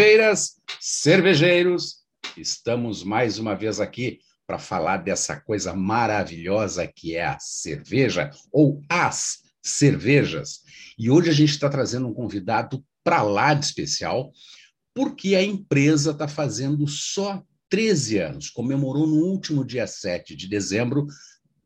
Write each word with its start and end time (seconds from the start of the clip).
Cervejeiras, 0.00 0.52
cervejeiros, 0.80 1.96
estamos 2.34 3.04
mais 3.04 3.38
uma 3.38 3.54
vez 3.54 3.80
aqui 3.80 4.18
para 4.46 4.58
falar 4.58 4.96
dessa 4.96 5.38
coisa 5.38 5.74
maravilhosa 5.74 6.86
que 6.86 7.16
é 7.16 7.26
a 7.26 7.38
cerveja, 7.38 8.30
ou 8.50 8.80
as 8.88 9.40
cervejas. 9.62 10.60
E 10.98 11.10
hoje 11.10 11.28
a 11.28 11.34
gente 11.34 11.50
está 11.50 11.68
trazendo 11.68 12.08
um 12.08 12.14
convidado 12.14 12.82
para 13.04 13.22
lá 13.22 13.52
de 13.52 13.66
especial, 13.66 14.32
porque 14.94 15.34
a 15.34 15.42
empresa 15.42 16.12
está 16.12 16.26
fazendo 16.26 16.88
só 16.88 17.44
13 17.68 18.20
anos, 18.20 18.48
comemorou 18.48 19.06
no 19.06 19.26
último 19.26 19.62
dia 19.62 19.86
7 19.86 20.34
de 20.34 20.48
dezembro 20.48 21.06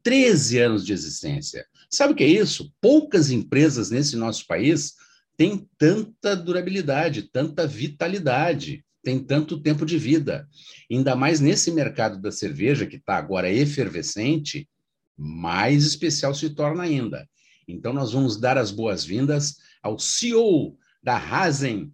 13 0.03 0.59
anos 0.59 0.85
de 0.85 0.93
existência. 0.93 1.65
Sabe 1.89 2.15
o 2.15 2.17
que 2.17 2.25
é 2.25 2.29
isso? 2.29 2.75
Poucas 2.81 3.31
empresas 3.31 3.91
nesse 3.91 4.17
nosso 4.17 4.45
país 4.45 4.95
têm 5.37 5.69
tanta 5.79 6.37
durabilidade, 6.37 7.23
tanta 7.23 7.67
vitalidade, 7.67 8.85
tem 9.03 9.19
tanto 9.19 9.61
tempo 9.61 9.85
de 9.85 9.99
vida. 9.99 10.49
Ainda 10.91 11.15
mais 11.15 11.41
nesse 11.41 11.71
mercado 11.71 12.21
da 12.21 12.33
cerveja, 12.33 12.87
que 12.87 12.97
está 12.97 13.17
agora 13.17 13.51
efervescente, 13.51 14.69
mais 15.17 15.85
especial 15.85 16.35
se 16.35 16.51
torna 16.51 16.83
ainda. 16.83 17.29
Então, 17.67 17.93
nós 17.93 18.13
vamos 18.13 18.39
dar 18.39 18.59
as 18.59 18.71
boas-vindas 18.71 19.57
ao 19.83 19.99
CEO 19.99 20.77
da 21.03 21.17
Razen, 21.17 21.93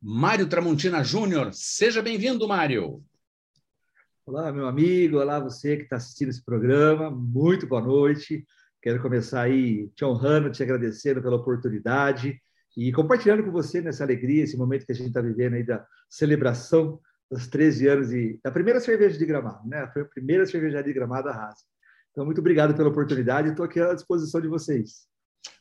Mário 0.00 0.48
Tramontina 0.48 1.02
Júnior. 1.02 1.50
Seja 1.52 2.02
bem-vindo, 2.02 2.46
Mário. 2.46 3.02
Olá, 4.24 4.52
meu 4.52 4.66
amigo, 4.66 5.18
olá 5.18 5.40
você 5.40 5.76
que 5.76 5.82
está 5.82 5.96
assistindo 5.96 6.28
esse 6.28 6.44
programa, 6.44 7.10
muito 7.10 7.66
boa 7.66 7.82
noite. 7.82 8.44
Quero 8.80 9.02
começar 9.02 9.42
aí 9.42 9.88
te 9.96 10.04
honrando, 10.04 10.50
te 10.50 10.62
agradecendo 10.62 11.20
pela 11.20 11.36
oportunidade 11.36 12.40
e 12.76 12.92
compartilhando 12.92 13.44
com 13.44 13.50
você 13.50 13.80
nessa 13.80 14.04
alegria, 14.04 14.44
esse 14.44 14.56
momento 14.56 14.86
que 14.86 14.92
a 14.92 14.94
gente 14.94 15.08
está 15.08 15.20
vivendo 15.20 15.54
aí 15.54 15.64
da 15.64 15.86
celebração 16.08 17.00
dos 17.30 17.46
13 17.46 17.88
anos 17.88 18.12
e 18.12 18.38
da 18.42 18.50
primeira 18.50 18.80
cerveja 18.80 19.18
de 19.18 19.26
Gramado, 19.26 19.66
né? 19.68 19.88
Foi 19.92 20.02
a 20.02 20.06
primeira 20.06 20.46
cervejaria 20.46 20.84
de 20.84 20.92
Gramado 20.92 21.24
da 21.24 21.32
Raça. 21.32 21.64
Então, 22.10 22.24
muito 22.24 22.40
obrigado 22.40 22.74
pela 22.74 22.88
oportunidade, 22.88 23.48
estou 23.48 23.64
aqui 23.64 23.80
à 23.80 23.94
disposição 23.94 24.40
de 24.40 24.48
vocês. 24.48 25.06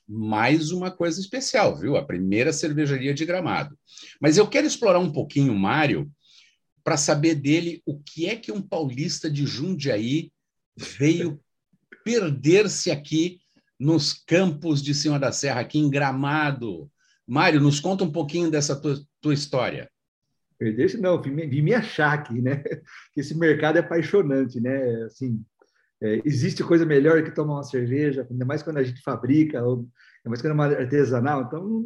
Mais 0.07 0.71
uma 0.71 0.91
coisa 0.91 1.19
especial, 1.19 1.77
viu? 1.77 1.95
A 1.95 2.05
primeira 2.05 2.51
cervejaria 2.51 3.13
de 3.13 3.25
Gramado. 3.25 3.77
Mas 4.19 4.37
eu 4.37 4.47
quero 4.47 4.67
explorar 4.67 4.99
um 4.99 5.11
pouquinho 5.11 5.53
o 5.53 5.59
Mário, 5.59 6.11
para 6.83 6.97
saber 6.97 7.35
dele 7.35 7.81
o 7.85 7.99
que 7.99 8.27
é 8.27 8.35
que 8.35 8.51
um 8.51 8.61
paulista 8.61 9.29
de 9.29 9.45
Jundiaí 9.45 10.31
veio 10.75 11.39
perder-se 12.03 12.89
aqui 12.89 13.39
nos 13.79 14.13
campos 14.13 14.81
de 14.81 14.93
Cima 14.93 15.19
da 15.19 15.31
Serra, 15.31 15.61
aqui 15.61 15.79
em 15.79 15.89
Gramado. 15.89 16.89
Mário, 17.27 17.61
nos 17.61 17.79
conta 17.79 18.03
um 18.03 18.11
pouquinho 18.11 18.49
dessa 18.49 18.75
tua, 18.79 18.95
tua 19.21 19.33
história. 19.33 19.89
Perder-se 20.57 20.97
não, 20.97 21.21
vim, 21.21 21.35
vim 21.47 21.61
me 21.61 21.73
achar 21.73 22.13
aqui, 22.13 22.41
né? 22.41 22.63
Que 23.13 23.21
esse 23.21 23.37
mercado 23.37 23.77
é 23.77 23.79
apaixonante, 23.79 24.59
né? 24.59 25.03
Assim, 25.03 25.43
é, 26.01 26.21
existe 26.25 26.63
coisa 26.63 26.85
melhor 26.85 27.23
que 27.23 27.31
tomar 27.31 27.55
uma 27.55 27.63
cerveja, 27.63 28.27
ainda 28.29 28.45
mais 28.45 28.63
quando 28.63 28.77
a 28.77 28.83
gente 28.83 29.01
fabrica, 29.01 29.63
ou, 29.63 29.77
ainda 29.77 29.89
mais 30.25 30.41
quando 30.41 30.51
é 30.51 30.53
uma 30.53 30.65
artesanal. 30.65 31.43
Então, 31.43 31.85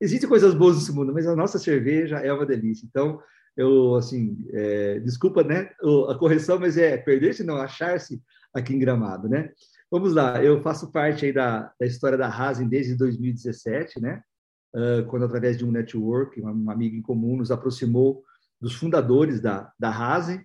existem 0.00 0.28
coisas 0.28 0.54
boas 0.54 0.76
nesse 0.76 0.92
mundo, 0.92 1.12
mas 1.12 1.26
a 1.26 1.34
nossa 1.34 1.58
cerveja 1.58 2.18
é 2.18 2.32
uma 2.32 2.46
delícia. 2.46 2.86
Então, 2.86 3.20
eu, 3.56 3.94
assim, 3.94 4.36
é, 4.52 5.00
desculpa, 5.00 5.42
né, 5.42 5.70
a 6.08 6.14
correção, 6.14 6.58
mas 6.58 6.76
é 6.76 6.96
perder-se, 6.98 7.42
não, 7.42 7.56
achar-se 7.56 8.22
aqui 8.52 8.74
em 8.74 8.78
Gramado, 8.78 9.28
né? 9.28 9.50
Vamos 9.90 10.12
lá, 10.12 10.42
eu 10.42 10.60
faço 10.62 10.90
parte 10.90 11.24
aí 11.26 11.32
da, 11.32 11.72
da 11.78 11.86
história 11.86 12.18
da 12.18 12.28
Rasen 12.28 12.68
desde 12.68 12.96
2017, 12.96 14.00
né? 14.00 14.20
Uh, 14.76 15.06
quando, 15.06 15.24
através 15.24 15.56
de 15.56 15.64
um 15.64 15.72
network, 15.72 16.38
um, 16.42 16.70
amigo 16.70 16.96
em 16.96 17.00
comum 17.00 17.38
nos 17.38 17.50
aproximou 17.50 18.22
dos 18.60 18.74
fundadores 18.74 19.40
da, 19.40 19.72
da 19.78 19.88
Rasen, 19.88 20.44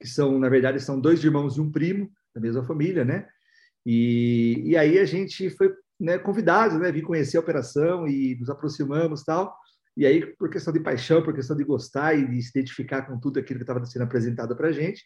que 0.00 0.06
são, 0.06 0.38
na 0.38 0.48
verdade, 0.48 0.78
são 0.78 1.00
dois 1.00 1.22
irmãos 1.24 1.56
e 1.56 1.60
um 1.60 1.70
primo 1.70 2.08
da 2.32 2.40
mesma 2.40 2.62
família, 2.62 3.04
né? 3.04 3.26
E, 3.84 4.62
e 4.64 4.76
aí 4.76 5.00
a 5.00 5.04
gente 5.04 5.50
foi 5.50 5.74
né, 5.98 6.16
convidado, 6.16 6.78
né? 6.78 6.92
Vim 6.92 7.02
conhecer 7.02 7.38
a 7.38 7.40
operação 7.40 8.06
e 8.06 8.36
nos 8.38 8.48
aproximamos 8.48 9.24
tal. 9.24 9.52
E 9.96 10.06
aí, 10.06 10.24
por 10.36 10.48
questão 10.48 10.72
de 10.72 10.80
paixão, 10.80 11.22
por 11.22 11.34
questão 11.34 11.56
de 11.56 11.64
gostar 11.64 12.14
e 12.14 12.26
de 12.26 12.42
se 12.42 12.50
identificar 12.50 13.02
com 13.02 13.18
tudo 13.18 13.38
aquilo 13.38 13.58
que 13.58 13.64
estava 13.64 13.84
sendo 13.84 14.02
apresentado 14.02 14.56
para 14.56 14.68
a 14.68 14.72
gente, 14.72 15.04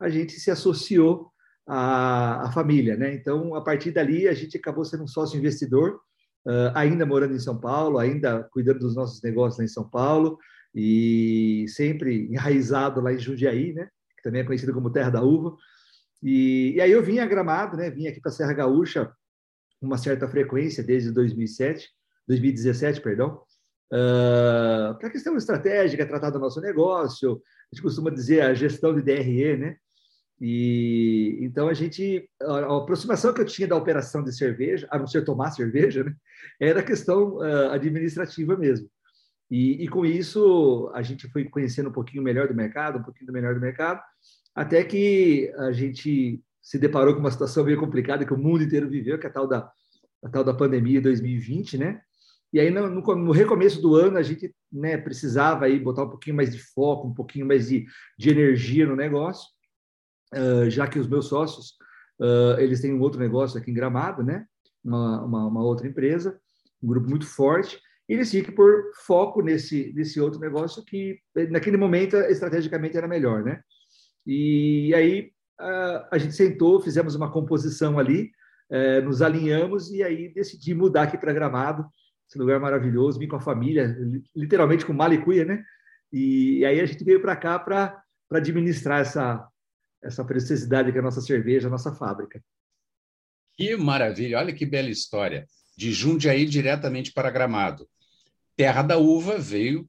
a 0.00 0.08
gente 0.08 0.32
se 0.32 0.50
associou 0.50 1.30
à, 1.66 2.46
à, 2.46 2.52
família, 2.52 2.96
né? 2.96 3.14
Então, 3.14 3.54
a 3.54 3.62
partir 3.62 3.92
dali, 3.92 4.26
a 4.26 4.34
gente 4.34 4.56
acabou 4.56 4.84
sendo 4.84 5.04
um 5.04 5.08
sócio 5.08 5.38
investidor, 5.38 6.00
ainda 6.74 7.06
morando 7.06 7.34
em 7.34 7.38
São 7.38 7.58
Paulo, 7.58 7.98
ainda 7.98 8.42
cuidando 8.52 8.80
dos 8.80 8.94
nossos 8.94 9.22
negócios 9.22 9.58
lá 9.58 9.64
em 9.64 9.68
São 9.68 9.88
Paulo 9.88 10.38
e 10.74 11.66
sempre 11.68 12.26
enraizado 12.30 13.00
lá 13.00 13.12
em 13.12 13.18
Jundiaí, 13.18 13.72
né? 13.72 13.88
Que 14.16 14.22
também 14.22 14.40
é 14.40 14.44
conhecido 14.44 14.74
como 14.74 14.90
Terra 14.90 15.10
da 15.10 15.22
Uva. 15.22 15.56
E, 16.22 16.72
e 16.76 16.80
aí 16.80 16.90
eu 16.90 17.02
vim 17.02 17.18
a 17.18 17.26
Gramado, 17.26 17.76
né? 17.76 17.90
Vim 17.90 18.08
aqui 18.08 18.20
para 18.20 18.32
Serra 18.32 18.52
Gaúcha 18.52 19.12
com 19.78 19.86
uma 19.86 19.98
certa 19.98 20.26
frequência 20.26 20.82
desde 20.82 21.12
2007, 21.12 21.88
2017, 22.26 23.00
perdão. 23.00 23.42
Uh, 23.92 24.90
ah, 24.90 24.96
para 24.98 25.10
questão 25.10 25.36
estratégica, 25.36 26.06
tratar 26.06 26.30
do 26.30 26.38
nosso 26.38 26.60
negócio, 26.60 27.32
a 27.32 27.74
gente 27.74 27.82
costuma 27.82 28.10
dizer 28.10 28.40
a 28.40 28.54
gestão 28.54 28.94
de 28.94 29.02
DRE, 29.02 29.56
né? 29.56 29.76
E 30.46 31.38
então 31.40 31.68
a 31.68 31.72
gente, 31.72 32.28
a, 32.42 32.76
aproximação 32.76 33.32
que 33.32 33.40
eu 33.40 33.46
tinha 33.46 33.66
da 33.66 33.76
operação 33.76 34.22
de 34.22 34.30
cerveja, 34.30 34.86
a 34.90 34.98
não 34.98 35.06
ser 35.06 35.24
tomar 35.24 35.52
cerveja, 35.52 36.04
né? 36.04 36.14
Era 36.60 36.82
questão 36.82 37.36
uh, 37.36 37.70
administrativa 37.70 38.54
mesmo. 38.54 38.86
E, 39.50 39.82
e, 39.82 39.88
com 39.88 40.04
isso 40.04 40.90
a 40.92 41.00
gente 41.00 41.26
foi 41.28 41.44
conhecendo 41.44 41.88
um 41.88 41.92
pouquinho 41.92 42.22
melhor 42.22 42.46
do 42.46 42.54
mercado, 42.54 42.98
um 42.98 43.02
pouquinho 43.02 43.32
melhor 43.32 43.54
do 43.54 43.60
mercado, 43.60 44.02
até 44.54 44.84
que 44.84 45.50
a 45.56 45.72
gente 45.72 46.42
se 46.60 46.78
deparou 46.78 47.14
com 47.14 47.20
uma 47.20 47.30
situação 47.30 47.64
meio 47.64 47.80
complicada 47.80 48.26
que 48.26 48.34
o 48.34 48.38
mundo 48.38 48.64
inteiro 48.64 48.86
viveu, 48.86 49.18
que 49.18 49.26
é 49.26 49.30
a 49.30 49.32
tal 49.32 49.48
da, 49.48 49.70
a 50.22 50.28
tal 50.28 50.44
da 50.44 50.52
pandemia 50.52 51.00
2020, 51.00 51.78
né? 51.78 52.02
E 52.52 52.60
aí, 52.60 52.70
no, 52.70 52.90
no, 52.90 53.32
recomeço 53.32 53.80
do 53.80 53.94
ano, 53.94 54.18
a 54.18 54.22
gente 54.22 54.54
né, 54.70 54.98
precisava 54.98 55.64
aí 55.64 55.80
botar 55.80 56.04
um 56.04 56.10
pouquinho 56.10 56.36
mais 56.36 56.52
de 56.52 56.58
foco, 56.58 57.08
um 57.08 57.14
pouquinho 57.14 57.46
mais 57.46 57.68
de, 57.68 57.86
de 58.18 58.28
energia 58.28 58.86
no 58.86 58.94
negócio, 58.94 59.53
uh, 60.32 60.70
já 60.70 60.86
que 60.86 60.98
os 60.98 61.08
meus 61.08 61.26
sócios, 61.26 61.74
uh, 62.20 62.58
eles 62.58 62.80
têm 62.80 62.94
um 62.94 63.00
outro 63.00 63.20
negócio 63.20 63.58
aqui 63.58 63.70
em 63.70 63.74
Gramado, 63.74 64.22
né? 64.22 64.46
Uma, 64.82 65.24
uma, 65.24 65.46
uma, 65.46 65.62
outra 65.62 65.88
empresa, 65.88 66.38
um 66.82 66.88
grupo 66.88 67.08
muito 67.08 67.26
forte, 67.26 67.80
e 68.08 68.12
eles 68.12 68.30
tinham 68.30 68.44
que 68.44 68.52
pôr 68.52 68.90
foco 69.06 69.40
nesse, 69.40 69.92
nesse 69.94 70.20
outro 70.20 70.38
negócio 70.38 70.84
que, 70.84 71.18
naquele 71.50 71.78
momento, 71.78 72.16
estrategicamente 72.16 72.96
era 72.96 73.08
melhor, 73.08 73.42
né? 73.42 73.60
E 74.26 74.94
aí, 74.94 75.30
uh, 75.60 76.06
a 76.10 76.18
gente 76.18 76.34
sentou, 76.34 76.80
fizemos 76.80 77.14
uma 77.14 77.32
composição 77.32 77.98
ali, 77.98 78.30
eh, 78.70 79.00
nos 79.02 79.20
alinhamos 79.20 79.90
e 79.90 80.02
aí 80.02 80.32
decidi 80.32 80.74
mudar 80.74 81.02
aqui 81.02 81.18
para 81.18 81.32
Gramado, 81.32 81.86
esse 82.28 82.38
lugar 82.38 82.58
maravilhoso, 82.58 83.18
vim 83.18 83.28
com 83.28 83.36
a 83.36 83.40
família, 83.40 83.96
literalmente 84.34 84.86
com 84.86 84.92
malicuia, 84.92 85.44
né? 85.44 85.62
E, 86.12 86.58
e 86.58 86.64
aí 86.64 86.80
a 86.80 86.86
gente 86.86 87.04
veio 87.04 87.20
para 87.20 87.36
cá 87.36 87.58
para 87.58 88.02
administrar 88.32 89.00
essa, 89.00 89.46
essa 90.04 90.24
preciosidade 90.24 90.92
que 90.92 90.98
é 90.98 91.00
a 91.00 91.04
nossa 91.04 91.20
cerveja, 91.20 91.68
a 91.68 91.70
nossa 91.70 91.92
fábrica. 91.94 92.42
Que 93.56 93.76
maravilha! 93.76 94.38
Olha 94.38 94.52
que 94.52 94.66
bela 94.66 94.90
história. 94.90 95.46
De 95.76 95.92
Jundiaí 95.92 96.46
diretamente 96.46 97.12
para 97.12 97.30
Gramado. 97.30 97.88
Terra 98.56 98.82
da 98.82 98.96
Uva 98.96 99.38
veio 99.38 99.88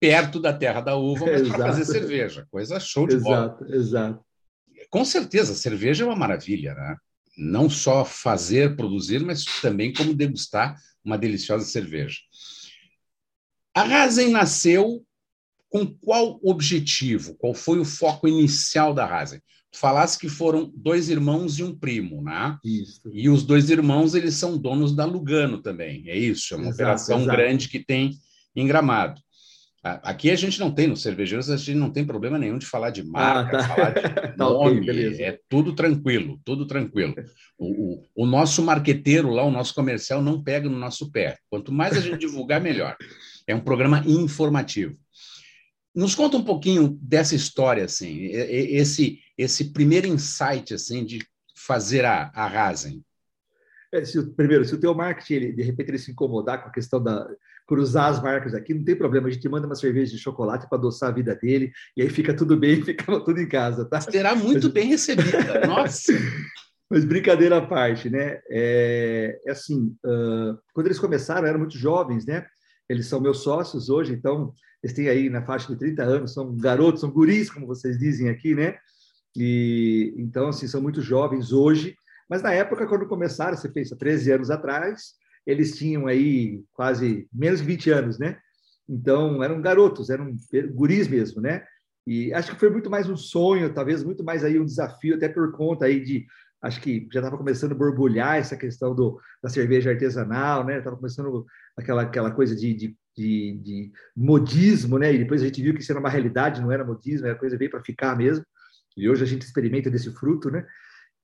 perto 0.00 0.40
da 0.40 0.52
Terra 0.52 0.80
da 0.80 0.96
Uva, 0.96 1.26
mas 1.26 1.48
para 1.48 1.66
fazer 1.66 1.84
cerveja. 1.84 2.46
Coisa 2.50 2.80
show 2.80 3.06
de 3.06 3.16
exato, 3.16 3.28
bola. 3.28 3.58
Exato, 3.70 3.74
exato. 3.74 4.24
Com 4.90 5.04
certeza, 5.04 5.54
cerveja 5.54 6.02
é 6.02 6.06
uma 6.06 6.16
maravilha, 6.16 6.74
né? 6.74 6.96
Não 7.38 7.70
só 7.70 8.04
fazer, 8.04 8.74
produzir, 8.76 9.20
mas 9.20 9.44
também 9.60 9.92
como 9.92 10.12
degustar 10.12 10.76
uma 11.04 11.16
deliciosa 11.16 11.64
cerveja. 11.64 12.18
A 13.74 13.84
Rasen 13.84 14.30
nasceu 14.30 15.04
com 15.72 15.86
qual 15.86 16.38
objetivo? 16.42 17.34
Qual 17.38 17.54
foi 17.54 17.78
o 17.78 17.84
foco 17.84 18.28
inicial 18.28 18.92
da 18.92 19.06
Rasen? 19.06 19.40
Tu 19.72 19.78
falasse 19.78 20.18
que 20.18 20.28
foram 20.28 20.70
dois 20.76 21.08
irmãos 21.08 21.58
e 21.58 21.64
um 21.64 21.74
primo, 21.74 22.20
né? 22.22 22.58
Isso. 22.62 23.00
E 23.10 23.26
os 23.30 23.42
dois 23.42 23.70
irmãos, 23.70 24.14
eles 24.14 24.34
são 24.34 24.58
donos 24.58 24.94
da 24.94 25.06
Lugano 25.06 25.62
também, 25.62 26.04
é 26.10 26.16
isso? 26.16 26.52
É 26.52 26.58
uma 26.58 26.66
exato, 26.66 26.74
operação 26.74 27.22
exato. 27.22 27.36
grande 27.36 27.68
que 27.70 27.78
tem 27.78 28.12
em 28.54 28.66
Gramado. 28.66 29.18
Aqui 29.82 30.30
a 30.30 30.36
gente 30.36 30.60
não 30.60 30.70
tem, 30.70 30.86
nos 30.86 31.02
cervejeiros, 31.02 31.50
a 31.50 31.56
gente 31.56 31.74
não 31.74 31.90
tem 31.90 32.04
problema 32.04 32.38
nenhum 32.38 32.58
de 32.58 32.66
falar 32.66 32.90
de 32.90 33.02
marca, 33.02 33.56
ah, 33.56 33.60
tá. 33.62 33.68
falar 33.68 33.90
de 33.90 34.02
tá 34.36 34.44
nome, 34.44 34.88
é 35.20 35.38
tudo 35.48 35.74
tranquilo, 35.74 36.38
tudo 36.44 36.66
tranquilo. 36.66 37.14
O, 37.58 37.94
o, 37.94 38.02
o, 38.14 38.26
nosso 38.26 38.62
marqueteiro 38.62 39.30
lá, 39.30 39.42
o 39.42 39.50
nosso 39.50 39.74
comercial, 39.74 40.22
não 40.22 40.40
pega 40.40 40.68
no 40.68 40.78
nosso 40.78 41.10
pé. 41.10 41.38
Quanto 41.50 41.72
mais 41.72 41.96
a 41.96 42.00
gente 42.00 42.18
divulgar, 42.18 42.60
melhor. 42.60 42.94
É 43.44 43.54
um 43.54 43.60
programa 43.60 44.04
informativo. 44.06 44.96
Nos 45.94 46.14
conta 46.14 46.36
um 46.36 46.44
pouquinho 46.44 46.98
dessa 47.02 47.34
história, 47.34 47.84
assim, 47.84 48.26
esse, 48.32 49.18
esse 49.36 49.72
primeiro 49.72 50.06
insight, 50.06 50.72
assim, 50.72 51.04
de 51.04 51.18
fazer 51.54 52.04
a, 52.04 52.30
a 52.34 52.46
Rasen. 52.46 53.04
É, 53.92 54.04
se, 54.04 54.22
primeiro, 54.34 54.64
se 54.64 54.74
o 54.74 54.80
teu 54.80 54.94
marketing, 54.94 55.34
ele, 55.34 55.52
de 55.52 55.62
repente, 55.62 55.90
ele 55.90 55.98
se 55.98 56.10
incomodar 56.10 56.62
com 56.62 56.68
a 56.68 56.72
questão 56.72 57.02
da 57.02 57.28
cruzar 57.66 58.10
as 58.10 58.22
marcas 58.22 58.54
aqui, 58.54 58.74
não 58.74 58.84
tem 58.84 58.96
problema. 58.96 59.28
A 59.28 59.30
gente 59.30 59.48
manda 59.48 59.66
uma 59.66 59.74
cerveja 59.74 60.12
de 60.12 60.18
chocolate 60.18 60.68
para 60.68 60.78
adoçar 60.78 61.10
a 61.10 61.12
vida 61.12 61.34
dele 61.34 61.72
e 61.96 62.02
aí 62.02 62.10
fica 62.10 62.34
tudo 62.34 62.56
bem, 62.56 62.82
fica 62.84 63.04
tudo 63.20 63.40
em 63.40 63.48
casa, 63.48 63.84
tá? 63.84 64.00
Será 64.00 64.34
muito 64.34 64.64
Mas... 64.64 64.72
bem 64.72 64.88
recebida. 64.88 65.60
Nossa! 65.66 66.12
Mas 66.90 67.04
brincadeira 67.04 67.56
à 67.56 67.66
parte, 67.66 68.10
né? 68.10 68.40
É, 68.50 69.40
é 69.46 69.50
assim, 69.50 69.96
uh, 70.04 70.58
quando 70.74 70.86
eles 70.86 70.98
começaram, 70.98 71.48
eram 71.48 71.60
muito 71.60 71.78
jovens, 71.78 72.26
né? 72.26 72.46
Eles 72.88 73.06
são 73.06 73.20
meus 73.20 73.42
sócios 73.42 73.88
hoje, 73.88 74.12
então 74.12 74.52
eles 74.82 74.94
têm 74.94 75.08
aí 75.08 75.30
na 75.30 75.44
faixa 75.44 75.68
de 75.72 75.78
30 75.78 76.02
anos, 76.02 76.34
são 76.34 76.56
garotos, 76.56 77.00
são 77.00 77.10
guris, 77.10 77.50
como 77.50 77.66
vocês 77.66 77.98
dizem 77.98 78.28
aqui, 78.28 78.54
né? 78.54 78.76
E 79.36 80.14
então, 80.16 80.48
assim, 80.48 80.66
são 80.66 80.82
muito 80.82 81.00
jovens 81.00 81.52
hoje, 81.52 81.96
mas 82.28 82.42
na 82.42 82.52
época, 82.52 82.86
quando 82.86 83.06
começaram, 83.06 83.56
você 83.56 83.68
pensa, 83.68 83.96
13 83.96 84.32
anos 84.32 84.50
atrás, 84.50 85.14
eles 85.46 85.76
tinham 85.76 86.06
aí 86.06 86.62
quase 86.72 87.28
menos 87.32 87.60
de 87.60 87.66
20 87.66 87.90
anos, 87.90 88.18
né? 88.18 88.38
Então, 88.88 89.42
eram 89.42 89.60
garotos, 89.60 90.10
eram 90.10 90.34
guris 90.72 91.08
mesmo, 91.08 91.40
né? 91.40 91.64
E 92.06 92.32
acho 92.34 92.52
que 92.52 92.58
foi 92.58 92.70
muito 92.70 92.90
mais 92.90 93.08
um 93.08 93.16
sonho, 93.16 93.72
talvez 93.72 94.02
muito 94.02 94.24
mais 94.24 94.44
aí 94.44 94.58
um 94.58 94.64
desafio, 94.64 95.14
até 95.14 95.28
por 95.28 95.52
conta 95.52 95.86
aí 95.86 96.00
de, 96.00 96.26
acho 96.60 96.80
que 96.80 97.08
já 97.12 97.20
estava 97.20 97.38
começando 97.38 97.72
a 97.72 97.76
borbulhar 97.76 98.36
essa 98.36 98.56
questão 98.56 98.94
do, 98.94 99.20
da 99.42 99.48
cerveja 99.48 99.90
artesanal, 99.90 100.64
né? 100.64 100.78
Estava 100.78 100.96
começando 100.96 101.46
aquela, 101.76 102.02
aquela 102.02 102.30
coisa 102.30 102.56
de, 102.56 102.74
de, 102.74 102.96
de, 103.16 103.58
de, 103.62 103.92
modismo, 104.16 104.98
né? 104.98 105.12
E 105.12 105.18
depois 105.18 105.42
a 105.42 105.44
gente 105.46 105.62
viu 105.62 105.74
que 105.74 105.80
isso 105.80 105.92
era 105.92 106.00
uma 106.00 106.08
realidade, 106.08 106.60
não 106.60 106.72
era 106.72 106.84
modismo, 106.84 107.26
era 107.26 107.38
coisa 107.38 107.56
veio 107.56 107.70
para 107.70 107.82
ficar 107.82 108.16
mesmo. 108.16 108.44
E 108.96 109.08
hoje 109.08 109.22
a 109.22 109.26
gente 109.26 109.42
experimenta 109.42 109.90
desse 109.90 110.10
fruto, 110.12 110.50
né? 110.50 110.66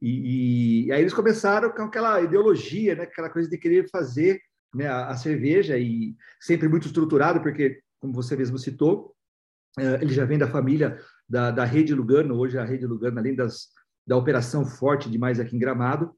E, 0.01 0.87
e, 0.87 0.93
aí 0.93 1.01
eles 1.01 1.15
começaram 1.15 1.71
com 1.71 1.83
aquela 1.83 2.21
ideologia, 2.21 2.95
né? 2.95 3.03
Aquela 3.03 3.31
coisa 3.31 3.49
de 3.49 3.59
querer 3.59 3.89
fazer 3.91 4.41
né, 4.75 4.87
a, 4.87 5.09
a 5.09 5.17
cerveja 5.17 5.77
e 5.77 6.15
sempre 6.41 6.69
muito 6.69 6.87
estruturado, 6.87 7.41
porque, 7.41 7.81
como 8.01 8.13
você 8.13 8.37
mesmo 8.37 8.59
citou, 8.59 9.15
uh, 9.79 10.01
ele 10.01 10.13
já 10.13 10.25
vem 10.25 10.39
da 10.39 10.49
família 10.49 10.99
da, 11.29 11.51
da 11.51 11.65
Rede 11.65 11.95
Lugano. 11.95 12.37
Hoje 12.37 12.59
a 12.59 12.65
Rede 12.65 12.87
Lugano, 12.87 13.19
além 13.19 13.35
das, 13.35 13.69
da 14.07 14.17
operação 14.17 14.65
forte 14.65 15.11
demais 15.11 15.41
aqui 15.41 15.57
em 15.57 15.59
Gramado, 15.59 16.13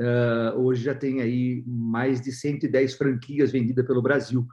uh, 0.00 0.58
hoje 0.58 0.84
já 0.84 0.94
tem 0.94 1.20
aí 1.20 1.62
mais 1.66 2.20
de 2.20 2.32
110 2.32 2.94
franquias 2.94 3.52
vendidas 3.52 3.86
pelo 3.86 4.02
Brasil, 4.02 4.46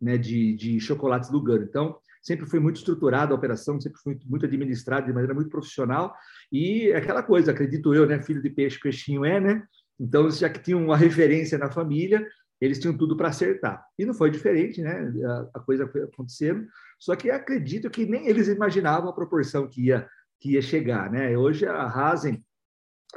né? 0.00 0.16
De, 0.16 0.54
de 0.54 0.80
chocolates 0.80 1.30
Lugano. 1.30 1.64
Então, 1.64 1.96
sempre 2.22 2.46
foi 2.46 2.60
muito 2.60 2.76
estruturada 2.76 3.32
a 3.32 3.36
operação, 3.36 3.80
sempre 3.80 3.98
foi 4.00 4.18
muito 4.26 4.46
administrada 4.46 5.06
de 5.06 5.12
maneira 5.12 5.34
muito 5.34 5.50
profissional. 5.50 6.14
E 6.52 6.92
aquela 6.92 7.22
coisa, 7.22 7.50
acredito 7.50 7.94
eu, 7.94 8.06
né? 8.06 8.20
Filho 8.22 8.42
de 8.42 8.50
peixe, 8.50 8.78
peixinho 8.80 9.24
é, 9.24 9.40
né? 9.40 9.62
Então, 9.98 10.30
já 10.30 10.48
que 10.48 10.60
tinham 10.60 10.84
uma 10.84 10.96
referência 10.96 11.58
na 11.58 11.70
família, 11.70 12.26
eles 12.60 12.78
tinham 12.78 12.96
tudo 12.96 13.16
para 13.16 13.28
acertar. 13.28 13.84
E 13.98 14.04
não 14.04 14.12
foi 14.12 14.30
diferente, 14.30 14.82
né? 14.82 15.12
A, 15.54 15.60
coisa 15.60 15.88
foi 15.88 16.02
acontecendo. 16.02 16.66
Só 16.98 17.16
que 17.16 17.30
acredito 17.30 17.88
que 17.88 18.04
nem 18.04 18.28
eles 18.28 18.48
imaginavam 18.48 19.08
a 19.08 19.14
proporção 19.14 19.66
que 19.66 19.86
ia, 19.86 20.06
que 20.38 20.52
ia 20.52 20.62
chegar, 20.62 21.10
né? 21.10 21.36
Hoje 21.36 21.66
a 21.66 21.86
Hazen, 21.86 22.44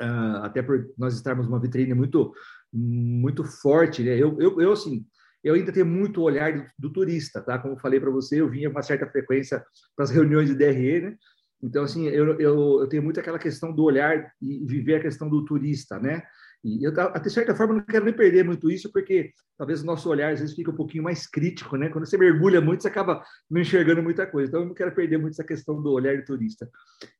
uh, 0.01 0.43
até 0.43 0.61
por 0.61 0.89
nós 0.97 1.13
estarmos 1.13 1.47
numa 1.47 1.59
vitrine 1.59 1.93
muito 1.93 2.33
muito 2.75 3.43
forte, 3.43 4.01
né? 4.01 4.17
Eu, 4.17 4.41
eu, 4.41 4.59
eu 4.59 4.71
assim, 4.71 5.05
eu 5.43 5.55
ainda 5.55 5.71
tenho 5.71 5.85
muito 5.85 6.21
olhar 6.21 6.53
do, 6.53 6.65
do 6.79 6.93
turista, 6.93 7.41
tá? 7.41 7.59
Como 7.59 7.73
eu 7.73 7.79
falei 7.79 7.99
para 7.99 8.09
você, 8.09 8.39
eu 8.39 8.49
vinha 8.49 8.69
com 8.69 8.77
uma 8.77 8.83
certa 8.83 9.07
frequência 9.07 9.63
para 9.95 10.03
as 10.03 10.11
reuniões 10.11 10.47
de 10.47 10.55
DRE, 10.55 11.01
né? 11.01 11.15
Então, 11.61 11.83
assim, 11.83 12.07
eu, 12.07 12.37
eu, 12.39 12.81
eu, 12.81 12.87
tenho 12.87 13.01
muito 13.01 13.19
aquela 13.19 13.39
questão 13.39 13.73
do 13.73 13.83
olhar 13.83 14.33
e 14.41 14.65
viver 14.65 14.95
a 14.95 15.01
questão 15.01 15.29
do 15.29 15.45
turista, 15.45 15.97
né? 15.97 16.21
E 16.61 16.85
eu, 16.85 16.91
até 16.97 17.29
certa 17.29 17.55
forma, 17.55 17.73
não 17.73 17.81
quero 17.81 18.03
nem 18.03 18.13
perder 18.13 18.43
muito 18.43 18.69
isso, 18.69 18.91
porque 18.91 19.31
talvez 19.57 19.81
o 19.81 19.85
nosso 19.85 20.09
olhar 20.09 20.33
às 20.33 20.39
vezes 20.39 20.55
fica 20.55 20.71
um 20.71 20.75
pouquinho 20.75 21.03
mais 21.03 21.25
crítico, 21.25 21.77
né? 21.77 21.89
Quando 21.89 22.05
você 22.05 22.17
mergulha 22.17 22.59
muito, 22.59 22.81
você 22.81 22.89
acaba 22.89 23.23
não 23.49 23.61
enxergando 23.61 24.03
muita 24.03 24.27
coisa. 24.27 24.49
Então, 24.49 24.61
eu 24.61 24.67
não 24.67 24.73
quero 24.73 24.93
perder 24.93 25.17
muito 25.17 25.33
essa 25.33 25.43
questão 25.43 25.81
do 25.81 25.91
olhar 25.91 26.17
do 26.17 26.25
turista. 26.25 26.69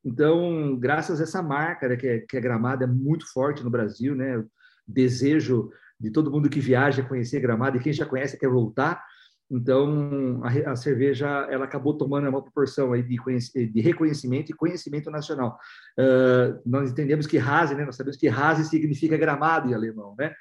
Então, 0.04 0.78
graças 0.78 1.22
a 1.22 1.24
essa 1.24 1.42
marca, 1.42 1.88
né, 1.88 1.96
que, 1.96 2.08
é, 2.08 2.20
que 2.20 2.36
é 2.38 2.42
Gramada, 2.42 2.84
é 2.84 2.88
muito 2.88 3.26
forte 3.32 3.64
no 3.64 3.70
Brasil, 3.70 4.14
né? 4.14 4.36
Eu 4.36 4.46
desejo 4.86 5.70
de 6.04 6.12
todo 6.12 6.30
mundo 6.30 6.50
que 6.50 6.60
viaja 6.60 7.02
conhecer 7.02 7.40
Gramado 7.40 7.78
e 7.78 7.80
quem 7.80 7.94
já 7.94 8.06
conhece 8.06 8.38
quer 8.38 8.50
voltar. 8.50 9.02
Então, 9.50 10.42
a, 10.44 10.72
a 10.72 10.76
cerveja 10.76 11.28
ela 11.50 11.66
acabou 11.66 11.98
tomando 11.98 12.28
uma 12.28 12.42
proporção 12.42 12.92
aí 12.92 13.02
de, 13.02 13.18
de 13.68 13.82
reconhecimento 13.82 14.52
e 14.52 14.56
conhecimento 14.56 15.10
nacional. 15.10 15.58
Uh, 15.98 16.60
nós 16.66 16.92
entendemos 16.92 17.26
que 17.26 17.38
Hase, 17.38 17.74
né? 17.76 17.86
Nós 17.86 17.96
sabemos 17.96 18.18
que 18.18 18.28
Hase 18.28 18.66
significa 18.66 19.16
gramado 19.16 19.70
em 19.70 19.74
alemão, 19.74 20.14
né? 20.18 20.34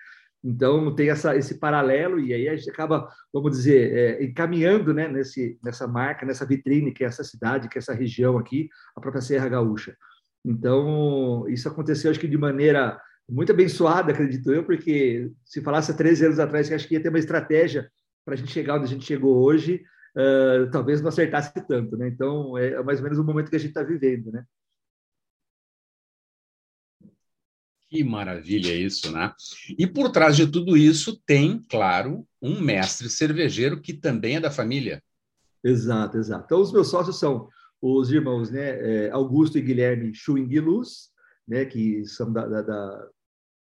Então, 0.45 0.93
tem 0.93 1.09
essa, 1.09 1.37
esse 1.37 1.59
paralelo, 1.59 2.19
e 2.19 2.35
aí 2.35 2.49
a 2.49 2.57
gente 2.57 2.69
acaba, 2.69 3.09
vamos 3.33 3.53
dizer, 3.53 3.93
é, 3.93 4.25
encaminhando 4.25 4.93
né, 4.93 5.07
nesse, 5.07 5.57
nessa 5.63 5.87
marca, 5.87 6.27
nessa 6.27 6.45
vitrine, 6.45 6.91
que 6.91 7.05
é 7.05 7.07
essa 7.07 7.23
cidade, 7.23 7.69
que 7.69 7.79
é 7.79 7.81
essa 7.81 7.95
região 7.95 8.37
aqui, 8.37 8.69
a 8.97 9.01
própria 9.01 9.23
Serra 9.23 9.49
Gaúcha. 9.49 9.97
Então, 10.45 11.45
isso 11.49 11.69
aconteceu, 11.69 12.11
acho 12.11 12.19
que 12.19 12.27
de 12.27 12.37
maneira 12.37 13.01
muito 13.29 13.53
abençoada, 13.53 14.13
acredito 14.13 14.53
eu, 14.53 14.65
porque 14.65 15.31
se 15.45 15.61
falasse 15.63 15.91
há 15.91 15.95
13 15.95 16.27
anos 16.27 16.39
atrás 16.39 16.69
que 16.69 16.75
acho 16.75 16.87
que 16.87 16.95
ia 16.95 17.03
ter 17.03 17.09
uma 17.09 17.19
estratégia 17.19 17.91
para 18.25 18.35
a 18.35 18.37
gente 18.37 18.53
chegar 18.53 18.77
onde 18.77 18.85
a 18.85 18.89
gente 18.89 19.05
chegou 19.05 19.43
hoje, 19.43 19.85
uh, 20.17 20.71
talvez 20.71 21.01
não 21.01 21.09
acertasse 21.09 21.53
tanto, 21.67 21.97
né? 21.97 22.09
Então, 22.09 22.57
é 22.57 22.83
mais 22.83 22.99
ou 22.99 23.05
menos 23.05 23.19
o 23.19 23.25
momento 23.25 23.51
que 23.51 23.57
a 23.57 23.59
gente 23.59 23.71
está 23.71 23.83
vivendo, 23.83 24.31
né? 24.31 24.45
Que 27.89 28.03
maravilha 28.03 28.75
isso, 28.75 29.13
né? 29.13 29.33
E 29.79 29.87
por 29.87 30.11
trás 30.11 30.35
de 30.35 30.47
tudo 30.47 30.77
isso 30.77 31.21
tem, 31.27 31.63
claro, 31.69 32.27
um 32.41 32.59
mestre 32.59 33.11
cervejeiro 33.11 33.83
que 33.83 33.93
também 33.93 34.37
é 34.37 34.41
da 34.41 34.51
família. 34.51 35.03
Exato, 35.63 36.17
exato. 36.17 36.45
Então, 36.47 36.61
os 36.61 36.73
meus 36.73 36.89
sócios 36.89 37.19
são 37.19 37.49
os 37.83 38.11
irmãos 38.11 38.51
né, 38.51 39.07
é, 39.07 39.11
Augusto 39.11 39.59
e 39.59 39.61
Guilherme 39.61 40.15
Schwing 40.15 40.59
Luz, 40.61 41.12
né, 41.47 41.65
que 41.65 42.05
são 42.07 42.33
da, 42.33 42.47
da, 42.47 42.63
da, 42.63 43.09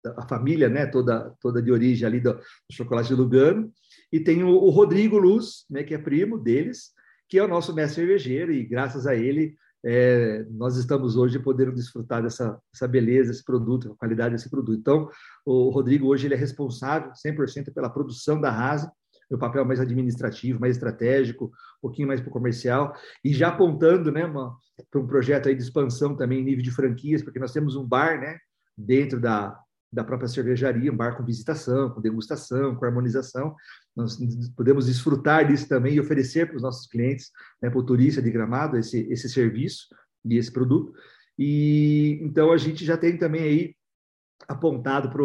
da 0.04 0.22
família, 0.28 0.70
né, 0.70 0.86
toda, 0.86 1.34
toda 1.40 1.62
de 1.62 1.72
origem 1.72 2.08
ali 2.08 2.20
do, 2.20 2.34
do 2.34 2.42
chocolate 2.72 3.10
de 3.10 3.16
Lugano, 3.16 3.72
e 4.12 4.20
tem 4.20 4.44
o, 4.44 4.50
o, 4.50 4.70
Rodrigo 4.70 5.18
Luz, 5.18 5.66
né, 5.70 5.84
que 5.84 5.94
é 5.94 5.98
primo 5.98 6.38
deles, 6.38 6.92
que 7.30 7.38
é 7.38 7.44
o 7.44 7.48
nosso 7.48 7.74
mestre 7.74 8.02
cervejeiro, 8.02 8.52
e 8.52 8.64
graças 8.64 9.08
a 9.08 9.16
ele 9.16 9.56
é, 9.84 10.46
nós 10.52 10.78
estamos 10.78 11.16
hoje 11.16 11.40
podendo 11.40 11.72
desfrutar 11.72 12.22
dessa, 12.22 12.60
dessa 12.72 12.88
beleza, 12.88 13.32
esse 13.32 13.44
produto, 13.44 13.92
a 13.92 13.96
qualidade 13.96 14.36
desse 14.36 14.50
produto. 14.50 14.80
Então, 14.80 15.10
o 15.46 15.70
Rodrigo 15.70 16.08
hoje 16.08 16.28
ele 16.28 16.36
é 16.36 16.38
responsável 16.38 17.12
100% 17.14 17.74
pela 17.74 17.90
produção 17.90 18.40
da 18.40 18.52
Rasa, 18.52 18.92
meu 19.32 19.40
papel 19.40 19.64
mais 19.64 19.80
administrativo, 19.80 20.60
mais 20.60 20.76
estratégico, 20.76 21.46
um 21.46 21.82
pouquinho 21.82 22.10
mais 22.10 22.20
para 22.20 22.30
o 22.30 22.34
comercial, 22.34 22.94
e 23.24 23.34
já 23.34 23.48
apontando 23.48 24.12
né, 24.12 24.28
para 24.92 25.00
um 25.00 25.08
projeto 25.08 25.48
aí 25.48 25.56
de 25.56 25.64
expansão 25.64 26.16
também 26.18 26.42
em 26.42 26.44
nível 26.44 26.64
de 26.64 26.70
franquias, 26.70 27.24
porque 27.24 27.40
nós 27.40 27.54
temos 27.54 27.78
um 27.78 27.88
bar 27.88 28.20
né, 28.20 28.38
dentro 28.78 29.22
da, 29.22 29.58
da 29.92 30.04
própria 30.04 30.28
cervejaria, 30.28 30.92
um 30.92 30.98
bar 30.98 31.16
com 31.16 31.24
visitação, 31.24 31.90
com 31.90 32.02
degustação, 32.02 32.76
com 32.76 32.86
harmonização. 32.86 33.56
Nós 33.96 34.20
podemos 34.56 34.88
desfrutar 34.88 35.48
disso 35.48 35.68
também 35.68 35.96
e 35.96 36.00
oferecer 36.02 36.48
para 36.48 36.58
os 36.58 36.62
nossos 36.62 36.86
clientes, 36.88 37.32
né, 37.62 37.70
para 37.70 37.80
o 37.80 37.86
turista 37.86 38.22
de 38.22 38.30
Gramado, 38.30 38.78
esse, 38.78 39.00
esse 39.10 39.30
serviço 39.30 39.88
e 40.26 40.38
esse 40.38 40.52
produto. 40.52 40.94
E 41.40 42.20
então 42.22 42.52
a 42.52 42.58
gente 42.58 42.84
já 42.84 42.98
tem 42.98 43.18
também 43.18 43.44
aí 43.44 43.76
apontado 44.46 45.10
para 45.10 45.24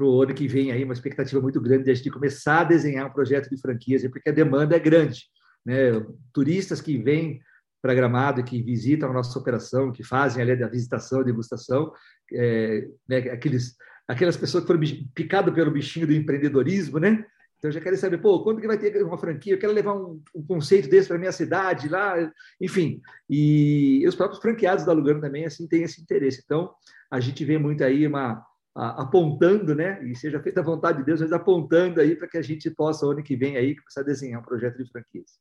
para 0.00 0.06
o 0.06 0.22
ano 0.22 0.32
que 0.32 0.48
vem 0.48 0.72
aí 0.72 0.82
uma 0.82 0.94
expectativa 0.94 1.42
muito 1.42 1.60
grande 1.60 1.84
de 1.84 1.90
a 1.90 1.94
gente 1.94 2.10
começar 2.10 2.60
a 2.60 2.64
desenhar 2.64 3.06
um 3.06 3.12
projeto 3.12 3.50
de 3.50 3.60
franquias, 3.60 4.02
porque 4.08 4.30
a 4.30 4.32
demanda 4.32 4.74
é 4.74 4.78
grande. 4.78 5.26
Né? 5.64 5.92
Turistas 6.32 6.80
que 6.80 6.96
vêm 6.96 7.38
para 7.82 7.94
Gramado, 7.94 8.42
que 8.42 8.62
visitam 8.62 9.10
a 9.10 9.12
nossa 9.12 9.38
operação, 9.38 9.92
que 9.92 10.02
fazem 10.02 10.42
ali 10.42 10.62
a 10.62 10.68
visitação, 10.68 11.20
a 11.20 11.22
degustação, 11.22 11.92
é, 12.32 12.88
né, 13.06 13.18
aqueles, 13.30 13.76
aquelas 14.08 14.38
pessoas 14.38 14.64
que 14.64 14.68
foram 14.68 14.80
picadas 15.14 15.52
pelo 15.52 15.70
bichinho 15.70 16.06
do 16.06 16.14
empreendedorismo, 16.14 16.98
né? 16.98 17.22
Então, 17.58 17.70
já 17.70 17.78
querem 17.78 17.98
saber, 17.98 18.18
pô, 18.18 18.42
quando 18.42 18.58
que 18.58 18.66
vai 18.66 18.78
ter 18.78 19.02
uma 19.02 19.18
franquia? 19.18 19.52
Eu 19.52 19.58
quero 19.58 19.74
levar 19.74 19.94
um, 19.94 20.22
um 20.34 20.42
conceito 20.46 20.88
desse 20.88 21.08
para 21.08 21.18
minha 21.18 21.32
cidade 21.32 21.90
lá, 21.90 22.14
enfim. 22.58 23.02
E 23.28 24.02
os 24.08 24.14
próprios 24.14 24.40
franqueados 24.40 24.86
da 24.86 24.94
Lugano 24.94 25.20
também, 25.20 25.44
assim, 25.44 25.68
têm 25.68 25.82
esse 25.82 26.00
interesse. 26.00 26.40
Então, 26.42 26.70
a 27.10 27.20
gente 27.20 27.44
vê 27.44 27.58
muito 27.58 27.84
aí 27.84 28.06
uma, 28.06 28.42
apontando, 28.74 29.74
né? 29.74 30.02
E 30.04 30.14
seja 30.14 30.40
feita 30.40 30.60
a 30.60 30.64
vontade 30.64 30.98
de 30.98 31.04
Deus, 31.04 31.20
mas 31.20 31.32
apontando 31.32 32.00
aí 32.00 32.14
para 32.16 32.28
que 32.28 32.38
a 32.38 32.42
gente 32.42 32.70
possa, 32.70 33.06
ano 33.06 33.22
que 33.22 33.36
vem, 33.36 33.56
aí, 33.56 33.76
começar 33.76 34.00
a 34.00 34.04
desenhar 34.04 34.40
um 34.40 34.44
projeto 34.44 34.76
de 34.76 34.90
franquias. 34.90 35.38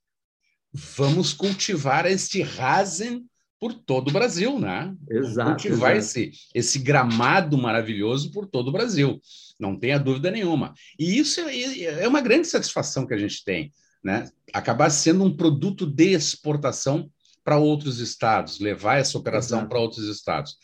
Vamos 0.73 1.33
cultivar 1.33 2.05
este 2.05 2.41
Rasen 2.41 3.25
por 3.59 3.73
todo 3.73 4.07
o 4.09 4.13
Brasil, 4.13 4.57
né? 4.57 4.95
Exato. 5.09 5.51
Cultivar 5.51 5.95
exato. 5.95 6.19
Esse, 6.19 6.31
esse 6.55 6.79
gramado 6.79 7.57
maravilhoso 7.57 8.31
por 8.31 8.45
todo 8.45 8.69
o 8.69 8.71
Brasil, 8.71 9.19
não 9.59 9.77
tenha 9.77 9.99
dúvida 9.99 10.31
nenhuma. 10.31 10.73
E 10.97 11.17
isso 11.19 11.41
é, 11.41 12.03
é 12.03 12.07
uma 12.07 12.21
grande 12.21 12.47
satisfação 12.47 13.05
que 13.05 13.13
a 13.13 13.17
gente 13.17 13.43
tem, 13.43 13.71
né? 14.03 14.29
Acabar 14.53 14.89
sendo 14.89 15.23
um 15.23 15.35
produto 15.35 15.85
de 15.85 16.13
exportação 16.13 17.09
para 17.43 17.57
outros 17.57 17.99
estados, 17.99 18.59
levar 18.59 18.97
essa 18.97 19.17
operação 19.17 19.67
para 19.67 19.79
outros 19.79 20.07
estados. 20.07 20.57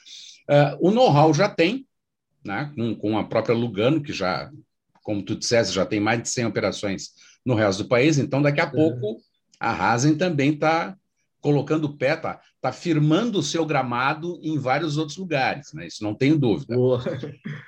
Uh, 0.49 0.87
o 0.87 0.91
know-how 0.91 1.33
já 1.33 1.49
tem, 1.49 1.85
né, 2.45 2.71
com, 2.75 2.95
com 2.95 3.17
a 3.17 3.23
própria 3.23 3.55
Lugano, 3.55 4.01
que 4.01 4.13
já 4.13 4.51
como 5.05 5.21
tu 5.21 5.35
disseste, 5.35 5.73
já 5.73 5.85
tem 5.85 5.99
mais 5.99 6.21
de 6.21 6.29
100 6.29 6.47
operações 6.47 7.11
no 7.45 7.53
resto 7.53 7.83
do 7.83 7.89
país, 7.89 8.17
então 8.17 8.41
daqui 8.41 8.59
a 8.59 8.65
pouco 8.65 9.17
a 9.59 9.71
Rasen 9.71 10.15
também 10.15 10.53
está 10.53 10.97
colocando 11.39 11.85
o 11.85 11.95
pé, 11.95 12.15
está 12.15 12.41
tá 12.59 12.71
firmando 12.71 13.37
o 13.37 13.43
seu 13.43 13.63
gramado 13.67 14.39
em 14.41 14.57
vários 14.57 14.97
outros 14.97 15.15
lugares, 15.15 15.71
né? 15.73 15.85
isso 15.85 16.03
não 16.03 16.15
tenho 16.15 16.39
dúvida. 16.39 16.75
Boa. 16.75 17.03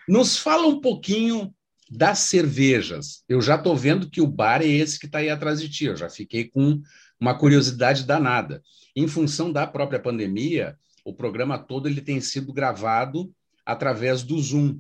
Nos 0.10 0.36
fala 0.36 0.66
um 0.66 0.82
pouquinho 0.82 1.54
das 1.92 2.20
cervejas. 2.20 3.24
Eu 3.30 3.40
já 3.40 3.56
estou 3.56 3.76
vendo 3.76 4.10
que 4.10 4.20
o 4.20 4.28
bar 4.28 4.64
é 4.64 4.68
esse 4.68 5.00
que 5.00 5.06
está 5.06 5.20
aí 5.20 5.30
atrás 5.30 5.62
de 5.62 5.70
ti, 5.70 5.86
eu 5.86 5.96
já 5.96 6.10
fiquei 6.10 6.46
com 6.46 6.82
uma 7.20 7.38
curiosidade 7.38 8.04
danada. 8.04 8.64
Em 8.96 9.08
função 9.08 9.52
da 9.52 9.68
própria 9.68 10.00
pandemia, 10.00 10.76
o 11.06 11.14
programa 11.14 11.60
todo 11.60 11.88
ele 11.88 12.02
tem 12.02 12.20
sido 12.20 12.52
gravado 12.52 13.32
através 13.68 14.24
do 14.24 14.40
Zoom, 14.40 14.80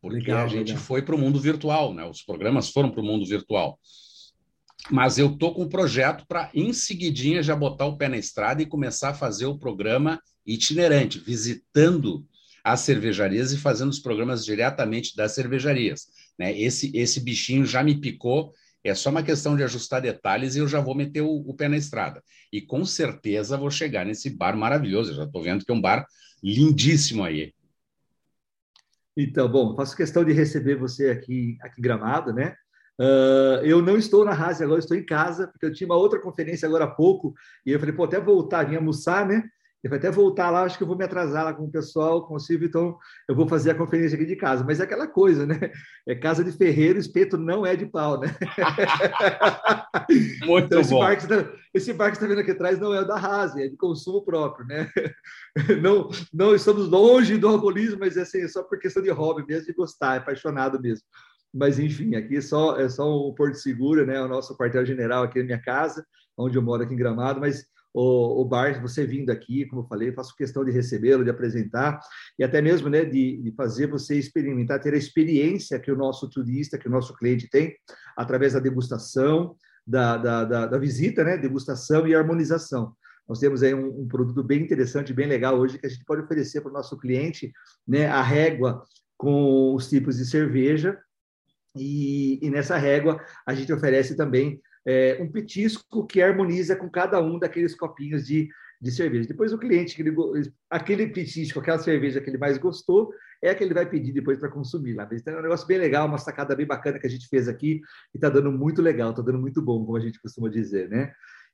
porque 0.00 0.18
legal, 0.18 0.44
a 0.44 0.48
gente 0.48 0.68
legal. 0.68 0.82
foi 0.82 1.02
para 1.02 1.14
o 1.14 1.18
mundo 1.18 1.38
virtual, 1.38 1.92
né? 1.92 2.04
Os 2.04 2.22
programas 2.22 2.70
foram 2.70 2.90
para 2.90 3.02
o 3.02 3.04
mundo 3.04 3.26
virtual. 3.26 3.78
Mas 4.90 5.18
eu 5.18 5.36
tô 5.36 5.52
com 5.52 5.62
um 5.62 5.68
projeto 5.68 6.24
para 6.26 6.50
em 6.54 6.72
seguidinha 6.72 7.42
já 7.42 7.54
botar 7.54 7.86
o 7.86 7.96
pé 7.96 8.08
na 8.08 8.16
estrada 8.16 8.62
e 8.62 8.66
começar 8.66 9.10
a 9.10 9.14
fazer 9.14 9.46
o 9.46 9.58
programa 9.58 10.20
itinerante, 10.46 11.18
visitando 11.18 12.26
as 12.62 12.80
cervejarias 12.80 13.52
e 13.52 13.58
fazendo 13.58 13.90
os 13.90 13.98
programas 13.98 14.44
diretamente 14.44 15.14
das 15.14 15.32
cervejarias. 15.32 16.06
Né? 16.38 16.58
Esse, 16.58 16.90
esse 16.96 17.20
bichinho 17.20 17.66
já 17.66 17.82
me 17.82 17.94
picou, 17.94 18.52
é 18.82 18.94
só 18.94 19.10
uma 19.10 19.22
questão 19.22 19.56
de 19.56 19.62
ajustar 19.62 20.00
detalhes 20.00 20.54
e 20.54 20.58
eu 20.58 20.68
já 20.68 20.80
vou 20.80 20.94
meter 20.94 21.20
o, 21.20 21.30
o 21.46 21.54
pé 21.54 21.68
na 21.68 21.76
estrada. 21.76 22.22
E 22.52 22.60
com 22.60 22.84
certeza 22.84 23.56
vou 23.56 23.70
chegar 23.70 24.04
nesse 24.04 24.30
bar 24.30 24.56
maravilhoso. 24.56 25.12
Eu 25.12 25.16
já 25.16 25.24
estou 25.24 25.42
vendo 25.42 25.64
que 25.64 25.70
é 25.70 25.74
um 25.74 25.80
bar 25.80 26.06
lindíssimo 26.42 27.24
aí. 27.24 27.54
Então, 29.16 29.48
bom, 29.48 29.76
faço 29.76 29.96
questão 29.96 30.24
de 30.24 30.32
receber 30.32 30.74
você 30.74 31.10
aqui, 31.10 31.56
aqui 31.62 31.80
Gramado, 31.80 32.32
né? 32.32 32.56
Uh, 33.00 33.62
eu 33.64 33.82
não 33.82 33.96
estou 33.96 34.24
na 34.24 34.32
Rase 34.32 34.62
agora, 34.62 34.78
estou 34.78 34.96
em 34.96 35.04
casa, 35.04 35.48
porque 35.48 35.66
eu 35.66 35.72
tinha 35.72 35.86
uma 35.88 35.96
outra 35.96 36.20
conferência 36.20 36.66
agora 36.66 36.84
há 36.84 36.90
pouco, 36.90 37.34
e 37.64 37.70
eu 37.70 37.78
falei, 37.78 37.94
pô, 37.94 38.04
até 38.04 38.20
voltar, 38.20 38.64
vim 38.64 38.76
almoçar, 38.76 39.26
né? 39.26 39.42
Eu 39.84 39.90
vou 39.90 39.98
até 39.98 40.10
voltar 40.10 40.48
lá, 40.48 40.62
acho 40.62 40.78
que 40.78 40.82
eu 40.82 40.86
vou 40.86 40.96
me 40.96 41.04
atrasar 41.04 41.44
lá 41.44 41.52
com 41.52 41.64
o 41.64 41.70
pessoal, 41.70 42.26
com 42.26 42.36
o 42.36 42.40
Silvio, 42.40 42.68
então 42.68 42.96
eu 43.28 43.36
vou 43.36 43.46
fazer 43.46 43.72
a 43.72 43.74
conferência 43.74 44.16
aqui 44.16 44.24
de 44.24 44.34
casa. 44.34 44.64
Mas 44.64 44.80
é 44.80 44.84
aquela 44.84 45.06
coisa, 45.06 45.44
né? 45.44 45.70
É 46.08 46.14
casa 46.14 46.42
de 46.42 46.52
ferreiro, 46.52 46.98
espeto 46.98 47.36
não 47.36 47.66
é 47.66 47.76
de 47.76 47.84
pau, 47.84 48.18
né? 48.18 48.28
Muito 50.46 50.64
então, 50.64 50.80
esse 50.80 50.90
bom. 50.90 51.00
Bar 51.00 51.28
tá, 51.28 51.52
esse 51.74 51.92
bar 51.92 52.10
que 52.10 52.16
você 52.16 52.24
está 52.24 52.34
vendo 52.34 52.40
aqui 52.40 52.52
atrás 52.52 52.80
não 52.80 52.94
é 52.94 53.04
da 53.04 53.18
Rase, 53.18 53.62
é 53.62 53.68
de 53.68 53.76
consumo 53.76 54.24
próprio, 54.24 54.66
né? 54.66 54.90
Não, 55.82 56.08
não 56.32 56.54
estamos 56.54 56.88
longe 56.88 57.36
do 57.36 57.46
alcoolismo, 57.46 57.98
mas 58.00 58.16
é, 58.16 58.22
assim, 58.22 58.40
é 58.40 58.48
só 58.48 58.62
por 58.62 58.78
questão 58.78 59.02
de 59.02 59.10
hobby 59.10 59.44
mesmo, 59.46 59.66
de 59.66 59.72
gostar, 59.72 60.14
é 60.14 60.18
apaixonado 60.18 60.80
mesmo. 60.80 61.04
Mas, 61.52 61.78
enfim, 61.78 62.16
aqui 62.16 62.38
é 62.38 62.40
só, 62.40 62.76
é 62.76 62.88
só 62.88 63.08
o 63.08 63.34
Porto 63.34 63.56
Seguro, 63.56 64.04
né? 64.04 64.20
O 64.20 64.28
nosso 64.28 64.56
quartel-general 64.56 65.24
aqui 65.24 65.40
na 65.40 65.44
minha 65.44 65.62
casa, 65.62 66.04
onde 66.36 66.56
eu 66.56 66.62
moro 66.62 66.82
aqui 66.82 66.94
em 66.94 66.96
Gramado, 66.96 67.38
mas 67.38 67.66
o, 67.94 68.42
o 68.42 68.44
Bar, 68.44 68.82
você 68.82 69.06
vindo 69.06 69.30
aqui, 69.30 69.64
como 69.66 69.82
eu 69.82 69.86
falei, 69.86 70.12
faço 70.12 70.34
questão 70.34 70.64
de 70.64 70.72
recebê-lo, 70.72 71.22
de 71.22 71.30
apresentar, 71.30 72.00
e 72.36 72.42
até 72.42 72.60
mesmo 72.60 72.88
né, 72.88 73.04
de, 73.04 73.40
de, 73.40 73.52
fazer 73.52 73.86
você 73.86 74.18
experimentar, 74.18 74.80
ter 74.80 74.92
a 74.92 74.98
experiência 74.98 75.78
que 75.78 75.92
o 75.92 75.96
nosso 75.96 76.28
turista, 76.28 76.76
que 76.76 76.88
o 76.88 76.90
nosso 76.90 77.14
cliente 77.14 77.48
tem, 77.48 77.76
através 78.16 78.54
da 78.54 78.58
degustação, 78.58 79.56
da, 79.86 80.16
da, 80.16 80.44
da, 80.44 80.66
da 80.66 80.78
visita, 80.78 81.22
né? 81.22 81.36
Degustação 81.36 82.06
e 82.06 82.14
harmonização. 82.14 82.94
Nós 83.28 83.38
temos 83.38 83.62
aí 83.62 83.74
um, 83.74 84.00
um, 84.00 84.08
produto 84.08 84.42
bem 84.42 84.62
interessante, 84.62 85.12
bem 85.12 85.26
legal 85.26 85.58
hoje, 85.58 85.78
que 85.78 85.86
a 85.86 85.90
gente 85.90 86.04
pode 86.04 86.22
oferecer 86.22 86.62
para 86.62 86.70
o 86.70 86.74
nosso 86.74 86.98
cliente, 86.98 87.52
né? 87.86 88.06
A 88.06 88.22
régua 88.22 88.82
com 89.16 89.74
os 89.74 89.88
tipos 89.88 90.16
de 90.16 90.24
cerveja, 90.24 90.98
e, 91.76 92.38
e 92.44 92.50
nessa 92.50 92.76
régua 92.76 93.20
a 93.46 93.54
gente 93.54 93.72
oferece 93.72 94.16
também 94.16 94.60
é, 94.86 95.18
um 95.20 95.30
petisco 95.30 96.06
que 96.06 96.20
harmoniza 96.20 96.76
com 96.76 96.88
cada 96.88 97.20
um 97.20 97.38
daqueles 97.38 97.74
copinhos 97.74 98.26
de, 98.26 98.48
de 98.80 98.90
cerveja. 98.90 99.28
Depois 99.28 99.52
o 99.52 99.58
cliente, 99.58 99.94
aquele, 99.94 100.14
aquele 100.70 101.06
petisco, 101.08 101.58
aquela 101.58 101.78
cerveja 101.78 102.20
que 102.20 102.30
ele 102.30 102.38
mais 102.38 102.58
gostou, 102.58 103.12
é 103.42 103.50
a 103.50 103.54
que 103.54 103.64
ele 103.64 103.74
vai 103.74 103.88
pedir 103.88 104.12
depois 104.12 104.38
para 104.38 104.50
consumir 104.50 104.94
lá. 104.94 105.08
Então 105.12 105.34
é 105.34 105.38
um 105.38 105.42
negócio 105.42 105.66
bem 105.66 105.78
legal, 105.78 106.06
uma 106.06 106.18
sacada 106.18 106.54
bem 106.54 106.66
bacana 106.66 106.98
que 106.98 107.06
a 107.06 107.10
gente 107.10 107.28
fez 107.28 107.48
aqui 107.48 107.80
e 108.14 108.16
está 108.16 108.28
dando 108.28 108.50
muito 108.52 108.82
legal, 108.82 109.10
está 109.10 109.22
dando 109.22 109.38
muito 109.38 109.60
bom, 109.60 109.84
como 109.84 109.96
a 109.96 110.00
gente 110.00 110.20
costuma 110.20 110.48
dizer, 110.48 110.88
né? 110.88 111.12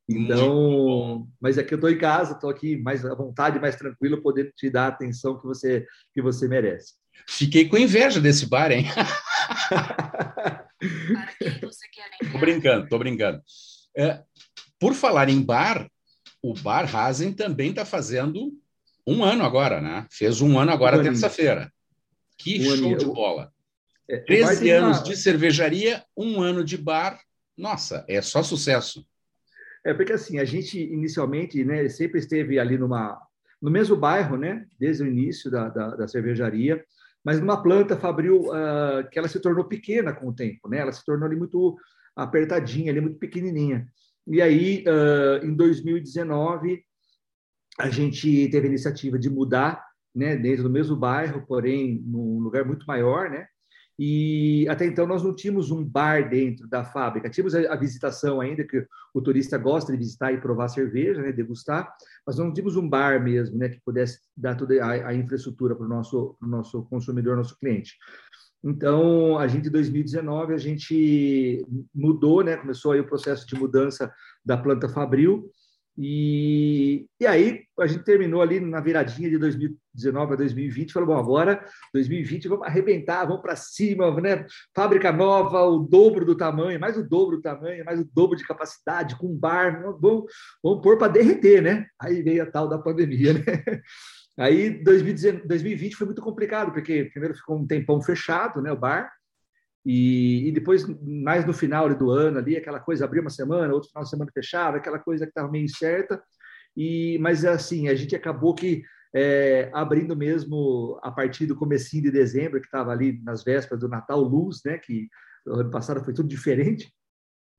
Então, 0.09 1.29
mas 1.41 1.57
aqui 1.57 1.73
eu 1.73 1.77
estou 1.77 1.91
em 1.91 1.99
casa, 1.99 2.33
estou 2.33 2.51
aqui 2.51 2.77
mais 2.77 3.05
à 3.05 3.15
vontade, 3.15 3.61
mais 3.61 3.77
tranquilo, 3.77 4.21
podendo 4.21 4.51
te 4.57 4.69
dar 4.69 4.87
a 4.87 4.89
atenção 4.89 5.39
que 5.39 5.47
você 5.47 5.87
que 6.13 6.21
você 6.21 6.49
merece. 6.49 6.95
Fiquei 7.29 7.69
com 7.69 7.79
inveja 7.79 8.21
desse 8.21 8.49
bar, 8.49 8.73
hein? 8.73 8.87
Brincando, 12.41 12.89
tô 12.89 12.99
brincando. 12.99 13.43
É, 13.97 14.23
por 14.79 14.95
falar 14.95 15.29
em 15.29 15.43
bar, 15.43 15.89
o 16.43 16.55
Bar 16.55 16.95
Hazen 16.95 17.33
também 17.33 17.71
está 17.71 17.85
fazendo 17.85 18.53
um 19.07 19.23
ano 19.23 19.45
agora, 19.45 19.81
né? 19.81 20.07
Fez 20.11 20.41
um 20.41 20.59
ano 20.59 20.73
agora, 20.73 21.03
terça-feira. 21.03 21.71
Que 22.39 22.61
um 22.61 22.65
show 22.65 22.73
aninho. 22.75 22.99
de 22.99 23.05
bola. 23.05 23.53
É, 24.09 24.19
13 24.19 24.71
anos 24.71 24.99
uma... 24.99 25.05
de 25.05 25.17
cervejaria, 25.17 26.03
um 26.17 26.41
ano 26.41 26.65
de 26.65 26.77
bar. 26.77 27.21
Nossa, 27.57 28.05
é 28.09 28.23
só 28.23 28.43
sucesso. 28.43 29.07
É 29.85 29.93
porque 29.95 30.13
assim, 30.13 30.39
a 30.39 30.45
gente 30.45 30.79
inicialmente, 30.79 31.63
né, 31.65 31.89
sempre 31.89 32.19
esteve 32.19 32.59
ali 32.59 32.79
numa 32.79 33.21
no 33.61 33.71
mesmo 33.71 33.95
bairro, 33.95 34.39
né, 34.39 34.67
desde 34.79 35.03
o 35.03 35.07
início 35.07 35.51
da, 35.51 35.69
da, 35.69 35.95
da 35.95 36.09
cervejaria 36.09 36.83
mas 37.25 37.39
numa 37.39 37.63
planta 37.63 37.97
fabril 37.97 38.49
uh, 38.49 39.09
que 39.11 39.19
ela 39.19 39.29
se 39.29 39.41
tornou 39.41 39.65
pequena 39.65 40.13
com 40.13 40.29
o 40.29 40.35
tempo, 40.35 40.69
né? 40.69 40.79
Ela 40.79 40.93
se 40.93 41.05
tornou 41.05 41.27
ali 41.27 41.37
muito 41.37 41.77
apertadinha, 42.17 42.91
ali 42.91 43.01
muito 43.01 43.19
pequenininha. 43.19 43.87
E 44.27 44.41
aí, 44.41 44.85
uh, 44.87 45.45
em 45.45 45.55
2019, 45.55 46.85
a 47.79 47.89
gente 47.89 48.49
teve 48.51 48.67
a 48.67 48.71
iniciativa 48.71 49.19
de 49.19 49.31
mudar, 49.31 49.85
né, 50.15 50.37
dentro 50.37 50.65
do 50.65 50.71
mesmo 50.71 50.97
bairro, 50.97 51.45
porém 51.47 52.03
num 52.05 52.41
lugar 52.41 52.65
muito 52.65 52.85
maior, 52.87 53.31
né? 53.31 53.47
E 54.03 54.67
até 54.69 54.87
então 54.87 55.07
nós 55.07 55.23
não 55.23 55.35
tínhamos 55.35 55.71
um 55.71 55.85
bar 55.85 56.31
dentro 56.31 56.67
da 56.67 56.83
fábrica. 56.83 57.29
Tínhamos 57.29 57.55
a, 57.55 57.77
visitação 57.77 58.41
ainda, 58.41 58.65
que 58.65 58.87
o 59.13 59.21
turista 59.21 59.59
gosta 59.59 59.93
de 59.93 59.99
visitar 59.99 60.33
e 60.33 60.41
provar 60.41 60.69
cerveja, 60.69 61.21
né, 61.21 61.33
degustar, 61.33 61.93
mas 62.27 62.39
não 62.39 62.51
tínhamos 62.51 62.77
um 62.77 62.89
bar 62.89 63.23
mesmo, 63.23 63.59
né, 63.59 63.69
que 63.69 63.79
pudesse 63.85 64.21
dar 64.35 64.55
toda 64.55 64.83
a, 64.83 65.09
a 65.09 65.15
infraestrutura 65.15 65.77
para 65.77 65.85
o 65.85 65.89
nosso, 65.89 66.35
nosso 66.41 66.83
consumidor, 66.85 67.37
nosso 67.37 67.59
cliente. 67.59 67.99
Então, 68.63 69.39
a 69.39 69.47
gente, 69.47 69.69
em 69.69 69.73
2019, 69.73 70.55
a 70.55 70.59
gente 70.59 71.65
mudou, 71.95 72.45
né, 72.45 72.57
começou 72.57 72.93
aí 72.93 73.01
o 73.01 73.07
processo 73.07 73.47
de 73.47 73.55
mudança 73.55 74.13
da 74.45 74.57
planta 74.57 74.89
Fabril, 74.89 75.51
e, 76.03 77.07
e 77.21 77.27
aí 77.27 77.65
a 77.79 77.87
gente 77.87 78.05
terminou 78.05 78.41
ali 78.41 78.59
na 78.59 78.81
viradinha 78.81 79.29
de 79.29 79.37
2019 79.37 80.33
a 80.33 80.37
2020, 80.37 80.93
falou, 80.93 81.09
bom, 81.09 81.19
agora 81.19 81.63
2020 81.93 82.49
vamos 82.49 82.67
arrebentar, 82.67 83.27
vamos 83.27 83.43
para 83.43 83.55
cima, 83.55 84.19
né? 84.19 84.47
Fábrica 84.75 85.13
nova, 85.13 85.63
o 85.63 85.81
dobro 85.81 86.25
do 86.25 86.35
tamanho, 86.35 86.81
mais 86.81 86.97
o 86.97 87.07
dobro 87.07 87.37
do 87.37 87.43
tamanho, 87.43 87.85
mais 87.85 88.01
o 88.01 88.09
dobro 88.15 88.35
de 88.35 88.47
capacidade, 88.47 89.17
com 89.17 89.37
bar, 89.37 89.83
vamos, 90.01 90.25
vamos 90.63 90.81
pôr 90.83 90.97
para 90.97 91.13
derreter, 91.13 91.61
né? 91.61 91.87
Aí 92.01 92.23
veio 92.23 92.45
a 92.45 92.51
tal 92.51 92.67
da 92.67 92.79
pandemia, 92.79 93.35
né? 93.35 93.43
Aí 94.41 94.71
2020 94.83 95.97
foi 95.97 96.07
muito 96.07 96.23
complicado, 96.23 96.73
porque 96.73 97.05
primeiro 97.13 97.37
ficou 97.37 97.59
um 97.59 97.67
tempão 97.67 98.01
fechado, 98.01 98.63
né, 98.63 98.73
o 98.73 98.77
bar, 98.77 99.13
e, 99.85 100.49
e, 100.49 100.53
depois, 100.53 100.87
mais 101.03 101.47
no 101.47 101.53
final 101.53 101.93
do 101.95 102.11
ano 102.11 102.39
ali, 102.39 102.57
aquela 102.57 102.81
coisa, 102.81 103.05
abria 103.05 103.23
uma 103.23 103.31
semana, 103.31 103.73
outro 103.73 103.89
final 103.89 104.05
de 104.05 104.11
semana 104.11 104.31
fechava, 104.33 104.77
aquela 104.77 104.99
coisa 104.99 105.25
que 105.25 105.31
estava 105.31 105.51
meio 105.51 105.65
incerta. 105.65 106.23
E, 106.77 107.19
mas 107.21 107.45
assim, 107.45 107.89
a 107.89 107.95
gente 107.95 108.15
acabou 108.15 108.55
que 108.55 108.83
é, 109.15 109.71
abrindo 109.73 110.15
mesmo 110.17 110.99
a 111.03 111.11
partir 111.11 111.47
do 111.47 111.57
comecinho 111.57 112.05
de 112.05 112.11
dezembro, 112.11 112.61
que 112.61 112.67
estava 112.67 112.93
ali 112.93 113.21
nas 113.23 113.43
vésperas 113.43 113.81
do 113.81 113.89
Natal 113.89 114.21
Luz, 114.21 114.61
né? 114.65 114.79
Que 114.79 115.09
ano 115.47 115.71
passado 115.71 116.05
foi 116.05 116.13
tudo 116.13 116.29
diferente. 116.29 116.93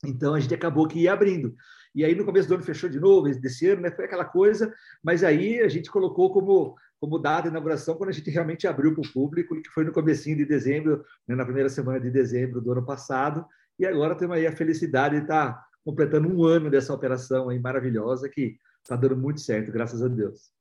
Então 0.06 0.34
a 0.34 0.40
gente 0.40 0.54
acabou 0.54 0.88
que 0.88 1.00
ia 1.00 1.14
abrindo. 1.14 1.56
E 1.94 2.06
aí 2.06 2.16
no 2.16 2.26
começo 2.26 2.48
do 2.48 2.56
ano 2.56 2.64
fechou 2.64 2.90
de 2.90 3.00
novo, 3.00 3.30
desse 3.30 3.68
ano, 3.68 3.82
né? 3.82 3.92
Foi 3.92 4.06
aquela 4.06 4.26
coisa, 4.26 4.74
mas 5.04 5.24
aí 5.24 5.60
a 5.60 5.68
gente 5.68 5.90
colocou 5.90 6.32
como 6.32 6.76
como 7.02 7.18
data 7.18 7.44
de 7.44 7.48
inauguração 7.50 7.96
quando 7.96 8.12
a 8.12 8.14
gente 8.14 8.30
realmente 8.30 8.68
abriu 8.68 8.94
para 8.94 9.02
o 9.02 9.12
público, 9.12 9.60
que 9.60 9.72
foi 9.72 9.84
no 9.84 9.92
comecinho 9.92 10.38
de 10.38 10.46
dezembro, 10.46 11.04
né, 11.28 11.36
na 11.36 11.44
primeira 11.44 11.68
semana 11.68 12.00
de 12.00 12.12
dezembro 12.12 12.62
do 12.62 12.72
ano 12.72 12.86
passado, 12.86 13.44
e 13.80 13.88
agora 13.88 14.14
temos 14.14 14.38
aí 14.38 14.46
a 14.46 14.56
felicidade 14.56 15.16
de 15.16 15.24
estar 15.24 15.54
tá 15.54 15.66
completando 15.84 16.28
um 16.28 16.46
ano 16.46 16.70
dessa 16.70 16.94
operação 16.94 17.50
aí 17.50 17.58
maravilhosa 17.58 18.30
que 18.30 18.56
está 18.84 18.96
dando 18.96 19.18
muito 19.18 19.42
certo, 19.42 19.72
graças 19.72 20.04
a 20.04 20.08
Deus. 20.08 20.52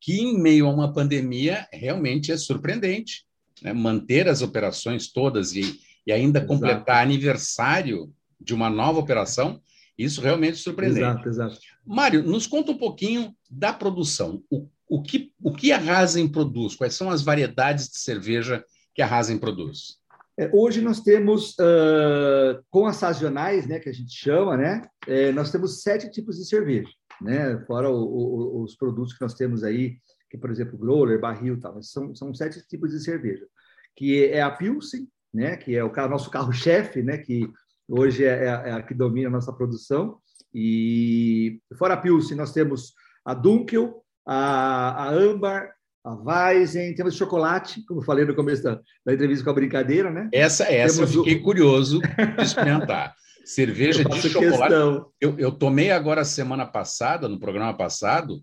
Que 0.00 0.22
em 0.22 0.40
meio 0.40 0.66
a 0.66 0.70
uma 0.70 0.90
pandemia 0.90 1.68
realmente 1.70 2.32
é 2.32 2.36
surpreendente, 2.38 3.26
né? 3.62 3.74
manter 3.74 4.26
as 4.26 4.40
operações 4.40 5.12
todas 5.12 5.52
e, 5.52 5.80
e 6.06 6.12
ainda 6.12 6.38
Exato. 6.38 6.54
completar 6.54 7.02
aniversário 7.02 8.10
de 8.40 8.54
uma 8.54 8.70
nova 8.70 8.98
operação, 8.98 9.60
isso 10.04 10.20
realmente 10.20 10.54
é 10.54 10.62
surpreendente. 10.62 11.00
Exato, 11.00 11.28
exato. 11.28 11.58
Mário, 11.86 12.22
nos 12.22 12.46
conta 12.46 12.72
um 12.72 12.78
pouquinho 12.78 13.34
da 13.50 13.72
produção. 13.72 14.42
O 14.50 14.68
o 14.90 15.00
que, 15.00 15.32
o 15.40 15.54
que 15.54 15.70
a 15.70 15.78
Rasen 15.78 16.26
produz? 16.26 16.74
Quais 16.74 16.94
são 16.94 17.10
as 17.10 17.22
variedades 17.22 17.88
de 17.88 17.98
cerveja 17.98 18.64
que 18.92 19.00
a 19.00 19.06
Rasen 19.06 19.38
produz? 19.38 20.00
É, 20.36 20.50
hoje 20.52 20.80
nós 20.80 21.00
temos, 21.00 21.52
uh, 21.60 22.60
com 22.68 22.86
as 22.86 22.96
sazonais, 22.96 23.68
né, 23.68 23.78
que 23.78 23.88
a 23.88 23.92
gente 23.92 24.12
chama, 24.12 24.56
né, 24.56 24.82
é, 25.06 25.30
nós 25.30 25.52
temos 25.52 25.82
sete 25.82 26.10
tipos 26.10 26.38
de 26.38 26.44
cerveja, 26.44 26.90
né, 27.20 27.62
fora 27.66 27.88
o, 27.88 27.94
o, 27.94 28.62
os 28.64 28.74
produtos 28.74 29.12
que 29.12 29.20
nós 29.20 29.34
temos 29.34 29.62
aí, 29.62 29.96
que, 30.28 30.36
por 30.36 30.50
exemplo, 30.50 30.78
growler, 30.78 31.20
barril 31.20 31.60
tal, 31.60 31.80
são, 31.82 32.12
são 32.16 32.34
sete 32.34 32.60
tipos 32.66 32.90
de 32.90 33.00
cerveja, 33.00 33.46
que 33.94 34.24
é 34.24 34.42
a 34.42 34.50
Pilsen, 34.50 35.06
né, 35.32 35.56
que 35.56 35.76
é 35.76 35.84
o 35.84 35.92
nosso 36.08 36.30
carro-chefe, 36.30 37.00
né, 37.00 37.18
que 37.18 37.48
hoje 37.90 38.24
é, 38.24 38.44
é, 38.44 38.46
é 38.46 38.72
a 38.72 38.82
que 38.82 38.94
domina 38.94 39.28
a 39.28 39.32
nossa 39.32 39.52
produção, 39.52 40.18
e 40.54 41.60
fora 41.76 41.94
a 41.94 41.96
Pilsen 41.96 42.36
nós 42.36 42.52
temos 42.52 42.94
a 43.24 43.34
Dunkel, 43.34 44.02
a, 44.26 45.04
a 45.04 45.10
Ambar, 45.10 45.70
a 46.04 46.14
Weizen, 46.14 46.94
temos 46.94 47.16
chocolate, 47.16 47.84
como 47.84 48.02
falei 48.02 48.24
no 48.24 48.34
começo 48.34 48.62
da, 48.62 48.80
da 49.04 49.12
entrevista 49.12 49.44
com 49.44 49.50
a 49.50 49.54
brincadeira, 49.54 50.10
né? 50.10 50.28
Essa, 50.32 50.64
essa 50.64 51.02
eu 51.02 51.06
fiquei 51.06 51.36
o... 51.36 51.42
curioso 51.42 52.00
de 52.00 52.42
experimentar. 52.42 53.14
Cerveja 53.44 54.04
de 54.04 54.28
chocolate. 54.28 54.74
Eu, 55.20 55.38
eu 55.38 55.50
tomei 55.50 55.90
agora 55.90 56.24
semana 56.24 56.66
passada, 56.66 57.28
no 57.28 57.40
programa 57.40 57.74
passado, 57.74 58.40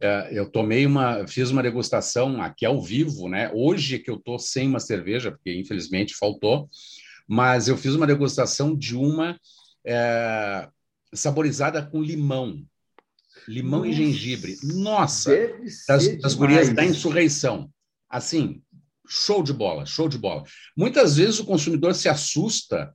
é, 0.00 0.28
eu 0.32 0.50
tomei 0.50 0.86
uma, 0.86 1.26
fiz 1.26 1.50
uma 1.50 1.62
degustação 1.62 2.40
aqui 2.40 2.64
ao 2.64 2.80
vivo, 2.80 3.28
né? 3.28 3.50
Hoje 3.52 3.98
que 3.98 4.10
eu 4.10 4.16
estou 4.16 4.38
sem 4.38 4.68
uma 4.68 4.80
cerveja, 4.80 5.30
porque 5.30 5.54
infelizmente 5.54 6.14
faltou, 6.14 6.68
mas 7.26 7.68
eu 7.68 7.76
fiz 7.76 7.94
uma 7.94 8.06
degustação 8.06 8.76
de 8.76 8.96
uma 8.96 9.38
é, 9.84 10.68
saborizada 11.12 11.84
com 11.84 12.02
limão. 12.02 12.64
Limão 13.48 13.80
Nossa, 13.80 13.90
e 13.90 13.92
gengibre. 13.92 14.56
Nossa! 14.62 15.30
Das, 15.88 16.18
das 16.18 16.34
gurias 16.34 16.72
da 16.72 16.84
insurreição. 16.84 17.70
Assim, 18.08 18.62
show 19.08 19.42
de 19.42 19.52
bola, 19.52 19.86
show 19.86 20.08
de 20.08 20.18
bola. 20.18 20.42
Muitas 20.76 21.16
vezes 21.16 21.38
o 21.38 21.44
consumidor 21.44 21.94
se 21.94 22.08
assusta 22.08 22.92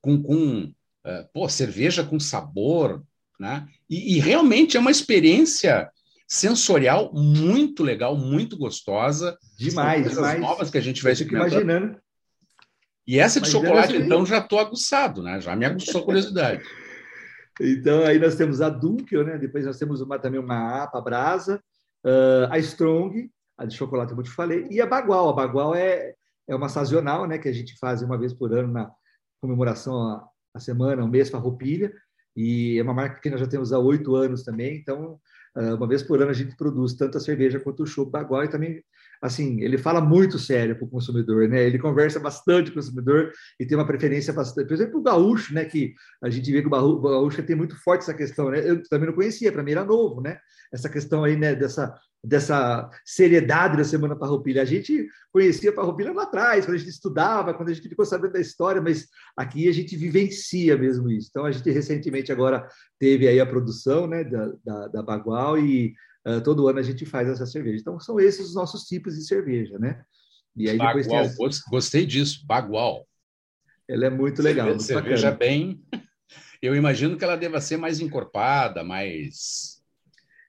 com, 0.00 0.22
com 0.22 0.64
uh, 0.64 1.28
pô, 1.32 1.48
cerveja 1.48 2.04
com 2.04 2.18
sabor, 2.18 3.02
né? 3.38 3.66
E, 3.88 4.16
e, 4.16 4.20
realmente 4.20 4.76
é 4.76 4.80
uma 4.80 4.90
experiência 4.90 5.90
sensorial 6.26 7.12
muito 7.12 7.82
legal, 7.82 8.16
muito 8.16 8.56
gostosa. 8.56 9.36
Demais, 9.58 10.10
demais. 10.10 10.40
novas 10.40 10.70
que 10.70 10.78
a 10.78 10.80
gente 10.80 11.02
vai 11.02 11.12
imaginando. 11.14 11.96
E 13.06 13.18
essa 13.18 13.40
de 13.40 13.48
chocolate, 13.48 13.96
então, 13.96 14.24
já 14.24 14.38
estou 14.38 14.58
aguçado, 14.58 15.22
né? 15.22 15.40
Já 15.40 15.54
me 15.54 15.64
aguçou 15.64 16.00
a 16.00 16.04
curiosidade. 16.04 16.62
Então, 17.60 18.02
aí 18.02 18.18
nós 18.18 18.34
temos 18.34 18.60
a 18.60 18.68
Dunkel, 18.68 19.24
né? 19.24 19.38
Depois 19.38 19.64
nós 19.64 19.78
temos 19.78 20.00
uma, 20.00 20.18
também 20.18 20.40
uma 20.40 20.82
APA 20.82 21.00
Brasa, 21.00 21.62
uh, 22.04 22.50
a 22.50 22.58
Strong, 22.58 23.30
a 23.56 23.64
de 23.64 23.76
chocolate, 23.76 24.08
como 24.08 24.22
eu 24.22 24.24
te 24.24 24.32
falei, 24.32 24.66
e 24.68 24.80
a 24.80 24.86
Bagual. 24.86 25.28
A 25.28 25.32
Bagual 25.32 25.72
é, 25.72 26.14
é 26.48 26.56
uma 26.56 26.68
sazonal, 26.68 27.28
né? 27.28 27.38
Que 27.38 27.48
a 27.48 27.52
gente 27.52 27.78
faz 27.78 28.02
uma 28.02 28.18
vez 28.18 28.32
por 28.32 28.52
ano 28.52 28.72
na 28.72 28.90
comemoração 29.40 29.94
a, 29.96 30.28
a 30.52 30.58
semana, 30.58 31.04
o 31.04 31.08
mês 31.08 31.30
Farroupilha, 31.30 31.92
e 32.36 32.76
é 32.76 32.82
uma 32.82 32.92
marca 32.92 33.20
que 33.20 33.30
nós 33.30 33.38
já 33.38 33.46
temos 33.46 33.72
há 33.72 33.78
oito 33.78 34.16
anos 34.16 34.42
também, 34.42 34.76
então 34.76 35.20
uma 35.56 35.86
vez 35.86 36.02
por 36.02 36.20
ano 36.20 36.32
a 36.32 36.34
gente 36.34 36.56
produz 36.56 36.94
tanto 36.94 37.16
a 37.16 37.20
cerveja 37.20 37.60
quanto 37.60 37.84
o 37.84 37.86
chopp 37.86 38.10
bagual 38.10 38.42
e 38.42 38.48
também 38.48 38.82
assim 39.24 39.62
ele 39.62 39.78
fala 39.78 40.02
muito 40.02 40.38
sério 40.38 40.76
para 40.76 40.84
o 40.84 40.90
consumidor 40.90 41.48
né? 41.48 41.64
Ele 41.64 41.78
conversa 41.78 42.20
bastante 42.20 42.70
com 42.70 42.78
o 42.78 42.82
consumidor 42.82 43.32
e 43.58 43.64
tem 43.64 43.76
uma 43.76 43.86
preferência 43.86 44.32
bastante 44.34 44.68
por 44.68 44.74
exemplo 44.74 45.00
o 45.00 45.02
gaúcho 45.02 45.54
né? 45.54 45.64
Que 45.64 45.94
a 46.22 46.28
gente 46.28 46.52
vê 46.52 46.60
que 46.60 46.68
o 46.68 47.00
gaúcho 47.00 47.42
tem 47.42 47.56
muito 47.56 47.74
forte 47.82 48.02
essa 48.02 48.12
questão 48.12 48.50
né? 48.50 48.60
Eu 48.68 48.82
também 48.88 49.08
não 49.08 49.14
conhecia 49.14 49.50
para 49.50 49.62
mim 49.62 49.72
era 49.72 49.84
novo 49.84 50.20
né? 50.20 50.38
Essa 50.70 50.90
questão 50.90 51.24
aí 51.24 51.36
né? 51.36 51.54
Dessa 51.54 51.94
dessa 52.24 52.88
seriedade 53.04 53.76
da 53.76 53.84
Semana 53.84 54.16
Farroupilha. 54.16 54.62
A 54.62 54.64
gente 54.64 55.06
conhecia 55.30 55.70
a 55.70 55.74
Farroupilha 55.74 56.10
lá 56.12 56.22
atrás, 56.22 56.64
quando 56.64 56.76
a 56.76 56.78
gente 56.78 56.88
estudava, 56.88 57.52
quando 57.52 57.68
a 57.68 57.74
gente 57.74 57.86
ficou 57.86 58.06
sabendo 58.06 58.32
da 58.32 58.40
história, 58.40 58.80
mas 58.80 59.08
aqui 59.36 59.68
a 59.68 59.72
gente 59.72 59.94
vivencia 59.94 60.74
mesmo 60.76 61.10
isso. 61.10 61.28
Então, 61.30 61.44
a 61.44 61.52
gente 61.52 61.70
recentemente 61.70 62.32
agora 62.32 62.66
teve 62.98 63.28
aí 63.28 63.38
a 63.38 63.46
produção 63.46 64.06
né, 64.06 64.24
da, 64.24 64.52
da, 64.64 64.88
da 64.88 65.02
Bagual 65.02 65.58
e 65.58 65.92
uh, 66.26 66.40
todo 66.42 66.68
ano 66.68 66.78
a 66.78 66.82
gente 66.82 67.04
faz 67.04 67.28
essa 67.28 67.46
cerveja. 67.46 67.80
Então, 67.80 67.98
são 68.00 68.18
esses 68.20 68.48
os 68.48 68.54
nossos 68.54 68.84
tipos 68.84 69.14
de 69.14 69.26
cerveja, 69.26 69.78
né? 69.78 70.02
E 70.56 70.68
aí 70.68 70.78
Bagual, 70.78 71.28
depois 71.28 71.56
as... 71.56 71.62
gostei 71.62 72.06
disso, 72.06 72.44
Bagual. 72.46 73.06
Ela 73.88 74.06
é 74.06 74.10
muito 74.10 74.42
legal. 74.42 74.66
Cerveja, 74.66 74.94
muito 74.94 75.04
cerveja 75.04 75.30
bem... 75.30 75.82
Eu 76.62 76.74
imagino 76.74 77.18
que 77.18 77.22
ela 77.22 77.36
deva 77.36 77.60
ser 77.60 77.76
mais 77.76 78.00
encorpada, 78.00 78.82
mais 78.82 79.74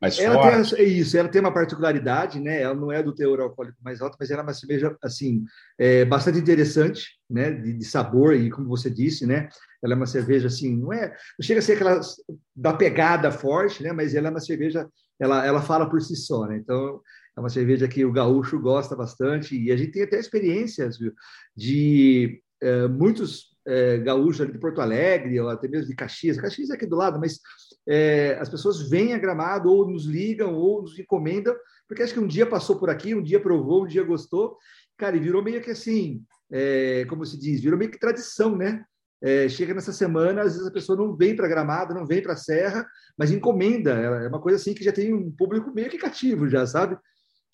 mais 0.01 0.19
ela 0.19 0.35
forte. 0.35 0.75
Tem, 0.75 0.85
é 0.85 0.87
isso, 0.87 1.17
ela 1.17 1.29
tem 1.29 1.41
uma 1.41 1.53
particularidade, 1.53 2.39
né? 2.39 2.61
Ela 2.61 2.75
não 2.75 2.91
é 2.91 3.01
do 3.01 3.13
teor 3.13 3.39
alcoólico 3.39 3.77
mais 3.83 4.01
alto, 4.01 4.17
mas 4.19 4.29
ela 4.29 4.41
é 4.41 4.43
uma 4.43 4.53
cerveja 4.53 4.95
assim 5.01 5.43
é, 5.79 6.05
bastante 6.05 6.37
interessante, 6.37 7.17
né? 7.29 7.51
De, 7.51 7.73
de, 7.73 7.85
sabor 7.85 8.35
e 8.35 8.49
como 8.49 8.67
você 8.67 8.89
disse, 8.89 9.25
né? 9.25 9.47
Ela 9.83 9.93
é 9.93 9.97
uma 9.97 10.05
cerveja 10.05 10.47
assim, 10.47 10.75
não 10.75 10.91
é, 10.91 11.09
não 11.09 11.43
chega 11.43 11.59
a 11.59 11.63
ser 11.63 11.73
aquela 11.73 11.99
da 12.55 12.73
pegada 12.73 13.31
forte, 13.31 13.81
né? 13.81 13.91
Mas 13.93 14.13
ela 14.13 14.27
é 14.27 14.31
uma 14.31 14.39
cerveja, 14.39 14.87
ela, 15.19 15.45
ela 15.45 15.61
fala 15.61 15.89
por 15.89 16.01
si 16.01 16.15
só, 16.15 16.45
né? 16.45 16.57
Então 16.57 17.01
é 17.35 17.39
uma 17.39 17.49
cerveja 17.49 17.87
que 17.87 18.05
o 18.05 18.11
gaúcho 18.11 18.59
gosta 18.59 18.95
bastante 18.95 19.59
e 19.59 19.71
a 19.71 19.77
gente 19.77 19.91
tem 19.91 20.03
até 20.03 20.19
experiências 20.19 20.97
viu, 20.97 21.13
de 21.55 22.41
é, 22.61 22.87
muitos 22.87 23.55
é, 23.65 23.97
gaúchos 23.97 24.41
ali 24.41 24.51
de 24.51 24.59
Porto 24.59 24.79
Alegre, 24.79 25.39
ou 25.39 25.49
até 25.49 25.67
mesmo 25.67 25.87
de 25.87 25.95
Caxias. 25.95 26.39
Caxias 26.39 26.69
é 26.69 26.73
aqui 26.73 26.85
do 26.85 26.95
lado, 26.95 27.19
mas 27.19 27.39
é, 27.87 28.37
as 28.39 28.47
pessoas 28.47 28.87
vêm 28.89 29.13
a 29.13 29.17
Gramado, 29.17 29.71
ou 29.71 29.89
nos 29.89 30.05
ligam, 30.05 30.53
ou 30.53 30.83
nos 30.83 30.97
encomendam, 30.97 31.55
porque 31.87 32.03
acho 32.03 32.13
que 32.13 32.19
um 32.19 32.27
dia 32.27 32.45
passou 32.45 32.77
por 32.77 32.89
aqui, 32.89 33.15
um 33.15 33.23
dia 33.23 33.39
provou, 33.39 33.83
um 33.83 33.87
dia 33.87 34.03
gostou. 34.03 34.57
Cara, 34.97 35.17
e 35.17 35.19
virou 35.19 35.43
meio 35.43 35.61
que 35.61 35.71
assim, 35.71 36.23
é, 36.51 37.05
como 37.05 37.25
se 37.25 37.37
diz, 37.37 37.61
virou 37.61 37.77
meio 37.77 37.91
que 37.91 37.99
tradição, 37.99 38.55
né? 38.55 38.85
É, 39.21 39.47
chega 39.49 39.73
nessa 39.73 39.93
semana, 39.93 40.41
às 40.41 40.53
vezes 40.53 40.67
a 40.67 40.71
pessoa 40.71 40.97
não 40.97 41.15
vem 41.15 41.35
para 41.35 41.47
Gramado, 41.47 41.93
não 41.93 42.05
vem 42.05 42.21
para 42.21 42.33
a 42.33 42.37
Serra, 42.37 42.85
mas 43.17 43.31
encomenda. 43.31 43.91
É 43.91 44.27
uma 44.27 44.41
coisa 44.41 44.57
assim 44.57 44.73
que 44.73 44.83
já 44.83 44.91
tem 44.91 45.13
um 45.13 45.31
público 45.31 45.73
meio 45.73 45.89
que 45.89 45.97
cativo, 45.97 46.47
já 46.47 46.65
sabe? 46.65 46.97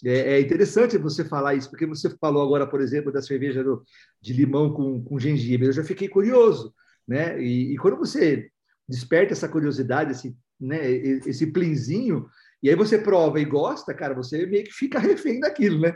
É, 0.04 0.34
é, 0.34 0.42
interessante 0.42 0.98
você 0.98 1.24
falar 1.24 1.54
isso, 1.54 1.70
porque 1.70 1.86
você 1.86 2.10
falou 2.18 2.44
agora, 2.44 2.66
por 2.66 2.82
exemplo, 2.82 3.12
da 3.12 3.22
cerveja 3.22 3.64
do, 3.64 3.84
de 4.20 4.34
limão 4.34 4.74
com, 4.74 5.04
com 5.04 5.20
gengibre. 5.20 5.68
Eu 5.68 5.74
já 5.74 5.84
fiquei 5.84 6.10
curioso, 6.10 6.74
né? 7.08 7.42
E, 7.42 7.74
e 7.74 7.78
quando 7.78 7.98
você 7.98 8.50
desperta 8.90 9.34
essa 9.34 9.48
curiosidade, 9.48 10.12
esse, 10.12 10.36
né, 10.60 10.90
esse 10.90 11.48
plinzinho, 11.48 12.28
e 12.64 12.70
aí 12.70 12.76
você 12.76 12.98
prova 12.98 13.40
e 13.40 13.46
gosta, 13.46 13.94
cara, 13.94 14.14
você 14.14 14.46
meio 14.46 14.64
que 14.64 14.72
fica 14.72 15.00
refém 15.00 15.40
daquilo, 15.40 15.80
né? 15.80 15.96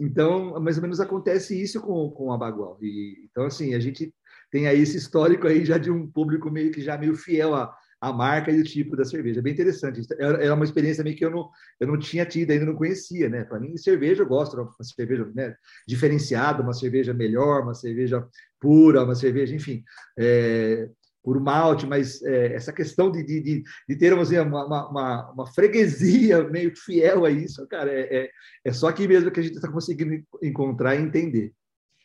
Então, 0.00 0.58
mais 0.60 0.76
ou 0.76 0.82
menos 0.82 1.00
acontece 1.00 1.60
isso 1.60 1.80
com, 1.80 2.10
com 2.10 2.32
a 2.32 2.38
Bagual. 2.38 2.78
E, 2.80 3.26
então, 3.30 3.44
assim, 3.44 3.74
a 3.74 3.78
gente 3.78 4.12
tem 4.52 4.68
aí 4.68 4.82
esse 4.82 4.98
histórico 4.98 5.48
aí 5.48 5.64
já 5.64 5.78
de 5.78 5.90
um 5.90 6.06
público 6.06 6.50
meio 6.50 6.70
que 6.70 6.82
já 6.82 6.98
meio 6.98 7.16
fiel 7.16 7.54
a, 7.54 7.74
a 7.98 8.12
marca 8.12 8.52
e 8.52 8.60
o 8.60 8.64
tipo 8.64 8.94
da 8.94 9.04
cerveja. 9.04 9.40
É 9.40 9.42
bem 9.42 9.54
interessante. 9.54 10.02
É, 10.18 10.46
é 10.46 10.52
uma 10.52 10.64
experiência 10.64 11.02
meio 11.02 11.16
que 11.16 11.24
eu 11.24 11.30
não, 11.30 11.48
eu 11.80 11.86
não 11.88 11.98
tinha 11.98 12.26
tido, 12.26 12.50
ainda 12.50 12.66
não 12.66 12.74
conhecia, 12.74 13.30
né? 13.30 13.44
Para 13.44 13.58
mim, 13.58 13.74
cerveja 13.78 14.22
eu 14.22 14.26
gosto, 14.26 14.60
uma 14.60 14.70
cerveja 14.82 15.26
né, 15.34 15.56
diferenciada, 15.88 16.62
uma 16.62 16.74
cerveja 16.74 17.14
melhor, 17.14 17.62
uma 17.62 17.74
cerveja 17.74 18.26
pura, 18.60 19.02
uma 19.02 19.14
cerveja, 19.14 19.54
enfim, 19.54 19.82
é, 20.18 20.86
por 21.22 21.40
malte, 21.40 21.86
mas 21.86 22.20
é, 22.22 22.52
essa 22.52 22.74
questão 22.74 23.10
de, 23.10 23.22
de, 23.22 23.40
de, 23.40 23.62
de 23.88 23.96
termos 23.96 24.28
assim, 24.28 24.38
uma, 24.38 24.66
uma, 24.66 25.32
uma, 25.32 25.46
freguesia 25.46 26.44
meio 26.44 26.76
fiel 26.76 27.24
a 27.24 27.30
isso, 27.30 27.66
cara, 27.68 27.90
é, 27.90 28.24
é, 28.24 28.30
é 28.66 28.72
só 28.72 28.88
aqui 28.88 29.08
mesmo 29.08 29.30
que 29.30 29.40
a 29.40 29.42
gente 29.42 29.54
está 29.54 29.70
conseguindo 29.70 30.22
encontrar 30.42 30.96
e 30.96 31.02
entender. 31.02 31.54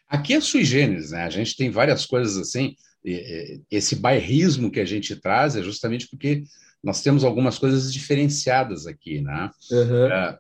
Aqui 0.08 0.34
é 0.34 0.42
sui 0.42 0.64
generis, 0.64 1.12
né? 1.12 1.24
A 1.24 1.30
gente 1.30 1.56
tem 1.56 1.70
várias 1.70 2.06
coisas 2.06 2.38
assim 2.38 2.76
esse 3.72 3.96
bairrismo 3.96 4.72
que 4.72 4.80
a 4.80 4.86
gente 4.86 5.16
traz 5.16 5.56
é 5.56 5.64
justamente 5.64 6.08
porque 6.10 6.44
nós 6.84 7.02
temos 7.02 7.24
algumas 7.24 7.58
coisas 7.58 7.92
diferenciadas 7.92 8.86
aqui, 8.86 9.22
né? 9.22 9.50
Uhum. 9.72 10.38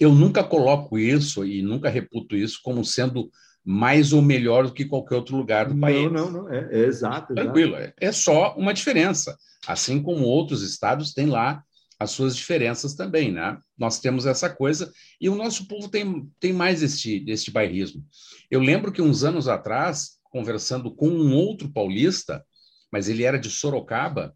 Eu 0.00 0.12
nunca 0.12 0.42
coloco 0.42 0.98
isso 0.98 1.44
e 1.44 1.62
nunca 1.62 1.88
reputo 1.88 2.36
isso 2.36 2.60
como 2.62 2.84
sendo 2.84 3.30
mais 3.64 4.12
ou 4.12 4.20
melhor 4.20 4.66
do 4.66 4.72
que 4.72 4.84
qualquer 4.84 5.16
outro 5.16 5.36
lugar 5.36 5.66
do 5.66 5.74
não, 5.74 5.80
país. 5.80 6.10
Não, 6.10 6.30
não, 6.30 6.42
não, 6.44 6.52
é, 6.52 6.68
é 6.72 6.78
exato. 6.86 7.34
Tranquilo, 7.34 7.76
é, 7.76 7.92
é 8.00 8.10
só 8.10 8.54
uma 8.56 8.74
diferença. 8.74 9.36
Assim 9.66 10.02
como 10.02 10.24
outros 10.24 10.62
estados 10.62 11.12
têm 11.12 11.26
lá 11.26 11.62
as 12.02 12.10
suas 12.10 12.36
diferenças 12.36 12.94
também, 12.94 13.32
né? 13.32 13.58
Nós 13.78 14.00
temos 14.00 14.26
essa 14.26 14.50
coisa 14.50 14.92
e 15.20 15.28
o 15.28 15.34
nosso 15.34 15.66
povo 15.66 15.88
tem, 15.88 16.28
tem 16.40 16.52
mais 16.52 16.82
este, 16.82 17.24
este 17.28 17.50
bairrismo. 17.50 18.04
Eu 18.50 18.60
lembro 18.60 18.92
que 18.92 19.00
uns 19.00 19.24
anos 19.24 19.48
atrás 19.48 20.18
conversando 20.30 20.90
com 20.94 21.08
um 21.08 21.34
outro 21.34 21.70
paulista, 21.70 22.44
mas 22.90 23.08
ele 23.08 23.22
era 23.22 23.38
de 23.38 23.50
Sorocaba, 23.50 24.34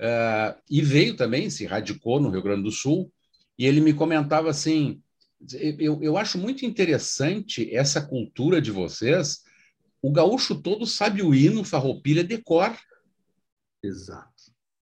uh, 0.00 0.58
e 0.70 0.80
veio 0.80 1.16
também, 1.16 1.50
se 1.50 1.66
radicou 1.66 2.20
no 2.20 2.30
Rio 2.30 2.42
Grande 2.42 2.62
do 2.62 2.70
Sul, 2.70 3.12
e 3.58 3.66
ele 3.66 3.80
me 3.80 3.92
comentava 3.92 4.48
assim: 4.48 5.02
eu, 5.78 6.02
eu 6.02 6.16
acho 6.16 6.38
muito 6.38 6.64
interessante 6.64 7.74
essa 7.74 8.00
cultura 8.00 8.62
de 8.62 8.70
vocês. 8.70 9.42
O 10.00 10.12
gaúcho 10.12 10.60
todo 10.60 10.86
sabe 10.86 11.22
o 11.22 11.34
hino 11.34 11.64
farroupilha 11.64 12.24
de 12.24 12.38
cor. 12.38 12.76
Exato. 13.82 14.31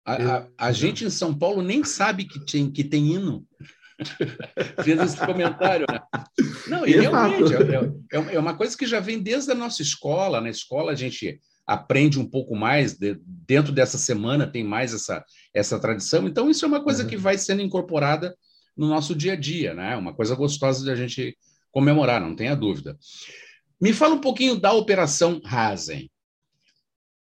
A, 0.06 0.14
a, 0.16 0.48
a, 0.58 0.72
gente 0.72 1.06
em 1.06 1.10
São 1.10 1.34
Paulo 1.34 1.62
nem 1.62 1.84
sabe 1.84 2.26
que 2.26 2.46
tem, 2.46 2.70
que 2.70 2.84
tem 2.84 3.14
hino. 3.14 3.46
fez 4.84 5.00
esse 5.00 5.18
comentário. 5.18 5.86
Né? 5.90 6.00
Não, 6.68 6.86
e 6.86 6.92
realmente, 6.92 7.54
é, 7.54 8.18
é, 8.18 8.36
é, 8.36 8.40
uma 8.40 8.56
coisa 8.56 8.78
que 8.78 8.86
já 8.86 9.00
vem 9.00 9.22
desde 9.22 9.52
a 9.52 9.56
nossa 9.56 9.82
escola. 9.82 10.42
Na 10.42 10.50
escola 10.50 10.92
a 10.92 10.96
gente 10.96 11.40
aprende 11.66 12.20
um 12.20 12.30
pouco 12.30 12.56
mais, 12.56 12.98
de, 12.98 13.18
dentro 13.26 13.72
dessa 13.72 13.98
semana 13.98 14.46
tem 14.46 14.64
mais 14.64 14.94
essa, 14.94 15.24
essa 15.54 15.80
tradição. 15.80 16.28
Então, 16.28 16.50
isso 16.50 16.66
é 16.66 16.68
uma 16.68 16.84
coisa 16.84 17.04
uhum. 17.04 17.10
que 17.10 17.18
vai 17.18 17.38
sendo 17.38 17.62
incorporada 17.62 18.36
no 18.76 18.88
nosso 18.88 19.16
dia 19.16 19.34
a 19.34 19.38
dia, 19.38 19.74
né? 19.74 19.96
Uma 19.96 20.14
coisa 20.14 20.36
gostosa 20.36 20.84
de 20.84 20.92
a 20.92 20.96
gente 20.96 21.38
comemorar, 21.72 22.20
não 22.20 22.36
tenha 22.36 22.56
dúvida. 22.56 22.98
Me 23.80 23.94
fala 23.94 24.16
um 24.16 24.22
pouquinho 24.22 24.60
da 24.60 24.74
Operação 24.74 25.42
Rasen. 25.46 26.10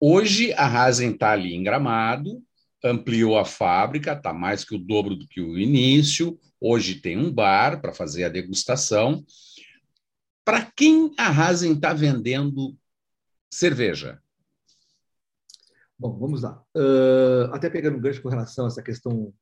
Hoje 0.00 0.52
a 0.54 0.66
Rasen 0.66 1.10
está 1.10 1.32
ali 1.32 1.54
em 1.54 1.62
Gramado, 1.62 2.42
ampliou 2.84 3.38
a 3.38 3.44
fábrica, 3.44 4.12
está 4.12 4.32
mais 4.32 4.64
que 4.64 4.74
o 4.74 4.78
dobro 4.78 5.14
do 5.14 5.26
que 5.26 5.40
o 5.40 5.58
início. 5.58 6.38
Hoje 6.60 6.96
tem 6.96 7.18
um 7.18 7.32
bar 7.32 7.80
para 7.80 7.92
fazer 7.92 8.24
a 8.24 8.28
degustação. 8.28 9.24
Para 10.44 10.70
quem 10.76 11.12
a 11.18 11.30
Rasen 11.30 11.72
está 11.72 11.92
vendendo 11.92 12.76
cerveja? 13.52 14.20
Bom, 15.98 16.18
vamos 16.18 16.42
lá. 16.42 16.62
Uh, 16.74 17.52
até 17.52 17.68
pegando 17.68 17.98
um 17.98 18.00
gancho 18.00 18.22
com 18.22 18.30
relação 18.30 18.64
a 18.64 18.68
essa 18.68 18.82
questão 18.82 19.34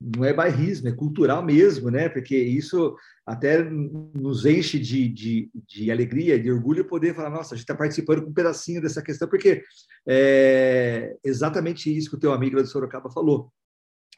não 0.00 0.24
é 0.24 0.32
bairrismo, 0.32 0.88
é 0.88 0.92
cultural 0.92 1.42
mesmo, 1.42 1.90
né? 1.90 2.08
Porque 2.08 2.36
isso 2.36 2.96
até 3.24 3.62
nos 3.62 4.44
enche 4.44 4.78
de, 4.78 5.08
de, 5.08 5.50
de 5.66 5.90
alegria, 5.90 6.38
de 6.38 6.50
orgulho 6.50 6.84
poder 6.84 7.14
falar, 7.14 7.30
nossa, 7.30 7.54
a 7.54 7.56
gente 7.56 7.64
está 7.64 7.74
participando 7.74 8.22
com 8.22 8.30
um 8.30 8.34
pedacinho 8.34 8.80
dessa 8.80 9.02
questão, 9.02 9.26
porque 9.26 9.62
é 10.06 11.16
exatamente 11.24 11.94
isso 11.94 12.10
que 12.10 12.16
o 12.16 12.20
teu 12.20 12.32
amigo 12.32 12.62
de 12.62 12.68
Sorocaba 12.68 13.10
falou. 13.10 13.50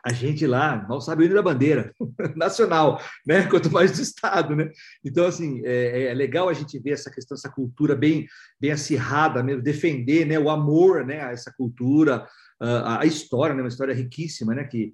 A 0.05 0.13
gente 0.13 0.47
lá 0.47 0.87
mal 0.89 1.01
sabe 1.01 1.23
o 1.23 1.27
hino 1.27 1.35
da 1.35 1.43
bandeira 1.43 1.93
nacional, 2.37 3.01
né? 3.27 3.47
Quanto 3.49 3.71
mais 3.71 3.93
do 3.93 4.03
Estado, 4.03 4.55
né? 4.55 4.71
Então, 5.05 5.27
assim, 5.27 5.61
é, 5.65 6.05
é, 6.05 6.15
legal 6.15 6.49
a 6.49 6.53
gente 6.53 6.79
ver 6.79 6.93
essa 6.93 7.11
questão, 7.11 7.35
essa 7.35 7.51
cultura 7.51 7.97
bem, 7.97 8.27
bem 8.61 8.71
acirrada 8.71 9.43
mesmo, 9.43 9.63
defender 9.63 10.25
né, 10.25 10.39
o 10.39 10.51
amor 10.51 11.05
né, 11.05 11.21
a 11.23 11.31
essa 11.31 11.53
cultura, 11.53 12.27
a, 12.61 13.03
a 13.03 13.07
história, 13.07 13.55
né, 13.55 13.63
uma 13.63 13.69
história 13.69 13.95
riquíssima, 13.95 14.55
né? 14.55 14.65
Que, 14.65 14.93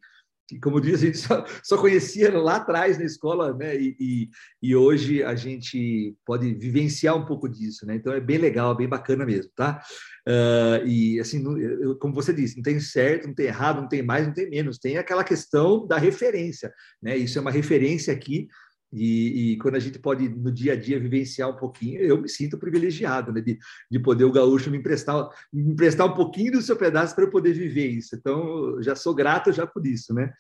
que, 0.54 0.60
como 0.60 0.80
diz, 0.80 1.02
a 1.02 1.06
gente 1.06 1.18
só, 1.18 1.44
só, 1.62 1.76
conhecia 1.76 2.36
lá 2.38 2.56
atrás 2.56 2.96
na 2.96 3.04
escola, 3.04 3.52
né? 3.52 3.76
E, 3.76 3.96
e, 3.98 4.30
e, 4.62 4.76
hoje 4.76 5.22
a 5.22 5.34
gente 5.34 6.16
pode 6.24 6.54
vivenciar 6.54 7.16
um 7.16 7.24
pouco 7.24 7.48
disso, 7.48 7.84
né? 7.86 7.96
Então 7.96 8.12
é 8.12 8.20
bem 8.20 8.38
legal, 8.38 8.76
bem 8.76 8.88
bacana 8.88 9.26
mesmo, 9.26 9.50
tá? 9.54 9.82
Uh, 10.26 10.86
e 10.86 11.20
assim, 11.20 11.42
como 11.98 12.14
você 12.14 12.32
disse, 12.32 12.56
não 12.56 12.62
tem 12.62 12.80
certo, 12.80 13.26
não 13.26 13.34
tem 13.34 13.46
errado, 13.46 13.80
não 13.80 13.88
tem 13.88 14.02
mais, 14.02 14.26
não 14.26 14.32
tem 14.32 14.48
menos, 14.48 14.78
tem 14.78 14.96
aquela 14.96 15.24
questão 15.24 15.86
da 15.86 15.98
referência, 15.98 16.72
né? 17.02 17.16
Isso 17.16 17.36
é 17.36 17.40
uma 17.40 17.50
referência 17.50 18.12
aqui 18.12 18.48
e, 18.94 19.52
e, 19.52 19.58
quando 19.58 19.74
a 19.74 19.80
gente 19.80 19.98
pode, 19.98 20.28
no 20.28 20.52
dia 20.52 20.74
a 20.74 20.76
dia, 20.76 21.00
vivenciar 21.00 21.50
um 21.50 21.56
pouquinho, 21.56 22.00
eu 22.00 22.20
me 22.20 22.28
sinto 22.28 22.56
privilegiado 22.56 23.32
né, 23.32 23.40
de, 23.40 23.58
de 23.90 23.98
poder 23.98 24.22
o 24.22 24.30
gaúcho 24.30 24.70
me 24.70 24.78
emprestar, 24.78 25.28
me 25.52 25.72
emprestar 25.72 26.06
um 26.06 26.14
pouquinho 26.14 26.52
do 26.52 26.62
seu 26.62 26.76
pedaço 26.76 27.12
para 27.12 27.24
eu 27.24 27.30
poder 27.30 27.54
viver 27.54 27.88
isso. 27.88 28.14
Então, 28.14 28.80
já 28.80 28.94
sou 28.94 29.12
grato 29.12 29.52
já 29.52 29.66
por 29.66 29.84
isso, 29.84 30.14
né? 30.14 30.32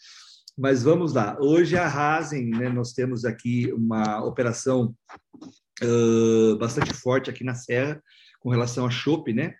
Mas 0.56 0.84
vamos 0.84 1.14
lá. 1.14 1.36
Hoje, 1.40 1.76
a 1.76 1.88
Rasen, 1.88 2.50
né, 2.50 2.68
nós 2.68 2.92
temos 2.92 3.24
aqui 3.24 3.72
uma 3.72 4.24
operação 4.24 4.94
uh, 5.82 6.56
bastante 6.56 6.94
forte 6.94 7.28
aqui 7.28 7.42
na 7.42 7.56
Serra 7.56 8.00
com 8.38 8.50
relação 8.50 8.86
a 8.86 8.90
chopp, 8.90 9.32
né? 9.32 9.56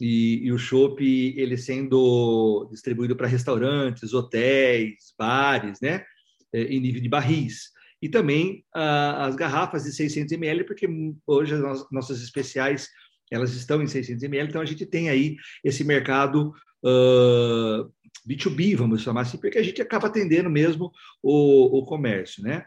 E, 0.00 0.46
e, 0.46 0.52
o 0.52 0.58
chopp, 0.58 1.02
ele 1.02 1.56
sendo 1.56 2.68
distribuído 2.70 3.16
para 3.16 3.26
restaurantes, 3.26 4.14
hotéis, 4.14 5.12
bares, 5.18 5.80
né? 5.80 6.04
É, 6.52 6.62
em 6.62 6.78
nível 6.78 7.02
de 7.02 7.08
barris 7.08 7.74
e 8.06 8.08
também 8.08 8.64
as 8.72 9.34
garrafas 9.34 9.82
de 9.82 9.90
600 9.90 10.30
ml, 10.30 10.62
porque 10.62 10.88
hoje 11.26 11.54
as 11.54 11.90
nossas 11.90 12.22
especiais 12.22 12.88
elas 13.32 13.52
estão 13.52 13.82
em 13.82 13.88
600 13.88 14.22
ml, 14.22 14.48
então 14.48 14.62
a 14.62 14.64
gente 14.64 14.86
tem 14.86 15.08
aí 15.08 15.34
esse 15.64 15.82
mercado 15.82 16.52
uh, 16.84 17.92
B2B, 18.24 18.76
vamos 18.76 19.02
chamar 19.02 19.22
assim, 19.22 19.38
porque 19.38 19.58
a 19.58 19.62
gente 19.62 19.82
acaba 19.82 20.06
atendendo 20.06 20.48
mesmo 20.48 20.92
o, 21.20 21.80
o 21.80 21.84
comércio, 21.84 22.44
né? 22.44 22.64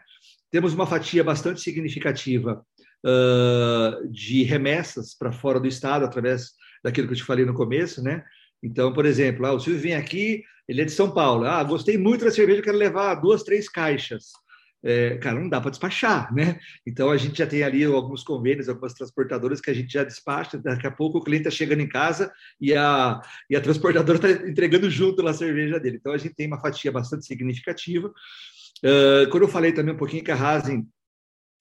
Temos 0.50 0.74
uma 0.74 0.86
fatia 0.86 1.24
bastante 1.24 1.62
significativa 1.62 2.62
uh, 3.06 4.06
de 4.10 4.42
remessas 4.42 5.14
para 5.14 5.32
fora 5.32 5.58
do 5.58 5.66
estado, 5.66 6.04
através 6.04 6.50
daquilo 6.84 7.06
que 7.06 7.14
eu 7.14 7.18
te 7.18 7.24
falei 7.24 7.46
no 7.46 7.54
começo, 7.54 8.02
né? 8.02 8.22
Então, 8.62 8.92
por 8.92 9.06
exemplo, 9.06 9.46
ah, 9.46 9.54
o 9.54 9.60
Silvio 9.60 9.80
vem 9.80 9.94
aqui, 9.94 10.42
ele 10.68 10.82
é 10.82 10.84
de 10.84 10.92
São 10.92 11.10
Paulo. 11.10 11.46
Ah, 11.46 11.64
gostei 11.64 11.96
muito 11.96 12.26
da 12.26 12.30
cerveja, 12.30 12.60
quero 12.60 12.76
levar 12.76 13.14
duas, 13.14 13.42
três 13.42 13.70
caixas 13.70 14.24
é, 14.82 15.18
cara, 15.18 15.38
não 15.38 15.48
dá 15.48 15.60
para 15.60 15.70
despachar, 15.70 16.34
né? 16.34 16.58
Então 16.86 17.10
a 17.10 17.16
gente 17.16 17.38
já 17.38 17.46
tem 17.46 17.62
ali 17.62 17.84
alguns 17.84 18.22
convênios, 18.22 18.68
algumas 18.68 18.94
transportadoras 18.94 19.60
que 19.60 19.70
a 19.70 19.74
gente 19.74 19.92
já 19.92 20.04
despacha. 20.04 20.58
Daqui 20.58 20.86
a 20.86 20.90
pouco 20.90 21.18
o 21.18 21.22
cliente 21.22 21.48
está 21.48 21.56
chegando 21.56 21.80
em 21.80 21.88
casa 21.88 22.32
e 22.60 22.74
a, 22.74 23.20
e 23.48 23.56
a 23.56 23.60
transportadora 23.60 24.16
está 24.16 24.48
entregando 24.48 24.90
junto 24.90 25.26
a 25.26 25.34
cerveja 25.34 25.78
dele. 25.78 25.98
Então 26.00 26.12
a 26.12 26.18
gente 26.18 26.34
tem 26.34 26.46
uma 26.46 26.60
fatia 26.60 26.90
bastante 26.90 27.26
significativa. 27.26 28.08
Uh, 28.82 29.28
quando 29.30 29.42
eu 29.42 29.48
falei 29.48 29.72
também 29.72 29.94
um 29.94 29.98
pouquinho 29.98 30.24
que 30.24 30.30
a 30.30 30.34
Rasen 30.34 30.86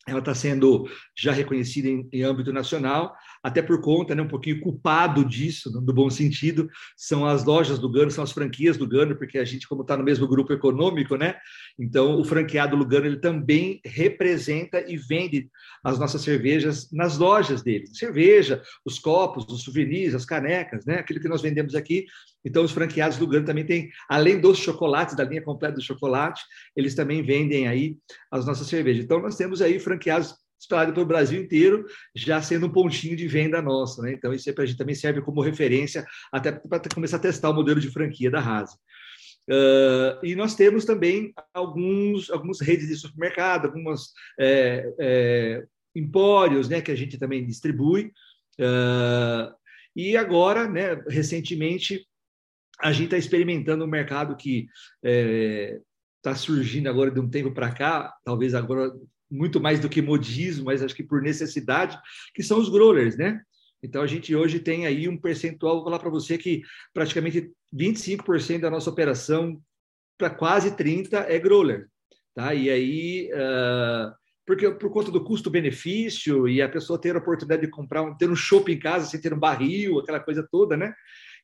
ela 0.10 0.20
está 0.20 0.34
sendo 0.34 0.88
já 1.18 1.32
reconhecida 1.32 1.88
em, 1.88 2.08
em, 2.12 2.24
âmbito 2.24 2.52
nacional, 2.52 3.14
até 3.44 3.62
por 3.62 3.82
conta, 3.82 4.14
né, 4.16 4.22
um 4.22 4.28
pouquinho 4.28 4.60
culpado 4.60 5.24
disso, 5.24 5.72
no 5.72 5.94
bom 5.94 6.10
sentido, 6.10 6.70
são 6.98 7.26
as 7.26 7.46
lojas 7.46 7.80
do 7.80 7.90
Gano, 7.90 8.12
são 8.12 8.24
as 8.24 8.32
franquias 8.32 8.78
do 8.78 8.88
Gano, 8.88 9.16
porque 9.16 9.38
a 9.38 9.46
gente, 9.46 9.68
como 9.68 9.82
está 9.82 9.96
no 9.96 10.04
mesmo 10.04 10.28
grupo 10.28 10.52
econômico, 10.52 11.16
né, 11.16 11.36
então 11.78 12.20
o 12.20 12.24
franqueado 12.24 12.76
Lugano, 12.76 13.06
ele 13.06 13.20
também 13.20 13.80
representa 13.86 14.84
e 14.88 14.98
vende 14.98 15.50
as 15.84 15.98
nossas 16.00 16.22
cervejas 16.22 16.92
nas 16.92 17.18
lojas 17.18 17.62
dele, 17.62 17.88
cerveja, 17.88 18.62
os 18.86 19.00
copos, 19.00 19.46
os 19.48 19.64
souvenirs, 19.64 20.14
as 20.16 20.26
canecas, 20.26 20.86
né, 20.86 20.96
aquilo 20.96 21.20
que 21.20 21.30
nós 21.30 21.42
vendemos 21.42 21.76
aqui, 21.76 22.06
então 22.44 22.64
os 22.64 22.72
franqueados 22.72 23.18
do 23.18 23.28
Gano 23.28 23.46
também 23.46 23.66
têm, 23.66 23.90
além 24.10 24.40
dos 24.40 24.58
chocolates, 24.58 25.16
da 25.16 25.24
linha 25.24 25.42
completa 25.42 25.76
do 25.76 25.84
chocolate, 25.84 26.42
eles 26.76 26.96
também 26.96 27.24
vendem 27.24 27.68
aí 27.68 27.98
as 28.32 28.46
nossas 28.46 28.68
cervejas, 28.68 29.04
então 29.04 29.22
nós 29.22 29.36
temos 29.36 29.62
aí 29.62 29.80
franqueados 29.80 30.36
espalhado 30.60 30.94
pelo 30.94 31.06
Brasil 31.06 31.42
inteiro, 31.42 31.86
já 32.14 32.42
sendo 32.42 32.68
um 32.68 32.72
pontinho 32.72 33.16
de 33.16 33.28
venda 33.28 33.62
nosso. 33.62 34.02
Né? 34.02 34.12
Então, 34.12 34.34
isso 34.34 34.50
aí 34.50 34.54
para 34.54 34.66
a 34.66 34.68
gente 34.68 34.78
também 34.78 34.94
serve 34.94 35.22
como 35.22 35.42
referência, 35.42 36.06
até 36.32 36.52
para 36.52 36.82
começar 36.94 37.16
a 37.16 37.22
testar 37.22 37.50
o 37.50 37.54
modelo 37.54 37.80
de 37.80 37.90
franquia 37.90 38.30
da 38.30 38.42
Rasa. 38.42 38.76
Uh, 39.50 40.24
e 40.24 40.36
nós 40.36 40.54
temos 40.54 40.86
também 40.86 41.34
alguns, 41.54 42.30
algumas 42.30 42.62
redes 42.62 42.88
de 42.88 42.96
supermercado, 42.96 43.66
algumas 43.66 44.12
é, 44.40 44.94
é, 45.00 45.64
empórios 45.96 46.70
né, 46.70 46.82
que 46.82 46.92
a 46.92 46.96
gente 46.96 47.18
também 47.18 47.46
distribui. 47.46 48.12
Uh, 48.60 49.52
e 49.96 50.16
agora, 50.16 50.70
né, 50.70 51.02
recentemente, 51.08 52.06
a 52.82 52.92
gente 52.92 53.06
está 53.06 53.18
experimentando 53.18 53.84
um 53.84 53.88
mercado 53.88 54.36
que 54.36 54.68
está 55.04 56.32
é, 56.32 56.36
surgindo 56.36 56.90
agora 56.90 57.12
de 57.12 57.20
um 57.20 57.30
tempo 57.30 57.52
para 57.52 57.72
cá, 57.72 58.14
talvez 58.24 58.54
agora 58.54 58.92
muito 59.30 59.60
mais 59.60 59.80
do 59.80 59.90
que 59.90 60.02
modismo, 60.02 60.66
mas 60.66 60.82
acho 60.82 60.96
que 60.96 61.04
por 61.04 61.22
necessidade, 61.22 62.00
que 62.34 62.42
são 62.42 62.60
os 62.60 62.70
growlers, 62.70 63.16
né? 63.16 63.42
Então 63.82 64.02
a 64.02 64.08
gente 64.08 64.36
hoje 64.36 64.60
tem 64.60 64.86
aí 64.86 65.08
um 65.08 65.18
percentual, 65.18 65.76
vou 65.76 65.86
falar 65.86 66.00
para 66.00 66.10
você 66.10 66.38
que 66.38 66.62
praticamente 66.94 67.52
25% 67.74 68.62
da 68.62 68.70
nossa 68.70 68.90
operação 68.90 69.62
para 70.18 70.30
quase 70.30 70.76
30 70.76 71.18
é 71.20 71.40
growler, 71.40 71.88
tá? 72.34 72.54
E 72.54 72.70
aí 72.70 73.30
uh, 73.34 74.12
porque 74.50 74.70
por 74.72 74.90
conta 74.90 75.12
do 75.12 75.24
custo-benefício 75.24 76.48
e 76.48 76.60
a 76.60 76.68
pessoa 76.68 77.00
ter 77.00 77.16
a 77.16 77.20
oportunidade 77.20 77.62
de 77.62 77.70
comprar, 77.70 78.16
ter 78.16 78.30
um 78.30 78.36
shopping 78.36 78.74
em 78.74 78.80
casa 78.80 79.06
sem 79.06 79.22
ter 79.22 79.32
um 79.32 79.40
barril, 79.40 80.00
aquela 80.00 80.20
coisa 80.20 80.46
toda, 80.52 80.76
né? 80.76 80.92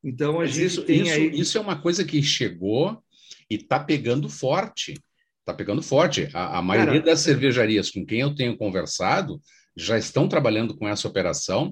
Então 0.05 0.35
a 0.35 0.43
Mas 0.43 0.51
gente 0.51 0.65
isso, 0.65 0.83
tem 0.83 1.01
isso, 1.01 1.13
aí... 1.13 1.39
isso 1.39 1.57
é 1.57 1.61
uma 1.61 1.81
coisa 1.81 2.05
que 2.05 2.21
chegou 2.21 3.03
e 3.49 3.55
está 3.55 3.79
pegando 3.79 4.29
forte. 4.29 4.93
Está 5.39 5.53
pegando 5.53 5.81
forte. 5.81 6.29
A, 6.31 6.59
a 6.59 6.61
maioria 6.61 7.01
Cara, 7.01 7.05
das 7.05 7.21
cervejarias 7.21 7.89
com 7.89 8.05
quem 8.05 8.19
eu 8.19 8.35
tenho 8.35 8.55
conversado 8.55 9.41
já 9.75 9.97
estão 9.97 10.29
trabalhando 10.29 10.77
com 10.77 10.87
essa 10.87 11.07
operação. 11.07 11.71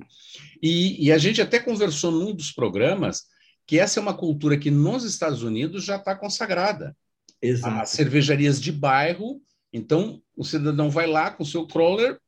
E, 0.62 1.06
e, 1.06 1.12
a 1.12 1.18
gente 1.18 1.42
até 1.42 1.60
conversou 1.60 2.12
num 2.12 2.36
dos 2.36 2.52
programas 2.52 3.24
que 3.66 3.80
essa 3.80 4.00
é 4.00 4.02
uma 4.02 4.14
cultura 4.14 4.58
que 4.58 4.70
nos 4.70 5.06
Estados 5.06 5.42
Unidos 5.42 5.86
já 5.86 5.96
está 5.96 6.16
consagrada. 6.16 6.96
Exato. 7.42 7.82
As 7.82 7.90
cervejarias 7.90 8.60
de 8.60 8.72
bairro, 8.72 9.42
então 9.72 10.22
o 10.36 10.44
cidadão 10.44 10.90
vai 10.90 11.08
lá 11.08 11.32
com 11.32 11.44
o 11.44 11.46
seu 11.46 11.66
crawler, 11.66 12.20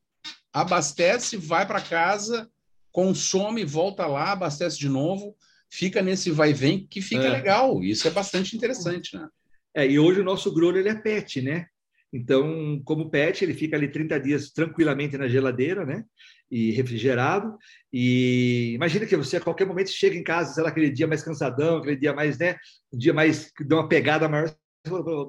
abastece, 0.52 1.36
vai 1.36 1.66
para 1.66 1.80
casa, 1.80 2.48
consome, 2.90 3.64
volta 3.64 4.06
lá, 4.06 4.32
abastece 4.32 4.78
de 4.78 4.88
novo, 4.88 5.36
fica 5.76 6.00
nesse 6.00 6.30
vai 6.30 6.54
vem 6.54 6.86
que 6.86 7.02
fica 7.02 7.24
é. 7.24 7.30
legal. 7.30 7.82
Isso 7.82 8.08
é 8.08 8.10
bastante 8.10 8.56
interessante, 8.56 9.14
né? 9.14 9.28
É, 9.74 9.86
e 9.86 9.98
hoje 9.98 10.20
o 10.20 10.24
nosso 10.24 10.52
growler 10.52 10.80
ele 10.80 10.88
é 10.88 10.94
PET, 10.94 11.42
né? 11.42 11.66
Então, 12.10 12.80
como 12.82 13.10
PET, 13.10 13.44
ele 13.44 13.52
fica 13.52 13.76
ali 13.76 13.88
30 13.88 14.18
dias 14.18 14.50
tranquilamente 14.50 15.18
na 15.18 15.28
geladeira, 15.28 15.84
né? 15.84 16.04
E 16.50 16.70
refrigerado. 16.70 17.56
E 17.92 18.72
imagina 18.74 19.04
que 19.04 19.16
você 19.16 19.36
a 19.36 19.40
qualquer 19.40 19.66
momento 19.66 19.90
chega 19.90 20.16
em 20.16 20.22
casa, 20.22 20.54
sei 20.54 20.62
lá, 20.62 20.70
aquele 20.70 20.90
dia 20.90 21.06
mais 21.06 21.22
cansadão, 21.22 21.78
aquele 21.78 21.96
dia 21.96 22.14
mais, 22.14 22.38
né? 22.38 22.56
Um 22.90 22.96
dia 22.96 23.12
mais 23.12 23.50
que 23.50 23.62
dá 23.62 23.76
uma 23.76 23.88
pegada 23.88 24.28
maior, 24.28 24.56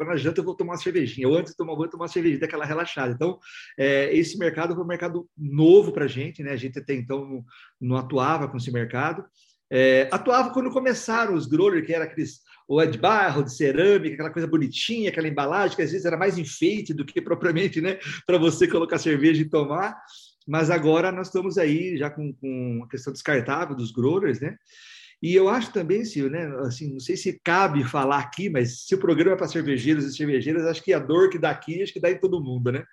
na 0.05 0.15
janta 0.15 0.39
eu 0.39 0.45
vou 0.45 0.55
tomar 0.55 0.73
uma 0.73 0.79
cervejinha, 0.79 1.27
ou 1.27 1.35
antes 1.35 1.51
de 1.51 1.57
tomar 1.57 1.75
banho, 1.75 1.89
tomar 1.89 2.03
uma 2.03 2.09
cervejinha, 2.09 2.39
daquela 2.39 2.63
relaxada. 2.63 3.11
Então, 3.11 3.37
é, 3.77 4.15
esse 4.15 4.37
mercado 4.37 4.73
foi 4.73 4.83
um 4.83 4.87
mercado 4.87 5.27
novo 5.37 5.91
para 5.91 6.05
a 6.05 6.07
gente, 6.07 6.41
né? 6.41 6.51
A 6.51 6.57
gente 6.57 6.79
até 6.79 6.93
então 6.93 7.25
não, 7.25 7.45
não 7.81 7.97
atuava 7.97 8.47
com 8.47 8.55
esse 8.55 8.71
mercado. 8.71 9.25
É, 9.71 10.07
atuava 10.11 10.51
quando 10.51 10.71
começaram 10.71 11.33
os 11.33 11.45
growler, 11.45 11.85
que 11.85 11.93
era 11.93 12.05
aqueles 12.05 12.41
ou 12.67 12.81
é 12.81 12.85
de 12.85 12.97
barro, 12.97 13.43
de 13.43 13.55
cerâmica, 13.55 14.15
aquela 14.15 14.29
coisa 14.29 14.47
bonitinha, 14.47 15.09
aquela 15.09 15.27
embalagem 15.27 15.75
que 15.75 15.81
às 15.81 15.91
vezes 15.91 16.05
era 16.05 16.17
mais 16.17 16.37
enfeite 16.37 16.93
do 16.93 17.05
que 17.05 17.21
propriamente, 17.21 17.79
né, 17.79 17.97
para 18.25 18.37
você 18.37 18.67
colocar 18.67 18.97
cerveja 18.97 19.41
e 19.41 19.49
tomar. 19.49 19.97
Mas 20.45 20.69
agora 20.69 21.11
nós 21.11 21.27
estamos 21.27 21.57
aí 21.57 21.97
já 21.97 22.09
com, 22.09 22.33
com 22.33 22.81
a 22.83 22.89
questão 22.89 23.11
descartável 23.11 23.75
dos 23.75 23.91
growers, 23.91 24.39
né? 24.39 24.55
E 25.21 25.33
eu 25.33 25.49
acho 25.49 25.73
também, 25.73 26.05
Silvio, 26.05 26.31
né, 26.31 26.45
assim, 26.59 26.93
não 26.93 26.99
sei 26.99 27.17
se 27.17 27.39
cabe 27.43 27.83
falar 27.83 28.19
aqui, 28.19 28.49
mas 28.49 28.85
se 28.85 28.93
o 28.93 28.99
programa 28.99 29.33
é 29.33 29.35
para 29.35 29.47
cervejeiros 29.47 30.05
e 30.05 30.15
cervejeiras, 30.15 30.65
acho 30.65 30.83
que 30.83 30.93
a 30.93 30.99
dor 30.99 31.29
que 31.29 31.39
dá 31.39 31.49
aqui, 31.49 31.81
acho 31.81 31.91
que 31.91 31.99
dá 31.99 32.11
em 32.11 32.19
todo 32.19 32.41
mundo, 32.41 32.71
né? 32.71 32.83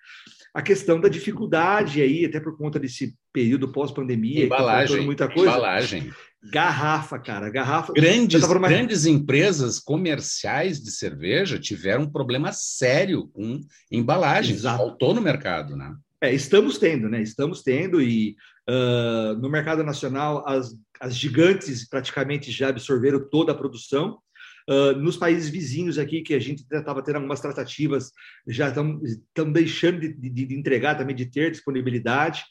A 0.53 0.61
questão 0.61 0.99
da 0.99 1.07
dificuldade 1.07 2.01
aí, 2.01 2.25
até 2.25 2.39
por 2.39 2.57
conta 2.57 2.79
desse 2.79 3.15
período 3.31 3.71
pós-pandemia, 3.71 4.45
embalagem, 4.45 4.97
tá 4.97 5.03
muita 5.03 5.27
coisa. 5.27 5.51
Embalagem. 5.51 6.13
Garrafa, 6.51 7.17
cara, 7.19 7.49
garrafa. 7.49 7.93
Grandes, 7.93 8.43
uma... 8.43 8.67
grandes 8.67 9.05
empresas 9.05 9.79
comerciais 9.79 10.81
de 10.81 10.91
cerveja 10.91 11.59
tiveram 11.59 12.03
um 12.03 12.11
problema 12.11 12.51
sério 12.51 13.27
com 13.27 13.61
embalagem, 13.91 14.55
Exato. 14.55 14.77
faltou 14.77 15.13
no 15.13 15.21
mercado, 15.21 15.75
né? 15.75 15.95
É, 16.21 16.33
estamos 16.33 16.77
tendo, 16.77 17.09
né? 17.09 17.21
Estamos 17.21 17.61
tendo 17.61 18.01
e 18.01 18.35
uh, 18.69 19.35
no 19.39 19.49
mercado 19.49 19.83
nacional 19.83 20.43
as, 20.47 20.75
as 20.99 21.15
gigantes 21.15 21.87
praticamente 21.87 22.51
já 22.51 22.69
absorveram 22.69 23.27
toda 23.29 23.51
a 23.51 23.55
produção. 23.55 24.19
Uh, 24.67 24.97
nos 24.97 25.15
países 25.15 25.47
vizinhos 25.47 25.99
aqui, 25.99 26.21
que 26.21 26.33
a 26.33 26.39
gente 26.39 26.65
estava 26.71 27.03
tendo 27.03 27.17
algumas 27.17 27.39
tratativas, 27.39 28.11
já 28.47 28.69
estão 28.69 29.51
deixando 29.51 29.99
de, 29.99 30.13
de, 30.13 30.45
de, 30.45 30.55
entregar 30.55 30.95
também, 30.95 31.15
de 31.15 31.27
ter 31.27 31.51
disponibilidade. 31.51 32.43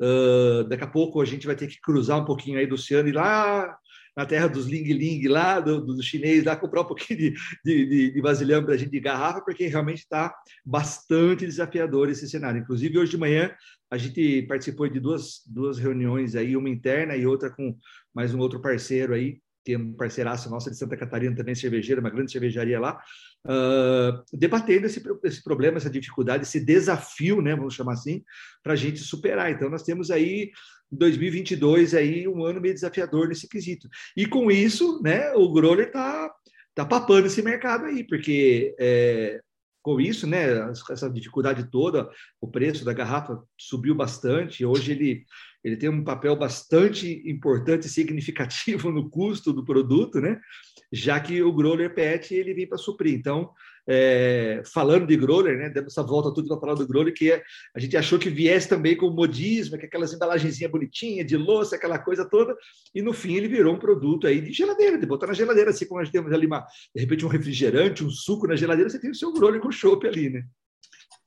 Uh, 0.00 0.64
daqui 0.64 0.84
a 0.84 0.86
pouco 0.86 1.20
a 1.20 1.26
gente 1.26 1.46
vai 1.46 1.54
ter 1.54 1.66
que 1.66 1.78
cruzar 1.80 2.18
um 2.18 2.24
pouquinho 2.24 2.58
aí 2.58 2.66
do 2.66 2.74
oceano 2.74 3.08
e 3.08 3.12
lá 3.12 3.76
na 4.16 4.26
terra 4.26 4.48
dos 4.48 4.66
Ling 4.66 4.92
Ling, 4.92 5.28
lá 5.28 5.60
do, 5.60 5.80
do 5.80 6.02
chinês, 6.02 6.44
lá 6.44 6.56
comprar 6.56 6.82
um 6.82 6.86
pouquinho 6.86 7.18
de, 7.18 7.34
de, 7.64 7.86
de, 7.86 8.10
de 8.12 8.20
vasilhame 8.20 8.66
para 8.66 8.74
a 8.74 8.78
gente 8.78 8.90
de 8.90 9.00
garrafa, 9.00 9.40
porque 9.42 9.66
realmente 9.66 9.98
está 9.98 10.34
bastante 10.64 11.46
desafiador 11.46 12.08
esse 12.08 12.28
cenário. 12.28 12.60
Inclusive, 12.60 12.98
hoje 12.98 13.12
de 13.12 13.18
manhã, 13.18 13.54
a 13.90 13.96
gente 13.96 14.42
participou 14.42 14.88
de 14.88 15.00
duas, 15.00 15.42
duas 15.46 15.78
reuniões 15.78 16.34
aí, 16.34 16.56
uma 16.56 16.68
interna 16.68 17.16
e 17.16 17.26
outra 17.26 17.50
com 17.50 17.76
mais 18.14 18.34
um 18.34 18.38
outro 18.38 18.60
parceiro 18.60 19.14
aí, 19.14 19.40
que 19.64 19.74
é 19.74 19.78
um 19.78 19.92
parceiraço 19.92 20.50
nosso 20.50 20.70
de 20.70 20.76
Santa 20.76 20.96
Catarina, 20.96 21.36
também 21.36 21.54
cervejeira, 21.54 22.00
uma 22.00 22.10
grande 22.10 22.32
cervejaria 22.32 22.80
lá, 22.80 23.00
uh, 23.46 24.22
debatendo 24.32 24.86
esse, 24.86 25.02
esse 25.24 25.42
problema, 25.42 25.78
essa 25.78 25.90
dificuldade, 25.90 26.44
esse 26.44 26.64
desafio, 26.64 27.40
né, 27.40 27.54
vamos 27.54 27.74
chamar 27.74 27.94
assim, 27.94 28.22
para 28.62 28.74
a 28.74 28.76
gente 28.76 29.00
superar. 29.00 29.50
Então, 29.50 29.70
nós 29.70 29.82
temos 29.82 30.10
aí 30.10 30.50
2022 30.90 31.94
aí 31.94 32.26
um 32.26 32.44
ano 32.44 32.60
meio 32.60 32.74
desafiador 32.74 33.28
nesse 33.28 33.48
quesito. 33.48 33.88
E 34.16 34.26
com 34.26 34.50
isso, 34.50 35.00
né, 35.02 35.32
o 35.32 35.52
Growler 35.52 35.86
está 35.86 36.30
tá 36.74 36.84
papando 36.84 37.26
esse 37.26 37.42
mercado 37.42 37.86
aí, 37.86 38.04
porque 38.04 38.74
é, 38.78 39.40
com 39.82 40.00
isso, 40.00 40.26
né, 40.26 40.70
essa 40.90 41.08
dificuldade 41.08 41.70
toda, 41.70 42.08
o 42.40 42.48
preço 42.48 42.84
da 42.84 42.92
garrafa 42.92 43.42
subiu 43.58 43.94
bastante. 43.94 44.64
Hoje 44.64 44.92
ele 44.92 45.24
ele 45.62 45.76
tem 45.76 45.88
um 45.88 46.02
papel 46.02 46.34
bastante 46.36 47.22
importante 47.26 47.86
e 47.86 47.90
significativo 47.90 48.90
no 48.90 49.10
custo 49.10 49.52
do 49.52 49.64
produto, 49.64 50.20
né? 50.20 50.40
Já 50.92 51.20
que 51.20 51.42
o 51.42 51.52
growler 51.52 51.94
PET 51.94 52.34
ele 52.34 52.54
vem 52.54 52.66
para 52.66 52.78
suprir. 52.78 53.14
Então, 53.14 53.50
é, 53.86 54.62
falando 54.72 55.06
de 55.06 55.16
growler, 55.16 55.58
né? 55.58 55.68
Dando 55.68 55.86
essa 55.86 56.02
volta 56.02 56.32
tudo 56.32 56.48
para 56.48 56.60
falar 56.60 56.74
do 56.74 56.86
growler, 56.86 57.12
que 57.12 57.30
é, 57.30 57.42
a 57.74 57.78
gente 57.78 57.96
achou 57.96 58.18
que 58.18 58.30
viesse 58.30 58.68
também 58.68 58.96
com 58.96 59.10
modismo, 59.10 59.76
que 59.76 59.86
aquelas 59.86 60.12
embalagenzinhas 60.12 60.70
bonitinhas 60.70 61.26
de 61.26 61.36
louça, 61.36 61.76
aquela 61.76 61.98
coisa 61.98 62.24
toda, 62.24 62.56
e 62.94 63.02
no 63.02 63.12
fim 63.12 63.34
ele 63.34 63.48
virou 63.48 63.74
um 63.74 63.78
produto 63.78 64.26
aí 64.26 64.40
de 64.40 64.52
geladeira, 64.52 64.98
de 64.98 65.06
botar 65.06 65.26
na 65.26 65.34
geladeira, 65.34 65.70
assim 65.70 65.86
como 65.86 66.00
nós 66.00 66.10
temos 66.10 66.32
ali 66.32 66.46
uma, 66.46 66.64
de 66.94 67.00
repente 67.00 67.24
um 67.24 67.28
refrigerante, 67.28 68.04
um 68.04 68.10
suco 68.10 68.46
na 68.46 68.56
geladeira, 68.56 68.88
você 68.88 69.00
tem 69.00 69.10
o 69.10 69.14
seu 69.14 69.32
growler 69.32 69.60
com 69.60 69.70
chopp 69.70 70.06
ali, 70.06 70.30
né? 70.30 70.44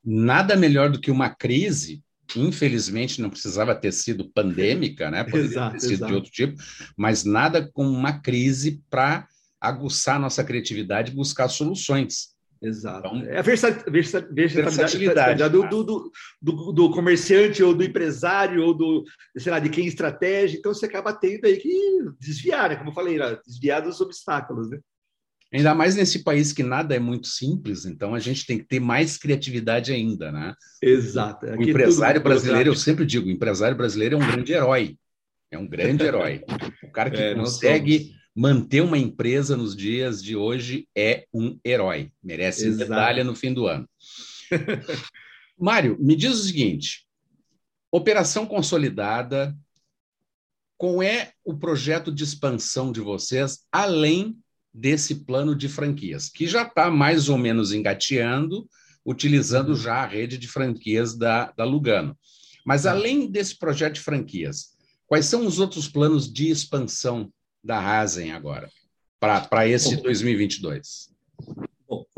Nada 0.03 0.55
melhor 0.55 0.89
do 0.89 0.99
que 0.99 1.11
uma 1.11 1.29
crise 1.29 2.03
infelizmente 2.36 3.21
não 3.21 3.29
precisava 3.29 3.75
ter 3.75 3.91
sido 3.91 4.29
pandêmica, 4.29 5.12
né? 5.12 5.23
Poderia 5.23 5.45
exato, 5.45 5.73
ter 5.73 5.79
sido 5.81 5.91
exato. 5.93 6.12
de 6.12 6.15
outro 6.15 6.31
tipo, 6.31 6.62
mas 6.97 7.23
nada 7.23 7.69
com 7.73 7.86
uma 7.86 8.19
crise 8.19 8.81
para 8.89 9.27
aguçar 9.59 10.19
nossa 10.19 10.43
criatividade 10.43 11.12
e 11.12 11.15
buscar 11.15 11.47
soluções. 11.47 12.33
Exato. 12.62 13.07
Então, 13.07 13.29
é 13.29 13.38
a 13.38 13.41
versatilidade, 13.41 14.31
versatilidade 14.33 15.49
do, 15.49 15.67
do, 15.67 16.12
do, 16.41 16.71
do, 16.71 16.91
comerciante 16.91 17.62
ou 17.62 17.73
do 17.73 17.83
empresário 17.83 18.63
ou 18.63 18.73
do, 18.73 19.03
sei 19.38 19.51
lá, 19.51 19.59
de 19.59 19.69
quem 19.69 19.86
estratégia. 19.86 20.57
Então, 20.57 20.73
você 20.73 20.86
acaba 20.86 21.12
tendo 21.12 21.45
aí 21.45 21.57
que 21.57 21.73
desviar, 22.19 22.69
né? 22.69 22.77
Como 22.77 22.89
eu 22.89 22.93
falei, 22.93 23.19
desviar 23.45 23.81
dos 23.81 23.99
obstáculos, 23.99 24.69
né? 24.69 24.79
Ainda 25.53 25.75
mais 25.75 25.95
nesse 25.95 26.23
país 26.23 26.51
que 26.51 26.63
nada 26.63 26.95
é 26.95 26.99
muito 26.99 27.27
simples, 27.27 27.85
então 27.85 28.15
a 28.15 28.19
gente 28.19 28.43
tem 28.45 28.57
que 28.57 28.65
ter 28.65 28.79
mais 28.79 29.17
criatividade 29.17 29.93
ainda, 29.93 30.31
né? 30.31 30.55
Exato. 30.81 31.45
Aqui 31.45 31.65
o 31.65 31.69
empresário 31.69 32.21
brasileiro, 32.21 32.71
eu 32.71 32.75
sempre 32.75 33.05
digo, 33.05 33.27
o 33.27 33.31
empresário 33.31 33.77
brasileiro 33.77 34.15
é 34.15 34.17
um 34.17 34.31
grande 34.31 34.51
herói. 34.51 34.97
É 35.51 35.57
um 35.57 35.67
grande 35.67 36.03
herói. 36.03 36.43
O 36.81 36.91
cara 36.91 37.11
que 37.11 37.21
é, 37.21 37.35
consegue 37.35 38.15
manter 38.35 38.81
uma 38.81 38.97
empresa 38.97 39.55
nos 39.55 39.75
dias 39.75 40.23
de 40.23 40.35
hoje 40.35 40.87
é 40.97 41.27
um 41.31 41.59
herói. 41.63 42.11
Merece 42.23 42.69
Exato. 42.69 42.89
medalha 42.89 43.23
no 43.23 43.35
fim 43.35 43.53
do 43.53 43.67
ano. 43.67 43.87
Mário, 45.55 45.95
me 45.99 46.15
diz 46.15 46.33
o 46.33 46.43
seguinte: 46.43 47.05
operação 47.91 48.47
consolidada, 48.47 49.55
qual 50.75 51.03
é 51.03 51.31
o 51.45 51.55
projeto 51.55 52.11
de 52.11 52.23
expansão 52.23 52.91
de 52.91 52.99
vocês, 53.01 53.59
além 53.71 54.35
desse 54.73 55.15
plano 55.15 55.55
de 55.55 55.69
franquias, 55.69 56.29
que 56.29 56.47
já 56.47 56.63
está 56.63 56.89
mais 56.89 57.29
ou 57.29 57.38
menos 57.38 57.71
engateando, 57.71 58.67
utilizando 59.05 59.69
uhum. 59.69 59.75
já 59.75 59.95
a 59.95 60.05
rede 60.05 60.38
de 60.38 60.47
franquias 60.47 61.15
da, 61.15 61.51
da 61.51 61.63
Lugano. 61.63 62.17
Mas, 62.65 62.86
além 62.86 63.29
desse 63.29 63.57
projeto 63.57 63.95
de 63.95 64.01
franquias, 64.01 64.69
quais 65.05 65.25
são 65.25 65.45
os 65.45 65.59
outros 65.59 65.88
planos 65.88 66.31
de 66.31 66.49
expansão 66.49 67.31
da 67.63 67.79
Rasen 67.79 68.31
agora, 68.31 68.69
para 69.19 69.67
esse 69.67 69.97
2022? 70.01 71.13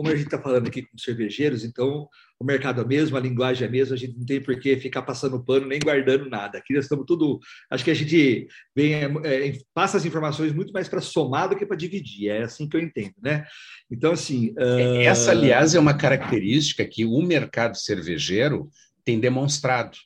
Como 0.06 0.14
a 0.14 0.18
gente 0.18 0.28
está 0.28 0.40
falando 0.40 0.68
aqui 0.68 0.84
com 0.84 0.96
cervejeiros, 1.00 1.64
então 1.64 2.08
o 2.40 2.46
mercado 2.46 2.80
é 2.80 2.86
mesmo, 2.86 3.18
a 3.18 3.20
linguagem 3.20 3.66
é 3.66 3.68
a 3.68 3.72
mesma, 3.72 3.96
a 3.96 3.98
gente 3.98 4.16
não 4.16 4.24
tem 4.24 4.40
por 4.40 4.60
que 4.60 4.78
ficar 4.78 5.02
passando 5.02 5.44
pano 5.44 5.66
nem 5.66 5.80
guardando 5.80 6.30
nada. 6.30 6.60
Aqui 6.60 6.76
nós 6.76 6.86
estamos 6.86 7.08
tudo. 7.08 7.40
Acho 7.72 7.84
que 7.84 7.90
a 7.90 7.96
gente 7.96 8.48
vem, 8.76 8.94
é, 8.94 9.06
é 9.26 9.58
passa 9.74 9.98
as 9.98 10.06
informações 10.06 10.54
muito 10.54 10.72
mais 10.72 10.88
para 10.88 11.02
somar 11.02 11.50
do 11.50 11.56
que 11.56 11.66
para 11.66 11.76
dividir. 11.76 12.30
É 12.30 12.44
assim 12.44 12.70
que 12.70 12.78
eu 12.78 12.82
entendo, 12.82 13.16
né? 13.20 13.48
Então, 13.90 14.12
assim. 14.12 14.52
Uh... 14.52 15.02
Essa, 15.02 15.32
aliás, 15.32 15.74
é 15.74 15.80
uma 15.80 15.98
característica 15.98 16.86
que 16.86 17.04
o 17.04 17.20
mercado 17.24 17.76
cervejeiro 17.76 18.70
tem 19.04 19.20
demonstrado. 19.20 19.98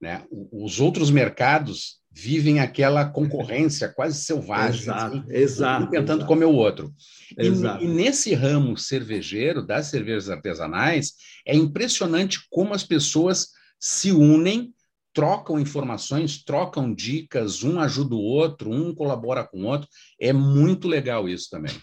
Né? 0.00 0.24
Os 0.50 0.80
outros 0.80 1.08
mercados 1.08 1.99
vivem 2.12 2.58
aquela 2.58 3.04
concorrência 3.04 3.88
quase 3.88 4.22
selvagem, 4.22 4.82
exato, 4.82 5.16
assim, 5.16 5.24
exato, 5.28 5.84
um 5.84 5.90
tentando 5.90 6.18
exato. 6.20 6.26
comer 6.26 6.46
o 6.46 6.54
outro. 6.54 6.92
E, 7.38 7.46
e, 7.46 7.88
nesse 7.88 8.34
ramo 8.34 8.76
cervejeiro, 8.76 9.64
das 9.64 9.86
cervejas 9.86 10.28
artesanais, 10.28 11.14
é 11.46 11.54
impressionante 11.54 12.40
como 12.50 12.74
as 12.74 12.82
pessoas 12.82 13.48
se 13.78 14.10
unem, 14.10 14.74
trocam 15.12 15.58
informações, 15.58 16.42
trocam 16.42 16.92
dicas, 16.92 17.62
um 17.62 17.80
ajuda 17.80 18.14
o 18.14 18.20
outro, 18.20 18.70
um 18.70 18.94
colabora 18.94 19.44
com 19.44 19.62
o 19.62 19.66
outro. 19.66 19.88
É 20.20 20.32
muito 20.32 20.88
legal 20.88 21.28
isso 21.28 21.48
também. 21.50 21.74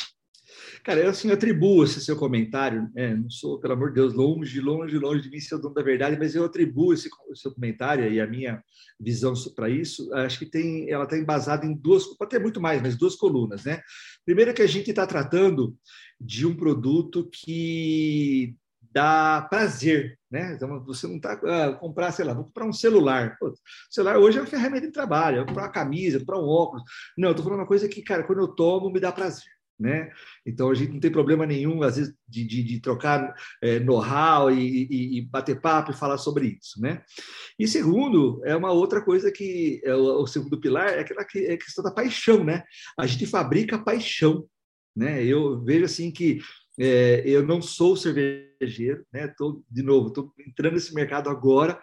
Cara, 0.88 1.02
eu 1.02 1.10
assim 1.10 1.30
atribuo 1.30 1.84
esse 1.84 2.00
seu 2.00 2.16
comentário, 2.16 2.90
né? 2.96 3.14
não 3.14 3.30
sou, 3.30 3.60
pelo 3.60 3.74
amor 3.74 3.90
de 3.90 3.96
Deus, 3.96 4.14
longe, 4.14 4.62
longe, 4.62 4.98
longe 4.98 5.22
de 5.22 5.30
mim 5.30 5.38
ser 5.38 5.56
o 5.56 5.60
dono 5.60 5.74
da 5.74 5.84
verdade, 5.84 6.16
mas 6.18 6.34
eu 6.34 6.46
atribuo 6.46 6.94
esse 6.94 7.10
seu 7.36 7.54
comentário 7.54 8.10
e 8.10 8.22
a 8.22 8.26
minha 8.26 8.64
visão 8.98 9.34
para 9.54 9.70
isso, 9.70 10.10
acho 10.14 10.40
que 10.40 10.46
tem, 10.46 10.90
ela 10.90 11.04
está 11.04 11.18
embasada 11.18 11.66
em 11.66 11.74
duas, 11.74 12.06
pode 12.18 12.32
ter 12.32 12.40
muito 12.40 12.62
mais, 12.62 12.82
mas 12.82 12.96
duas 12.96 13.18
colunas, 13.18 13.66
né? 13.66 13.82
Primeiro 14.24 14.54
que 14.54 14.62
a 14.62 14.68
gente 14.68 14.90
está 14.90 15.06
tratando 15.06 15.78
de 16.22 16.48
um 16.48 16.56
produto 16.56 17.30
que 17.34 18.56
dá 18.90 19.46
prazer, 19.50 20.18
né? 20.32 20.54
Então, 20.54 20.82
você 20.86 21.06
não 21.06 21.18
está 21.18 21.34
ah, 21.34 21.74
comprar, 21.74 22.14
sei 22.14 22.24
lá, 22.24 22.34
vou 22.34 22.46
comprar 22.46 22.66
um 22.66 22.72
celular. 22.72 23.36
Pô, 23.38 23.54
celular 23.90 24.18
hoje 24.20 24.38
é 24.38 24.42
uma 24.42 24.48
ferramenta 24.48 24.88
de 24.88 24.94
trabalho, 24.94 25.40
vou 25.40 25.48
comprar 25.48 25.64
uma 25.64 25.72
camisa, 25.74 26.20
comprar 26.20 26.40
um 26.40 26.48
óculos. 26.48 26.84
Não, 27.18 27.28
eu 27.28 27.32
estou 27.32 27.44
falando 27.44 27.60
uma 27.60 27.68
coisa 27.68 27.90
que, 27.90 28.02
cara, 28.02 28.24
quando 28.24 28.40
eu 28.40 28.48
tomo, 28.48 28.90
me 28.90 29.02
dá 29.02 29.12
prazer 29.12 29.57
né? 29.80 30.12
Então 30.46 30.72
a 30.72 30.74
gente 30.74 30.94
não 30.94 31.00
tem 31.00 31.12
problema 31.12 31.46
nenhum, 31.46 31.84
às 31.84 31.98
vezes, 31.98 32.14
de, 32.28 32.44
de, 32.44 32.64
de 32.64 32.80
trocar 32.80 33.36
é, 33.62 33.80
know-how 33.80 34.50
e, 34.50 34.88
e, 34.90 35.18
e, 35.18 35.22
bater 35.22 35.62
papo 35.62 35.92
e 35.92 35.96
falar 35.96 36.18
sobre 36.18 36.58
isso, 36.60 36.82
né? 36.82 37.04
E 37.60 37.68
segundo, 37.68 38.42
é 38.44 38.56
uma 38.56 38.72
outra 38.72 39.02
coisa 39.02 39.32
que 39.32 39.80
é 39.84 39.96
o, 39.96 40.22
o 40.22 40.28
segundo 40.28 40.60
pilar 40.60 40.90
é 40.90 41.02
aquela 41.02 41.24
que, 41.24 41.40
é 41.40 41.54
a 41.54 41.58
questão 41.58 41.84
da 41.84 41.92
paixão, 41.92 42.44
né? 42.44 42.64
A 42.98 43.06
gente 43.06 43.26
fabrica 43.28 43.78
paixão, 43.78 44.48
né? 44.96 45.24
Eu 45.24 45.64
vejo 45.64 45.86
assim 45.86 46.12
que 46.12 46.40
É, 46.80 47.24
eu 47.26 47.42
não 47.44 47.60
sou 47.60 47.96
cervejeiro, 47.96 49.04
né? 49.12 49.28
Tô, 49.36 49.64
de 49.68 49.82
novo, 49.82 50.10
estou 50.10 50.32
entrando 50.40 50.74
nesse 50.76 50.94
mercado 50.94 51.28
agora, 51.28 51.82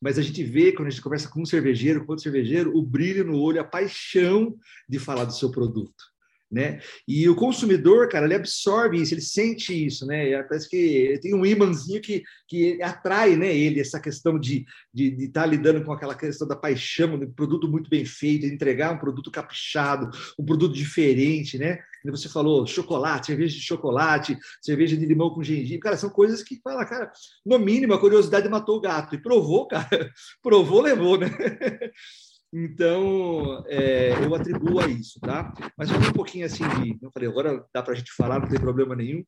mas 0.00 0.18
a 0.18 0.22
gente 0.22 0.44
vê, 0.44 0.70
quando 0.70 0.86
a 0.86 0.90
gente 0.90 1.02
conversa 1.02 1.28
com 1.28 1.42
um 1.42 1.46
cervejeiro, 1.46 2.04
com 2.04 2.12
outro 2.12 2.22
cervejeiro, 2.22 2.70
o 2.76 2.80
brilho 2.80 3.24
no 3.24 3.40
olho, 3.40 3.60
a 3.60 3.64
paixão 3.64 4.54
de 4.88 5.00
falar 5.00 5.24
do 5.24 5.34
seu 5.34 5.50
produto 5.50 6.15
né? 6.50 6.80
E 7.06 7.28
o 7.28 7.34
consumidor, 7.34 8.08
cara, 8.08 8.24
ele 8.24 8.34
absorve 8.34 9.00
isso, 9.00 9.14
ele 9.14 9.20
sente 9.20 9.86
isso, 9.86 10.06
né? 10.06 10.42
Parece 10.44 10.68
que 10.68 11.18
tem 11.20 11.34
um 11.34 11.44
imãzinho 11.44 12.00
que, 12.00 12.22
que 12.46 12.80
atrai, 12.82 13.36
né, 13.36 13.54
ele, 13.54 13.80
essa 13.80 14.00
questão 14.00 14.38
de 14.38 14.58
estar 14.58 14.70
de, 14.94 15.10
de 15.10 15.28
tá 15.28 15.44
lidando 15.44 15.84
com 15.84 15.92
aquela 15.92 16.14
questão 16.14 16.46
da 16.46 16.54
paixão, 16.54 17.18
do 17.18 17.28
produto 17.28 17.68
muito 17.68 17.90
bem 17.90 18.04
feito, 18.04 18.46
entregar 18.46 18.92
um 18.92 18.98
produto 18.98 19.30
caprichado, 19.30 20.10
um 20.38 20.44
produto 20.44 20.74
diferente, 20.74 21.58
né? 21.58 21.78
Você 22.06 22.28
falou 22.28 22.64
chocolate, 22.66 23.26
cerveja 23.26 23.56
de 23.56 23.62
chocolate, 23.62 24.38
cerveja 24.62 24.96
de 24.96 25.04
limão 25.04 25.30
com 25.30 25.42
gengibre, 25.42 25.80
cara, 25.80 25.96
são 25.96 26.08
coisas 26.08 26.42
que 26.42 26.60
fala, 26.62 26.84
cara, 26.84 27.10
no 27.44 27.58
mínimo 27.58 27.94
a 27.94 28.00
curiosidade 28.00 28.48
matou 28.48 28.76
o 28.76 28.80
gato 28.80 29.16
e 29.16 29.22
provou, 29.22 29.66
cara, 29.66 29.88
provou, 30.40 30.80
levou, 30.80 31.18
né? 31.18 31.28
Então, 32.52 33.64
é, 33.66 34.12
eu 34.24 34.34
atribuo 34.34 34.80
a 34.80 34.86
isso, 34.86 35.18
tá? 35.20 35.52
Mas 35.76 35.90
falando 35.90 36.08
um 36.10 36.12
pouquinho 36.12 36.46
assim 36.46 36.64
de, 36.80 36.98
eu 37.02 37.10
falei, 37.10 37.28
agora 37.28 37.64
dá 37.74 37.82
para 37.82 37.92
a 37.92 37.96
gente 37.96 38.12
falar, 38.12 38.38
não 38.38 38.48
tem 38.48 38.60
problema 38.60 38.94
nenhum. 38.94 39.24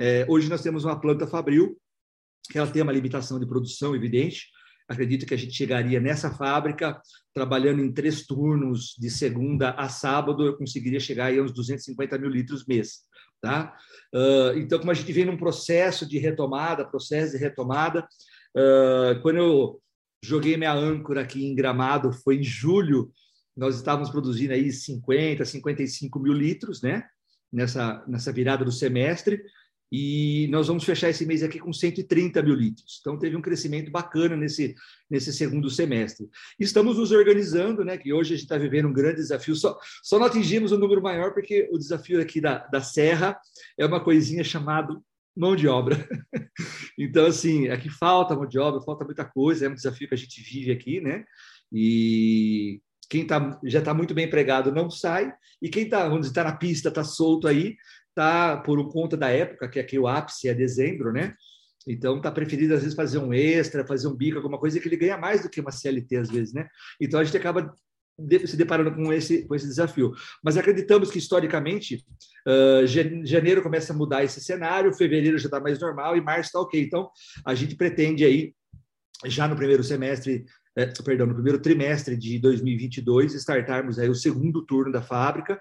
É, 0.00 0.26
hoje 0.28 0.48
nós 0.48 0.62
temos 0.62 0.84
uma 0.84 1.00
planta 1.00 1.26
fabril, 1.26 1.78
que 2.50 2.58
ela 2.58 2.70
tem 2.70 2.82
uma 2.82 2.92
limitação 2.92 3.38
de 3.38 3.46
produção 3.46 3.94
evidente. 3.94 4.48
Acredito 4.88 5.24
que 5.24 5.34
a 5.34 5.36
gente 5.36 5.54
chegaria 5.54 6.00
nessa 6.00 6.30
fábrica, 6.30 7.00
trabalhando 7.34 7.82
em 7.82 7.92
três 7.92 8.26
turnos, 8.26 8.94
de 8.98 9.10
segunda 9.10 9.70
a 9.70 9.88
sábado, 9.88 10.44
eu 10.44 10.56
conseguiria 10.56 11.00
chegar 11.00 11.26
aí 11.26 11.38
a 11.38 11.42
uns 11.42 11.52
250 11.52 12.18
mil 12.18 12.28
litros 12.28 12.66
mês, 12.66 13.00
tá? 13.40 13.74
Uh, 14.14 14.58
então, 14.58 14.78
como 14.78 14.90
a 14.90 14.94
gente 14.94 15.12
vem 15.12 15.24
num 15.24 15.38
processo 15.38 16.06
de 16.06 16.18
retomada, 16.18 16.86
processo 16.86 17.32
de 17.32 17.38
retomada, 17.38 18.06
uh, 18.56 19.20
quando 19.22 19.36
eu 19.36 19.82
joguei 20.24 20.56
minha 20.56 20.72
âncora 20.72 21.20
aqui 21.20 21.44
em 21.44 21.54
Gramado, 21.54 22.12
foi 22.12 22.36
em 22.36 22.42
julho, 22.42 23.12
nós 23.56 23.76
estávamos 23.76 24.10
produzindo 24.10 24.52
aí 24.52 24.72
50, 24.72 25.44
55 25.44 26.18
mil 26.18 26.32
litros, 26.32 26.82
né? 26.82 27.04
Nessa, 27.52 28.04
nessa 28.08 28.32
virada 28.32 28.64
do 28.64 28.72
semestre, 28.72 29.40
e 29.92 30.48
nós 30.50 30.66
vamos 30.66 30.82
fechar 30.82 31.10
esse 31.10 31.24
mês 31.24 31.44
aqui 31.44 31.60
com 31.60 31.72
130 31.72 32.42
mil 32.42 32.54
litros. 32.54 32.98
Então, 33.00 33.16
teve 33.16 33.36
um 33.36 33.40
crescimento 33.40 33.92
bacana 33.92 34.36
nesse, 34.36 34.74
nesse 35.08 35.32
segundo 35.32 35.70
semestre. 35.70 36.28
Estamos 36.58 36.98
nos 36.98 37.12
organizando, 37.12 37.84
né? 37.84 37.96
Que 37.96 38.12
hoje 38.12 38.34
a 38.34 38.36
gente 38.36 38.44
está 38.44 38.58
vivendo 38.58 38.88
um 38.88 38.92
grande 38.92 39.16
desafio. 39.16 39.54
Só, 39.54 39.78
só 40.02 40.18
não 40.18 40.26
atingimos 40.26 40.72
um 40.72 40.78
número 40.78 41.00
maior, 41.00 41.32
porque 41.32 41.68
o 41.70 41.78
desafio 41.78 42.20
aqui 42.20 42.40
da, 42.40 42.66
da 42.66 42.80
Serra 42.80 43.38
é 43.78 43.86
uma 43.86 44.02
coisinha 44.02 44.42
chamada 44.42 45.00
mão 45.36 45.56
de 45.56 45.66
obra. 45.66 45.96
então, 46.98 47.26
assim, 47.26 47.68
aqui 47.68 47.88
falta 47.88 48.34
mão 48.34 48.46
de 48.46 48.58
obra, 48.58 48.80
falta 48.80 49.04
muita 49.04 49.24
coisa, 49.24 49.66
é 49.66 49.68
um 49.68 49.74
desafio 49.74 50.08
que 50.08 50.14
a 50.14 50.18
gente 50.18 50.42
vive 50.42 50.70
aqui, 50.72 51.00
né? 51.00 51.24
E 51.72 52.80
quem 53.08 53.26
tá, 53.26 53.58
já 53.64 53.80
está 53.80 53.92
muito 53.92 54.14
bem 54.14 54.26
empregado 54.26 54.72
não 54.72 54.90
sai, 54.90 55.32
e 55.60 55.68
quem 55.68 55.84
está, 55.84 56.08
está 56.18 56.44
na 56.44 56.56
pista, 56.56 56.88
está 56.88 57.04
solto 57.04 57.46
aí, 57.46 57.76
está 58.08 58.56
por 58.58 58.90
conta 58.90 59.16
da 59.16 59.28
época, 59.28 59.68
que 59.68 59.80
aqui 59.80 59.98
o 59.98 60.06
ápice 60.06 60.48
é 60.48 60.54
dezembro, 60.54 61.12
né? 61.12 61.34
Então, 61.86 62.16
está 62.16 62.30
preferido, 62.30 62.74
às 62.74 62.80
vezes, 62.80 62.96
fazer 62.96 63.18
um 63.18 63.34
extra, 63.34 63.86
fazer 63.86 64.08
um 64.08 64.16
bico, 64.16 64.38
alguma 64.38 64.58
coisa 64.58 64.80
que 64.80 64.88
ele 64.88 64.96
ganha 64.96 65.18
mais 65.18 65.42
do 65.42 65.50
que 65.50 65.60
uma 65.60 65.70
CLT, 65.70 66.16
às 66.16 66.30
vezes, 66.30 66.54
né? 66.54 66.66
Então, 67.00 67.20
a 67.20 67.24
gente 67.24 67.36
acaba 67.36 67.74
se 68.46 68.56
deparando 68.56 68.94
com 68.94 69.12
esse, 69.12 69.46
com 69.46 69.54
esse 69.54 69.66
desafio. 69.66 70.12
Mas 70.42 70.56
acreditamos 70.56 71.10
que, 71.10 71.18
historicamente, 71.18 72.04
uh, 72.46 72.86
janeiro 73.24 73.62
começa 73.62 73.92
a 73.92 73.96
mudar 73.96 74.24
esse 74.24 74.40
cenário, 74.40 74.94
fevereiro 74.94 75.38
já 75.38 75.46
está 75.46 75.60
mais 75.60 75.78
normal 75.80 76.16
e 76.16 76.20
março 76.20 76.48
está 76.48 76.60
ok. 76.60 76.80
Então, 76.80 77.10
a 77.44 77.54
gente 77.54 77.74
pretende 77.74 78.24
aí, 78.24 78.54
já 79.26 79.48
no 79.48 79.56
primeiro 79.56 79.82
semestre, 79.82 80.44
eh, 80.76 80.92
perdão, 81.04 81.26
no 81.26 81.34
primeiro 81.34 81.60
trimestre 81.60 82.16
de 82.16 82.38
2022, 82.38 83.34
startarmos 83.34 83.98
aí 83.98 84.08
o 84.08 84.14
segundo 84.14 84.64
turno 84.64 84.92
da 84.92 85.02
fábrica, 85.02 85.58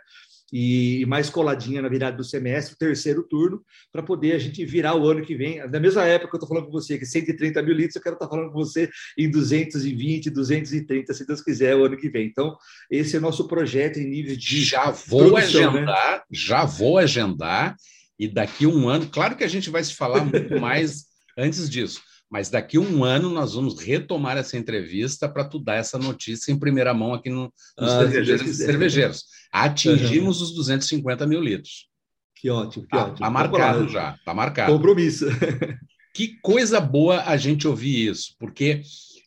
e 0.56 1.04
mais 1.08 1.32
coladinha 1.32 1.82
na 1.82 1.90
virada 1.90 2.16
do 2.16 2.24
semestre, 2.24 2.78
terceiro 2.78 3.24
turno, 3.24 3.66
para 3.92 4.04
poder 4.04 4.34
a 4.34 4.38
gente 4.38 4.64
virar 4.64 4.94
o 4.94 5.10
ano 5.10 5.26
que 5.26 5.34
vem. 5.34 5.68
Na 5.68 5.80
mesma 5.80 6.06
época 6.06 6.30
que 6.30 6.36
eu 6.36 6.38
estou 6.38 6.48
falando 6.48 6.68
com 6.68 6.72
você, 6.72 6.96
que 6.96 7.08
130 7.08 7.60
mil 7.64 7.74
litros, 7.74 7.96
eu 7.96 8.02
quero 8.04 8.14
estar 8.14 8.28
tá 8.28 8.30
falando 8.30 8.52
com 8.52 8.60
você 8.60 8.88
em 9.18 9.32
220, 9.32 10.30
230, 10.30 11.12
se 11.12 11.26
Deus 11.26 11.42
quiser, 11.42 11.76
o 11.76 11.84
ano 11.84 11.98
que 11.98 12.08
vem. 12.08 12.28
Então, 12.28 12.56
esse 12.92 13.16
é 13.16 13.20
o 13.20 13.22
nosso 13.24 13.48
projeto 13.48 13.98
em 13.98 14.08
nível 14.08 14.36
de. 14.38 14.64
Já 14.64 14.92
vou 14.92 15.34
né? 15.34 15.42
agendar, 15.42 16.18
né? 16.18 16.22
já 16.32 16.66
vou 16.66 17.00
agendar, 17.00 17.76
e 18.20 18.28
daqui 18.28 18.68
um 18.68 18.88
ano, 18.88 19.10
claro 19.10 19.36
que 19.36 19.44
a 19.44 19.50
gente 19.50 19.72
vai 19.72 19.84
se 19.84 19.96
falar 19.96 20.22
muito 20.24 20.62
mais 20.62 21.06
antes 21.36 21.68
disso 21.68 22.13
mas 22.34 22.50
daqui 22.50 22.78
a 22.78 22.80
um 22.80 23.04
ano 23.04 23.30
nós 23.30 23.54
vamos 23.54 23.80
retomar 23.80 24.38
essa 24.38 24.58
entrevista 24.58 25.30
para 25.30 25.44
tu 25.44 25.60
dar 25.60 25.76
essa 25.76 26.00
notícia 26.00 26.52
em 26.52 26.58
primeira 26.58 26.92
mão 26.92 27.14
aqui 27.14 27.30
no, 27.30 27.54
nos 27.78 27.92
ah, 27.92 28.00
cervejeiros, 28.00 28.58
cervejeiros. 28.58 29.26
Atingimos 29.52 30.42
os 30.42 30.52
250 30.56 31.28
mil 31.28 31.40
litros. 31.40 31.88
Que 32.36 32.50
ótimo, 32.50 32.86
que 32.86 32.90
tá, 32.90 33.04
ótimo. 33.04 33.14
Está 33.14 33.30
marcado 33.30 33.88
já, 33.88 34.16
está 34.16 34.34
marcado. 34.34 34.74
Compromisso. 34.74 35.28
que 36.12 36.40
coisa 36.42 36.82
boa 36.82 37.22
a 37.22 37.38
gente 37.38 37.68
ouvir 37.68 38.10
isso, 38.10 38.34
porque 38.40 38.82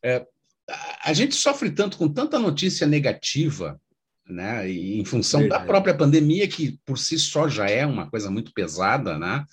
é, 0.05 0.27
a 1.05 1.13
gente 1.13 1.37
sofre 1.37 1.71
tanto 1.71 1.97
com 1.97 2.09
tanta 2.09 2.41
notícia 2.41 2.89
negativa, 2.89 3.81
né, 4.29 4.69
em 4.69 5.05
função 5.05 5.43
Verdade. 5.43 5.63
da 5.63 5.67
própria 5.69 5.95
pandemia, 5.97 6.49
que 6.49 6.77
por 6.85 6.99
si 6.99 7.21
só 7.21 7.49
já 7.49 7.71
é 7.71 7.87
uma 7.87 8.11
coisa 8.11 8.29
muito 8.33 8.53
pesada, 8.53 9.17
né? 9.17 9.45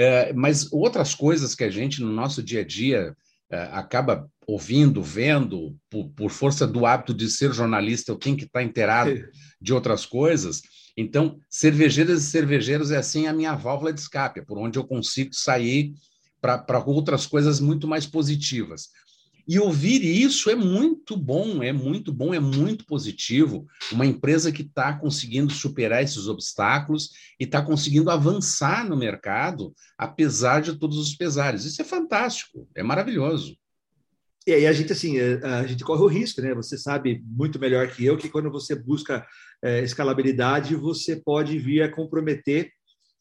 É, 0.00 0.32
mas 0.32 0.72
outras 0.72 1.14
coisas 1.14 1.54
que 1.54 1.62
a 1.62 1.68
gente, 1.68 2.00
no 2.00 2.10
nosso 2.10 2.42
dia 2.42 2.62
a 2.62 2.64
dia, 2.64 3.14
é, 3.50 3.64
acaba 3.64 4.26
ouvindo, 4.46 5.02
vendo, 5.02 5.76
por, 5.90 6.08
por, 6.16 6.30
força 6.30 6.66
do 6.66 6.86
hábito 6.86 7.12
de 7.12 7.28
ser 7.28 7.52
jornalista, 7.52 8.10
eu 8.10 8.16
tenho 8.16 8.34
que 8.34 8.44
estar 8.44 8.62
inteirado 8.62 9.12
de 9.60 9.74
outras 9.74 10.06
coisas. 10.06 10.62
Então, 10.96 11.38
cervejeiras 11.50 12.22
e 12.22 12.30
cervejeiros 12.30 12.90
é 12.90 12.96
assim 12.96 13.26
a 13.26 13.32
minha 13.34 13.54
válvula 13.54 13.92
de 13.92 14.00
escape, 14.00 14.40
é 14.40 14.42
por 14.42 14.56
onde 14.56 14.78
eu 14.78 14.86
consigo 14.86 15.34
sair 15.34 15.92
para 16.40 16.82
outras 16.86 17.26
coisas 17.26 17.60
muito 17.60 17.86
mais 17.86 18.06
positivas. 18.06 18.88
E 19.50 19.58
ouvir 19.58 20.04
isso 20.04 20.48
é 20.48 20.54
muito 20.54 21.16
bom, 21.16 21.60
é 21.60 21.72
muito 21.72 22.12
bom, 22.12 22.32
é 22.32 22.38
muito 22.38 22.86
positivo. 22.86 23.66
Uma 23.90 24.06
empresa 24.06 24.52
que 24.52 24.62
está 24.62 24.96
conseguindo 24.96 25.52
superar 25.52 26.04
esses 26.04 26.28
obstáculos 26.28 27.10
e 27.36 27.42
está 27.42 27.60
conseguindo 27.60 28.12
avançar 28.12 28.88
no 28.88 28.96
mercado, 28.96 29.74
apesar 29.98 30.62
de 30.62 30.78
todos 30.78 30.96
os 30.98 31.16
pesares. 31.16 31.64
Isso 31.64 31.82
é 31.82 31.84
fantástico, 31.84 32.68
é 32.76 32.82
maravilhoso. 32.84 33.56
E 34.46 34.52
aí 34.52 34.68
a 34.68 34.72
gente 34.72 34.92
assim, 34.92 35.18
é, 35.18 35.40
a 35.42 35.66
gente 35.66 35.82
corre 35.82 36.02
o 36.02 36.06
risco, 36.06 36.40
né? 36.40 36.54
Você 36.54 36.78
sabe 36.78 37.20
muito 37.26 37.58
melhor 37.58 37.88
que 37.88 38.06
eu 38.06 38.16
que 38.16 38.28
quando 38.28 38.52
você 38.52 38.76
busca 38.76 39.26
é, 39.60 39.82
escalabilidade, 39.82 40.76
você 40.76 41.16
pode 41.16 41.58
vir 41.58 41.82
a 41.82 41.90
comprometer 41.90 42.70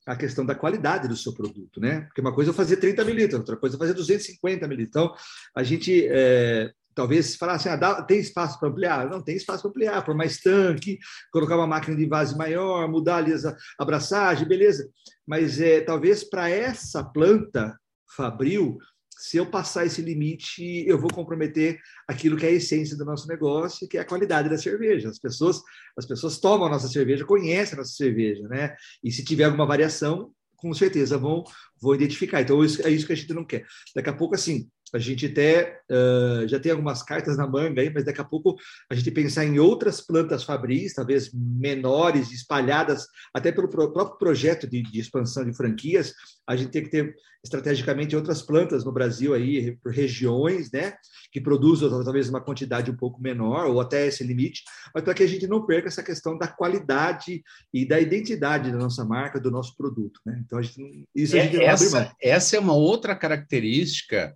a 0.05 0.15
questão 0.15 0.45
da 0.45 0.55
qualidade 0.55 1.07
do 1.07 1.15
seu 1.15 1.33
produto, 1.33 1.79
né? 1.79 2.01
Porque 2.01 2.21
uma 2.21 2.33
coisa 2.33 2.51
é 2.51 2.53
fazer 2.53 2.77
30 2.77 3.03
mililitros, 3.05 3.39
outra 3.39 3.57
coisa 3.57 3.75
é 3.75 3.79
fazer 3.79 3.93
250 3.93 4.67
mililitros. 4.67 4.89
Então, 4.89 5.15
a 5.55 5.63
gente 5.63 6.07
é, 6.09 6.71
talvez 6.95 7.35
falasse, 7.35 7.69
ah, 7.69 7.75
dá, 7.75 8.01
tem 8.01 8.19
espaço 8.19 8.59
para 8.59 8.69
ampliar? 8.69 9.09
Não, 9.09 9.21
tem 9.21 9.35
espaço 9.35 9.61
para 9.61 9.69
ampliar, 9.69 10.03
por 10.03 10.15
mais 10.15 10.39
tanque, 10.39 10.99
colocar 11.31 11.55
uma 11.55 11.67
máquina 11.67 11.95
de 11.95 12.05
base 12.05 12.37
maior, 12.37 12.87
mudar 12.89 13.17
ali 13.17 13.33
a 13.33 13.55
abraçagem, 13.77 14.47
beleza. 14.47 14.89
Mas 15.25 15.59
é, 15.61 15.81
talvez 15.81 16.23
para 16.23 16.49
essa 16.49 17.03
planta 17.03 17.77
Fabril, 18.15 18.77
se 19.19 19.35
eu 19.35 19.45
passar 19.45 19.85
esse 19.85 20.01
limite, 20.01 20.63
eu 20.87 20.97
vou 20.97 21.09
comprometer 21.13 21.77
aquilo 22.07 22.37
que 22.37 22.45
é 22.45 22.49
a 22.49 22.53
essência 22.53 22.95
do 22.95 23.03
nosso 23.03 23.27
negócio, 23.27 23.87
que 23.87 23.97
é 23.97 24.01
a 24.01 24.05
qualidade 24.05 24.49
da 24.49 24.57
cerveja. 24.57 25.09
As 25.09 25.19
pessoas, 25.19 25.61
as 25.97 26.05
pessoas 26.05 26.39
tomam 26.39 26.67
a 26.67 26.69
nossa 26.69 26.87
cerveja, 26.87 27.25
conhecem 27.25 27.73
a 27.73 27.79
nossa 27.79 27.91
cerveja, 27.91 28.47
né? 28.47 28.73
E 29.03 29.11
se 29.11 29.23
tiver 29.25 29.43
alguma 29.43 29.65
variação, 29.65 30.31
com 30.55 30.73
certeza 30.73 31.17
vão, 31.17 31.43
vão 31.81 31.95
identificar. 31.95 32.41
Então, 32.41 32.63
é 32.63 32.89
isso 32.89 33.05
que 33.05 33.13
a 33.13 33.15
gente 33.15 33.33
não 33.33 33.43
quer. 33.43 33.65
Daqui 33.93 34.09
a 34.09 34.13
pouco, 34.13 34.35
assim, 34.35 34.69
a 34.93 34.99
gente 34.99 35.27
até 35.27 35.81
uh, 35.89 36.47
já 36.47 36.59
tem 36.59 36.71
algumas 36.71 37.03
cartas 37.03 37.37
na 37.37 37.47
manga 37.47 37.81
aí, 37.81 37.91
mas 37.93 38.05
daqui 38.05 38.21
a 38.21 38.25
pouco 38.25 38.55
a 38.89 38.95
gente 38.95 39.11
pensar 39.11 39.45
em 39.45 39.59
outras 39.59 40.01
plantas 40.01 40.43
fabris, 40.43 40.93
talvez 40.93 41.31
menores, 41.33 42.31
espalhadas, 42.31 43.07
até 43.33 43.51
pelo 43.51 43.69
próprio 43.69 44.17
projeto 44.17 44.67
de, 44.67 44.81
de, 44.81 44.99
expansão 44.99 45.45
de 45.45 45.55
franquias, 45.55 46.13
a 46.47 46.55
gente 46.55 46.71
tem 46.71 46.83
que 46.83 46.89
ter 46.89 47.15
estrategicamente 47.43 48.15
outras 48.15 48.41
plantas 48.41 48.83
no 48.83 48.91
Brasil 48.91 49.33
aí, 49.33 49.77
por 49.77 49.93
regiões, 49.93 50.71
né, 50.71 50.93
que 51.31 51.39
produzam 51.39 52.03
talvez 52.03 52.27
uma 52.27 52.41
quantidade 52.41 52.91
um 52.91 52.95
pouco 52.95 53.21
menor, 53.21 53.67
ou 53.67 53.79
até 53.79 54.07
esse 54.07 54.23
limite, 54.23 54.63
mas 54.93 55.03
para 55.03 55.13
que 55.13 55.23
a 55.23 55.27
gente 55.27 55.47
não 55.47 55.65
perca 55.65 55.87
essa 55.87 56.03
questão 56.03 56.37
da 56.37 56.47
qualidade 56.47 57.41
e 57.73 57.85
da 57.85 57.99
identidade 57.99 58.71
da 58.71 58.77
nossa 58.77 59.05
marca, 59.05 59.39
do 59.39 59.51
nosso 59.51 59.75
produto, 59.77 60.19
né? 60.25 60.41
Então, 60.45 60.59
a 60.59 60.61
gente, 60.61 61.07
isso 61.15 61.37
a 61.37 61.39
gente 61.39 61.57
é, 61.57 61.65
essa, 61.65 62.13
essa 62.21 62.55
é 62.57 62.59
uma 62.59 62.73
outra 62.73 63.15
característica 63.15 64.35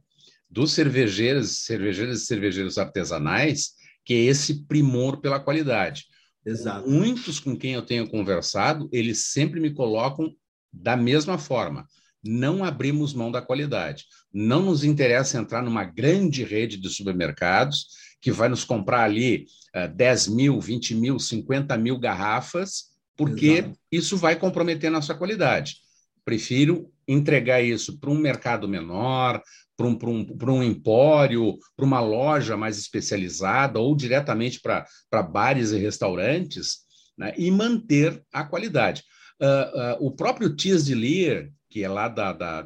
dos 0.53 0.71
cervejeiros, 0.73 1.63
cervejeiros 1.65 2.21
e 2.21 2.25
cervejeiros 2.25 2.77
artesanais, 2.77 3.71
que 4.05 4.13
é 4.13 4.17
esse 4.17 4.65
primor 4.65 5.19
pela 5.19 5.39
qualidade. 5.39 6.05
Exato. 6.45 6.87
Muitos 6.87 7.39
com 7.39 7.57
quem 7.57 7.73
eu 7.73 7.81
tenho 7.81 8.07
conversado, 8.07 8.87
eles 8.91 9.31
sempre 9.31 9.59
me 9.59 9.73
colocam 9.73 10.31
Da 10.75 10.97
mesma 10.97 11.37
forma, 11.37 11.85
não 12.23 12.63
abrimos 12.63 13.13
mão 13.13 13.31
da 13.31 13.41
qualidade. 13.41 14.05
Não 14.33 14.63
nos 14.63 14.83
interessa 14.83 15.37
entrar 15.37 15.61
numa 15.61 15.83
grande 15.83 16.43
rede 16.43 16.77
de 16.77 16.89
supermercados 16.89 17.87
que 18.19 18.31
vai 18.31 18.49
nos 18.49 18.63
comprar 18.63 19.03
ali 19.03 19.45
uh, 19.75 19.93
10 19.93 20.29
mil, 20.29 20.59
20 20.59 20.95
mil, 20.95 21.19
50 21.19 21.77
mil 21.77 21.99
garrafas, 21.99 22.85
porque 23.15 23.59
Exato. 23.59 23.77
isso 23.91 24.17
vai 24.17 24.35
comprometer 24.35 24.89
nossa 24.89 25.13
qualidade. 25.13 25.77
Prefiro 26.25 26.91
entregar 27.07 27.61
isso 27.61 27.99
para 27.99 28.09
um 28.09 28.17
mercado 28.17 28.67
menor, 28.67 29.41
para 29.75 29.87
um, 29.87 29.97
um, 30.03 30.53
um 30.53 30.63
empório, 30.63 31.57
para 31.75 31.85
uma 31.85 31.99
loja 31.99 32.55
mais 32.55 32.77
especializada 32.77 33.79
ou 33.79 33.95
diretamente 33.95 34.59
para 34.61 35.23
bares 35.23 35.71
e 35.71 35.77
restaurantes 35.77 36.79
né, 37.17 37.33
e 37.37 37.49
manter 37.51 38.21
a 38.31 38.43
qualidade. 38.43 39.03
Uh, 39.41 40.03
uh, 40.03 40.07
o 40.07 40.11
próprio 40.11 40.55
Thies 40.55 40.85
de 40.85 40.95
Leer, 40.95 41.51
que 41.69 41.83
é 41.83 41.89
lá 41.89 42.07
da, 42.07 42.33
da, 42.33 42.65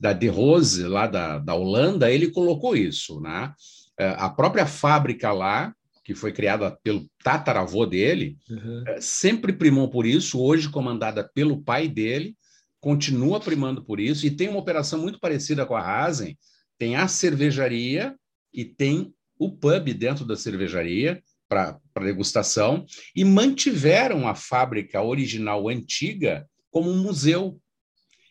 da 0.00 0.12
De 0.12 0.28
Rose, 0.28 0.82
lá 0.84 1.06
da, 1.06 1.38
da 1.38 1.54
Holanda, 1.54 2.10
ele 2.10 2.30
colocou 2.30 2.76
isso. 2.76 3.20
Né? 3.20 3.52
Uh, 4.00 4.16
a 4.16 4.30
própria 4.30 4.66
fábrica 4.66 5.32
lá, 5.32 5.74
que 6.02 6.14
foi 6.14 6.32
criada 6.32 6.76
pelo 6.82 7.06
tataravô 7.22 7.84
dele, 7.84 8.38
uhum. 8.48 8.84
sempre 8.98 9.52
primou 9.52 9.90
por 9.90 10.06
isso, 10.06 10.40
hoje 10.40 10.70
comandada 10.70 11.22
pelo 11.34 11.62
pai 11.62 11.86
dele, 11.86 12.34
continua 12.80 13.40
primando 13.40 13.84
por 13.84 14.00
isso 14.00 14.26
e 14.26 14.30
tem 14.30 14.48
uma 14.48 14.58
operação 14.58 15.00
muito 15.00 15.18
parecida 15.18 15.66
com 15.66 15.74
a 15.74 15.82
Rasen. 15.82 16.36
Tem 16.78 16.96
a 16.96 17.08
cervejaria 17.08 18.14
e 18.52 18.64
tem 18.64 19.12
o 19.38 19.50
pub 19.50 19.92
dentro 19.94 20.24
da 20.24 20.36
cervejaria 20.36 21.22
para 21.48 21.80
degustação 22.00 22.84
e 23.16 23.24
mantiveram 23.24 24.28
a 24.28 24.34
fábrica 24.34 25.02
original 25.02 25.68
antiga 25.68 26.46
como 26.70 26.90
um 26.90 27.02
museu. 27.02 27.58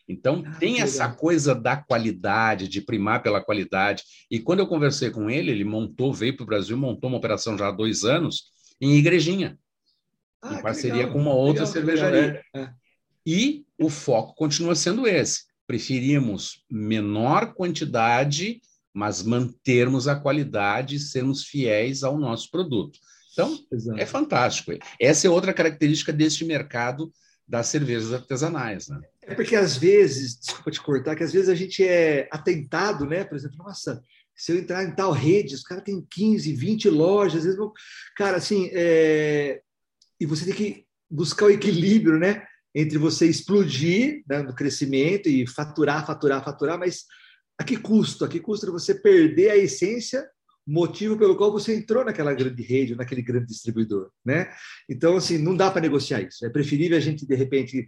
Então, 0.08 0.42
ah, 0.46 0.54
tem 0.58 0.80
essa 0.80 1.04
legal. 1.04 1.18
coisa 1.18 1.54
da 1.54 1.76
qualidade, 1.76 2.68
de 2.68 2.80
primar 2.80 3.22
pela 3.22 3.42
qualidade. 3.42 4.04
E 4.30 4.38
quando 4.38 4.60
eu 4.60 4.66
conversei 4.66 5.10
com 5.10 5.28
ele, 5.28 5.50
ele 5.50 5.64
montou, 5.64 6.14
veio 6.14 6.34
para 6.34 6.44
o 6.44 6.46
Brasil, 6.46 6.78
montou 6.78 7.10
uma 7.10 7.18
operação 7.18 7.58
já 7.58 7.68
há 7.68 7.72
dois 7.72 8.04
anos 8.04 8.44
em 8.80 8.94
Igrejinha, 8.94 9.58
ah, 10.40 10.54
em 10.54 10.62
parceria 10.62 11.08
com 11.08 11.18
uma 11.18 11.34
outra 11.34 11.64
legal, 11.64 11.72
cervejaria. 11.72 12.42
É. 12.54 12.70
é. 13.28 13.30
E 13.30 13.64
o 13.78 13.88
foco 13.88 14.34
continua 14.34 14.74
sendo 14.74 15.06
esse. 15.06 15.42
Preferimos 15.66 16.64
menor 16.70 17.54
quantidade, 17.54 18.60
mas 18.92 19.22
mantermos 19.22 20.08
a 20.08 20.16
qualidade 20.16 20.96
e 20.96 21.00
sermos 21.00 21.44
fiéis 21.44 22.02
ao 22.02 22.18
nosso 22.18 22.50
produto. 22.50 22.98
Então, 23.32 23.56
Exato. 23.70 24.00
é 24.00 24.06
fantástico. 24.06 24.72
Essa 25.00 25.26
é 25.26 25.30
outra 25.30 25.52
característica 25.52 26.12
deste 26.12 26.44
mercado 26.44 27.12
das 27.46 27.68
cervejas 27.68 28.12
artesanais. 28.12 28.88
Né? 28.88 29.00
É 29.22 29.34
porque, 29.34 29.54
às 29.54 29.76
vezes, 29.76 30.38
desculpa 30.40 30.70
te 30.70 30.80
cortar, 30.80 31.14
que 31.14 31.22
às 31.22 31.32
vezes 31.32 31.48
a 31.48 31.54
gente 31.54 31.84
é 31.84 32.28
atentado, 32.32 33.06
né? 33.06 33.24
Por 33.24 33.36
exemplo, 33.36 33.58
nossa, 33.58 34.02
se 34.34 34.52
eu 34.52 34.58
entrar 34.58 34.82
em 34.82 34.94
tal 34.94 35.12
rede, 35.12 35.54
os 35.54 35.62
caras 35.62 35.84
têm 35.84 36.04
15, 36.10 36.52
20 36.52 36.90
lojas, 36.90 37.38
às 37.38 37.44
vezes, 37.44 37.60
cara, 38.16 38.38
assim, 38.38 38.68
é... 38.72 39.60
e 40.18 40.26
você 40.26 40.44
tem 40.44 40.54
que 40.54 40.84
buscar 41.10 41.46
o 41.46 41.50
equilíbrio, 41.50 42.18
né? 42.18 42.47
Entre 42.74 42.98
você 42.98 43.26
explodir 43.26 44.22
né, 44.28 44.42
no 44.42 44.54
crescimento 44.54 45.28
e 45.28 45.46
faturar, 45.46 46.06
faturar, 46.06 46.44
faturar, 46.44 46.78
mas 46.78 47.04
a 47.58 47.64
que 47.64 47.76
custo? 47.76 48.24
A 48.24 48.28
que 48.28 48.40
custo 48.40 48.70
você 48.70 48.94
perder 48.94 49.50
a 49.50 49.56
essência 49.56 50.28
motivo 50.68 51.16
pelo 51.16 51.34
qual 51.34 51.50
você 51.50 51.74
entrou 51.74 52.04
naquela 52.04 52.34
grande 52.34 52.62
rede, 52.62 52.94
naquele 52.94 53.22
grande 53.22 53.46
distribuidor, 53.46 54.10
né? 54.22 54.50
Então, 54.86 55.16
assim, 55.16 55.38
não 55.38 55.56
dá 55.56 55.70
para 55.70 55.80
negociar 55.80 56.20
isso. 56.20 56.44
É 56.44 56.50
preferível 56.50 56.98
a 56.98 57.00
gente, 57.00 57.26
de 57.26 57.34
repente, 57.34 57.86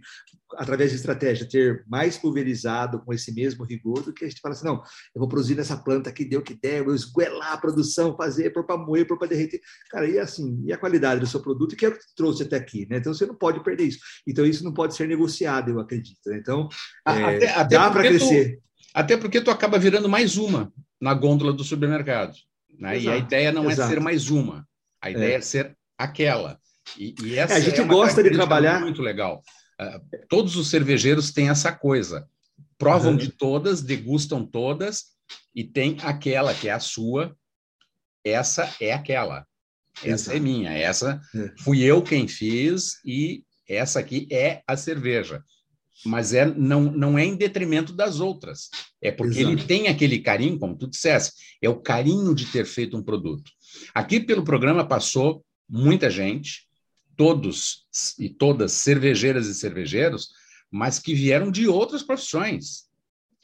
através 0.55 0.89
de 0.89 0.95
estratégia, 0.95 1.47
ter 1.47 1.85
mais 1.87 2.17
pulverizado 2.17 2.99
com 3.05 3.13
esse 3.13 3.31
mesmo 3.31 3.63
rigor 3.63 4.01
do 4.01 4.11
que 4.11 4.25
a 4.25 4.27
gente 4.27 4.41
fala 4.41 4.55
assim, 4.55 4.65
não, 4.65 4.81
eu 5.13 5.19
vou 5.19 5.27
produzir 5.27 5.53
nessa 5.53 5.77
planta 5.77 6.09
aqui, 6.09 6.25
deu 6.25 6.39
o 6.39 6.43
que 6.43 6.55
der, 6.59 6.79
eu 6.79 6.85
vou 6.85 6.95
esguelar 6.95 7.53
a 7.53 7.57
produção, 7.57 8.17
fazer, 8.17 8.49
pôr 8.49 8.65
para 8.65 8.77
moer, 8.77 9.05
pôr 9.05 9.19
para 9.19 9.27
derreter. 9.27 9.61
Cara, 9.91 10.09
e 10.09 10.17
assim, 10.17 10.63
e 10.65 10.73
a 10.73 10.77
qualidade 10.77 11.19
do 11.19 11.27
seu 11.27 11.39
produto, 11.39 11.75
que 11.75 11.85
é 11.85 11.89
o 11.89 11.93
que 11.93 11.99
trouxe 12.15 12.41
até 12.41 12.55
aqui, 12.55 12.87
né? 12.89 12.97
Então, 12.97 13.13
você 13.13 13.27
não 13.27 13.35
pode 13.35 13.63
perder 13.63 13.83
isso. 13.83 13.99
Então, 14.27 14.43
isso 14.43 14.63
não 14.63 14.73
pode 14.73 14.95
ser 14.95 15.07
negociado, 15.07 15.69
eu 15.69 15.79
acredito. 15.79 16.19
Né? 16.25 16.37
Então, 16.37 16.67
é, 17.07 17.11
até, 17.11 17.49
até 17.51 17.75
dá 17.75 17.91
para 17.91 18.01
crescer. 18.01 18.55
Tu, 18.55 18.63
até 18.91 19.15
porque 19.15 19.39
tu 19.39 19.51
acaba 19.51 19.77
virando 19.77 20.09
mais 20.09 20.35
uma 20.35 20.73
na 20.99 21.13
gôndola 21.13 21.53
do 21.53 21.63
supermercado. 21.63 22.33
Né? 22.81 22.99
E 22.99 23.07
a 23.07 23.15
ideia 23.15 23.51
não 23.51 23.69
Exato. 23.69 23.91
é 23.91 23.93
ser 23.93 24.01
mais 24.01 24.31
uma, 24.31 24.67
a 24.99 25.11
ideia 25.11 25.35
é, 25.35 25.37
é 25.37 25.41
ser 25.41 25.77
aquela. 25.95 26.59
E, 26.97 27.13
e 27.23 27.37
essa 27.37 27.53
é, 27.53 27.57
a 27.57 27.59
gente 27.59 27.79
é 27.79 27.83
gosta 27.85 28.23
de 28.23 28.31
trabalhar 28.31 28.81
muito 28.81 29.03
legal. 29.03 29.43
Uh, 29.79 30.27
todos 30.27 30.55
os 30.55 30.67
cervejeiros 30.67 31.31
têm 31.31 31.49
essa 31.49 31.71
coisa, 31.71 32.27
provam 32.79 33.11
uhum. 33.11 33.17
de 33.17 33.29
todas, 33.31 33.83
degustam 33.83 34.43
todas 34.43 35.11
e 35.53 35.63
tem 35.63 35.97
aquela 36.01 36.55
que 36.55 36.69
é 36.69 36.71
a 36.71 36.79
sua. 36.79 37.35
Essa 38.25 38.75
é 38.81 38.91
aquela. 38.91 39.45
Essa 39.97 40.07
é 40.07 40.13
Exato. 40.13 40.37
é 40.37 40.39
minha. 40.39 40.71
Essa 40.71 41.21
é. 41.35 41.53
fui 41.63 41.83
eu 41.83 42.01
quem 42.01 42.27
fiz 42.27 42.99
e 43.05 43.43
essa 43.69 43.99
aqui 43.99 44.27
é 44.31 44.63
a 44.67 44.75
cerveja 44.75 45.43
mas 46.05 46.33
é, 46.33 46.45
não, 46.45 46.83
não 46.83 47.17
é 47.17 47.25
em 47.25 47.35
detrimento 47.35 47.93
das 47.93 48.19
outras. 48.19 48.69
É 49.01 49.11
porque 49.11 49.39
Exato. 49.39 49.55
ele 49.55 49.63
tem 49.63 49.87
aquele 49.87 50.19
carinho, 50.19 50.57
como 50.57 50.77
tu 50.77 50.87
disseste, 50.87 51.57
é 51.61 51.69
o 51.69 51.79
carinho 51.79 52.33
de 52.33 52.45
ter 52.45 52.65
feito 52.65 52.97
um 52.97 53.03
produto. 53.03 53.51
Aqui 53.93 54.19
pelo 54.19 54.43
programa 54.43 54.85
passou 54.85 55.43
muita 55.69 56.09
gente, 56.09 56.67
todos 57.15 57.85
e 58.17 58.29
todas 58.29 58.71
cervejeiras 58.71 59.47
e 59.47 59.53
cervejeiros, 59.53 60.29
mas 60.69 60.99
que 60.99 61.13
vieram 61.13 61.51
de 61.51 61.67
outras 61.67 62.01
profissões. 62.01 62.89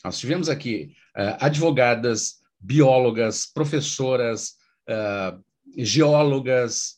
Nós 0.04 0.18
tivemos 0.18 0.50
aqui 0.50 0.94
uh, 1.16 1.38
advogadas, 1.40 2.40
biólogas, 2.60 3.46
professoras, 3.46 4.56
uh, 4.90 5.44
geólogas, 5.78 6.98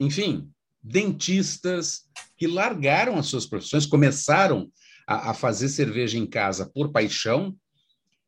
enfim, 0.00 0.50
dentistas 0.82 2.02
que 2.36 2.46
largaram 2.46 3.18
as 3.18 3.26
suas 3.26 3.46
profissões, 3.46 3.86
começaram 3.86 4.70
a, 5.08 5.30
a 5.30 5.34
fazer 5.34 5.70
cerveja 5.70 6.18
em 6.18 6.26
casa 6.26 6.66
por 6.66 6.92
paixão 6.92 7.56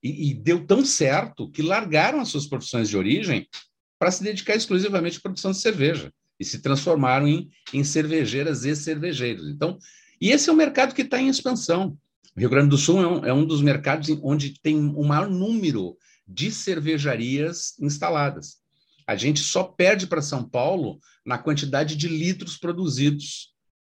e, 0.03 0.31
e, 0.31 0.35
deu 0.35 0.67
tão 0.67 0.83
certo 0.83 1.51
que 1.51 1.61
largaram 1.61 2.21
as 2.21 2.29
suas 2.29 2.47
profissões 2.47 2.89
de 2.89 2.97
origem 2.97 3.47
para 3.99 4.11
se 4.11 4.23
dedicar 4.23 4.57
exclusivamente 4.57 5.19
à 5.19 5.21
produção 5.21 5.51
de 5.51 5.59
cerveja 5.59 6.11
e 6.39 6.45
se 6.45 6.63
transformaram 6.63 7.29
em, 7.29 7.51
em 7.75 7.85
cervejeiras 7.85 8.65
e 8.65 8.75
cervejeiros. 8.75 9.47
Então, 9.47 9.79
e 10.19 10.31
esse 10.31 10.49
é 10.49 10.53
um 10.53 10.57
mercado 10.57 10.95
que 10.95 11.03
está 11.03 11.21
em 11.21 11.29
expansão. 11.29 11.99
O 12.35 12.41
Rio 12.41 12.49
Grande 12.49 12.71
do 12.71 12.79
Sul 12.79 13.03
é 13.03 13.07
um, 13.07 13.25
é 13.27 13.35
um 13.35 13.45
dos 13.45 13.61
mercados 13.61 14.09
onde 14.23 14.59
tem 14.63 14.79
o 14.79 15.05
maior 15.05 15.29
número 15.29 15.99
de 16.27 16.51
cervejarias 16.51 17.75
instaladas. 17.79 18.57
A 19.07 19.17
gente 19.17 19.41
só 19.41 19.65
perde 19.65 20.07
para 20.07 20.23
São 20.23 20.49
Paulo 20.49 20.99
na 21.27 21.37
quantidade 21.37 21.95
de 21.95 22.09
litros 22.09 22.57
produzidos 22.57 23.51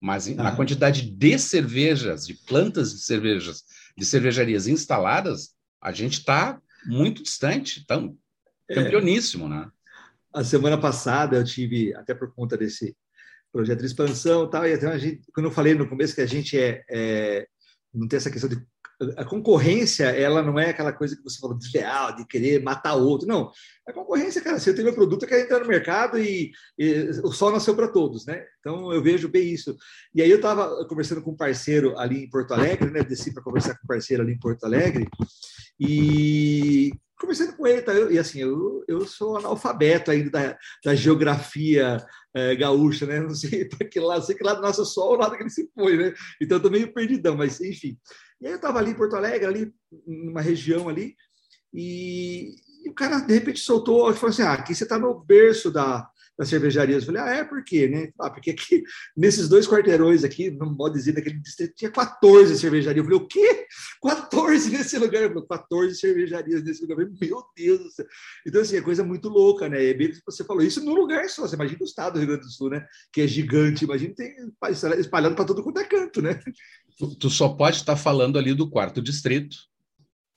mas 0.03 0.27
na 0.35 0.51
quantidade 0.57 1.09
de 1.09 1.39
cervejas, 1.39 2.27
de 2.27 2.35
plantas 2.35 2.93
de 2.93 2.99
cervejas, 3.03 3.63
de 3.97 4.05
cervejarias 4.05 4.67
instaladas, 4.67 5.55
a 5.81 5.93
gente 5.93 6.15
está 6.15 6.61
muito 6.85 7.23
distante, 7.23 7.79
estamos 7.79 8.17
é. 8.69 8.75
campeoníssimo, 8.75 9.47
é. 9.47 9.49
né? 9.49 9.71
A 10.35 10.43
semana 10.43 10.77
passada 10.77 11.37
eu 11.37 11.45
tive, 11.45 11.95
até 11.95 12.15
por 12.15 12.35
conta 12.35 12.57
desse 12.57 12.97
projeto 13.53 13.79
de 13.79 13.87
expansão 13.87 14.45
e 14.45 14.51
tal, 14.51 14.67
e 14.67 14.73
até 14.73 14.89
a 14.89 14.99
gente, 14.99 15.23
quando 15.33 15.47
eu 15.47 15.53
falei 15.53 15.75
no 15.75 15.89
começo 15.89 16.17
que 16.17 16.21
a 16.21 16.27
gente 16.27 16.59
é, 16.59 16.83
é 16.91 17.47
não 17.95 18.09
tem 18.09 18.17
essa 18.17 18.31
questão 18.31 18.51
de 18.51 18.67
a 19.17 19.25
concorrência, 19.25 20.05
ela 20.05 20.43
não 20.43 20.59
é 20.59 20.71
aquela 20.71 20.93
coisa 20.93 21.17
que 21.17 21.23
você 21.23 21.39
falou 21.41 21.57
desleal, 21.57 22.15
de 22.15 22.27
querer 22.27 22.63
matar 22.63 22.95
outro. 22.95 23.27
Não. 23.27 23.51
A 23.87 23.93
concorrência, 23.93 24.41
cara, 24.41 24.61
se 24.61 24.71
eu 24.71 24.75
tenho 24.75 24.87
meu 24.87 24.95
produto, 24.95 25.23
eu 25.23 25.29
quero 25.29 25.43
entrar 25.43 25.61
no 25.61 25.67
mercado 25.67 26.19
e, 26.19 26.53
e 26.79 27.11
o 27.25 27.33
sol 27.33 27.51
nasceu 27.51 27.75
para 27.75 27.89
todos, 27.89 28.27
né? 28.27 28.45
Então 28.61 28.93
eu 28.93 29.03
vejo 29.03 29.29
bem 29.29 29.53
isso. 29.53 29.77
E 30.15 30.23
aí 30.23 30.31
eu 30.31 30.37
estava 30.37 30.87
conversando 30.87 31.23
com 31.23 31.33
um 31.33 31.37
parceiro 31.37 31.99
ali 31.99 32.25
em 32.25 32.31
Porto 32.31 32.55
Alegre, 32.55 32.91
né? 32.91 33.03
Desci 33.03 33.33
para 33.33 33.43
conversar 33.43 33.75
com 33.75 33.85
um 33.85 33.89
parceiro 33.89 34.23
ali 34.23 34.33
em 34.33 34.39
Porto 34.39 34.65
Alegre 34.65 35.09
e 35.81 36.93
conversando 37.23 37.57
com 37.57 37.67
ele, 37.67 37.83
tá? 37.83 37.93
Eu, 37.93 38.11
e 38.11 38.19
assim, 38.19 38.41
eu, 38.41 38.85
eu 38.89 39.07
sou 39.07 39.37
analfabeto 39.37 40.11
ainda 40.11 40.31
da, 40.31 40.59
da 40.85 40.95
geografia 40.95 42.05
é, 42.35 42.57
gaúcha, 42.57 43.07
né? 43.07 43.21
Não 43.21 43.35
sei 43.35 43.65
para 43.71 43.87
que 43.87 44.01
lado, 44.01 44.25
sei 44.25 44.35
que 44.35 44.45
lado 44.45 44.61
nosso 44.61 44.85
sol, 44.85 45.13
o 45.13 45.17
lado 45.17 45.37
que 45.37 45.43
ele 45.43 45.51
se 45.51 45.71
foi, 45.73 45.97
né? 45.97 46.15
Então 46.41 46.59
eu 46.59 46.63
tô 46.63 46.69
meio 46.69 46.93
perdidão, 46.93 47.37
mas 47.37 47.61
enfim. 47.61 47.97
E 48.43 48.47
aí 48.47 48.53
eu 48.53 48.57
estava 48.57 48.81
ali 48.81 48.91
em 48.91 48.95
Porto 48.95 49.15
Alegre, 49.15 49.47
ali 49.47 49.75
numa 50.05 50.41
região 50.41 50.89
ali, 50.89 51.15
e, 51.73 52.57
e 52.85 52.91
o 52.91 52.93
cara 52.93 53.21
de 53.21 53.33
repente 53.33 53.61
soltou 53.61 54.11
e 54.11 54.15
falou 54.15 54.31
assim: 54.31 54.43
ah, 54.43 54.53
aqui 54.53 54.75
você 54.75 54.83
está 54.83 54.99
no 54.99 55.15
berço 55.15 55.71
da, 55.71 56.11
cervejarias. 56.49 57.03
Eu 57.03 57.13
falei, 57.13 57.23
ah, 57.23 57.35
é, 57.37 57.45
por 57.45 57.65
quê? 57.65 57.89
Né? 57.89 58.11
Ah, 58.19 58.31
porque 58.31 58.51
aqui, 58.51 58.83
nesses 59.17 59.49
dois 59.49 59.67
quarteirões 59.67 60.25
aqui, 60.25 60.51
no 60.51 60.67
modo 60.67 60.95
dizer, 60.95 61.15
naquele 61.15 61.39
distrito, 61.39 61.75
tinha 61.75 61.91
14 61.91 62.59
cervejarias. 62.59 62.99
Eu 62.99 63.05
falei, 63.05 63.19
o 63.19 63.27
quê? 63.27 63.67
14 64.03 64.71
nesse 64.71 64.99
lugar? 64.99 65.23
Eu 65.23 65.29
falei, 65.29 65.47
14 65.49 65.95
cervejarias 65.97 66.63
nesse 66.63 66.83
lugar. 66.83 66.99
Eu 66.99 67.07
falei, 67.07 67.31
meu 67.31 67.43
Deus 67.57 67.81
do 67.81 67.91
céu. 67.91 68.07
Então, 68.47 68.61
assim, 68.61 68.77
é 68.77 68.81
coisa 68.81 69.05
muito 69.05 69.29
louca, 69.29 69.69
né? 69.69 69.85
É 69.85 69.95
bem 69.95 70.11
que 70.11 70.21
você 70.25 70.45
falou 70.45 70.63
isso 70.63 70.85
num 70.85 70.95
lugar 70.95 71.29
só. 71.29 71.43
Você 71.43 71.55
imagina 71.55 71.79
o 71.81 71.85
estado 71.85 72.15
do 72.15 72.19
Rio 72.19 72.29
Grande 72.29 72.45
do 72.45 72.51
Sul, 72.51 72.71
né? 72.71 72.87
Que 73.13 73.23
é 73.23 73.27
gigante. 73.27 73.85
Imagina 73.85 74.15
tem 74.15 74.35
espalhado 74.99 75.35
para 75.35 75.45
todo 75.45 75.63
quanto 75.63 75.81
é 75.81 75.85
canto, 75.85 76.23
né? 76.23 76.41
Tu, 76.99 77.17
tu, 77.17 77.31
só 77.31 77.49
pode 77.49 77.77
estar 77.77 77.97
falando 77.97 78.39
ali 78.39 78.55
do 78.55 78.69
quarto 78.69 79.01
distrito, 79.01 79.57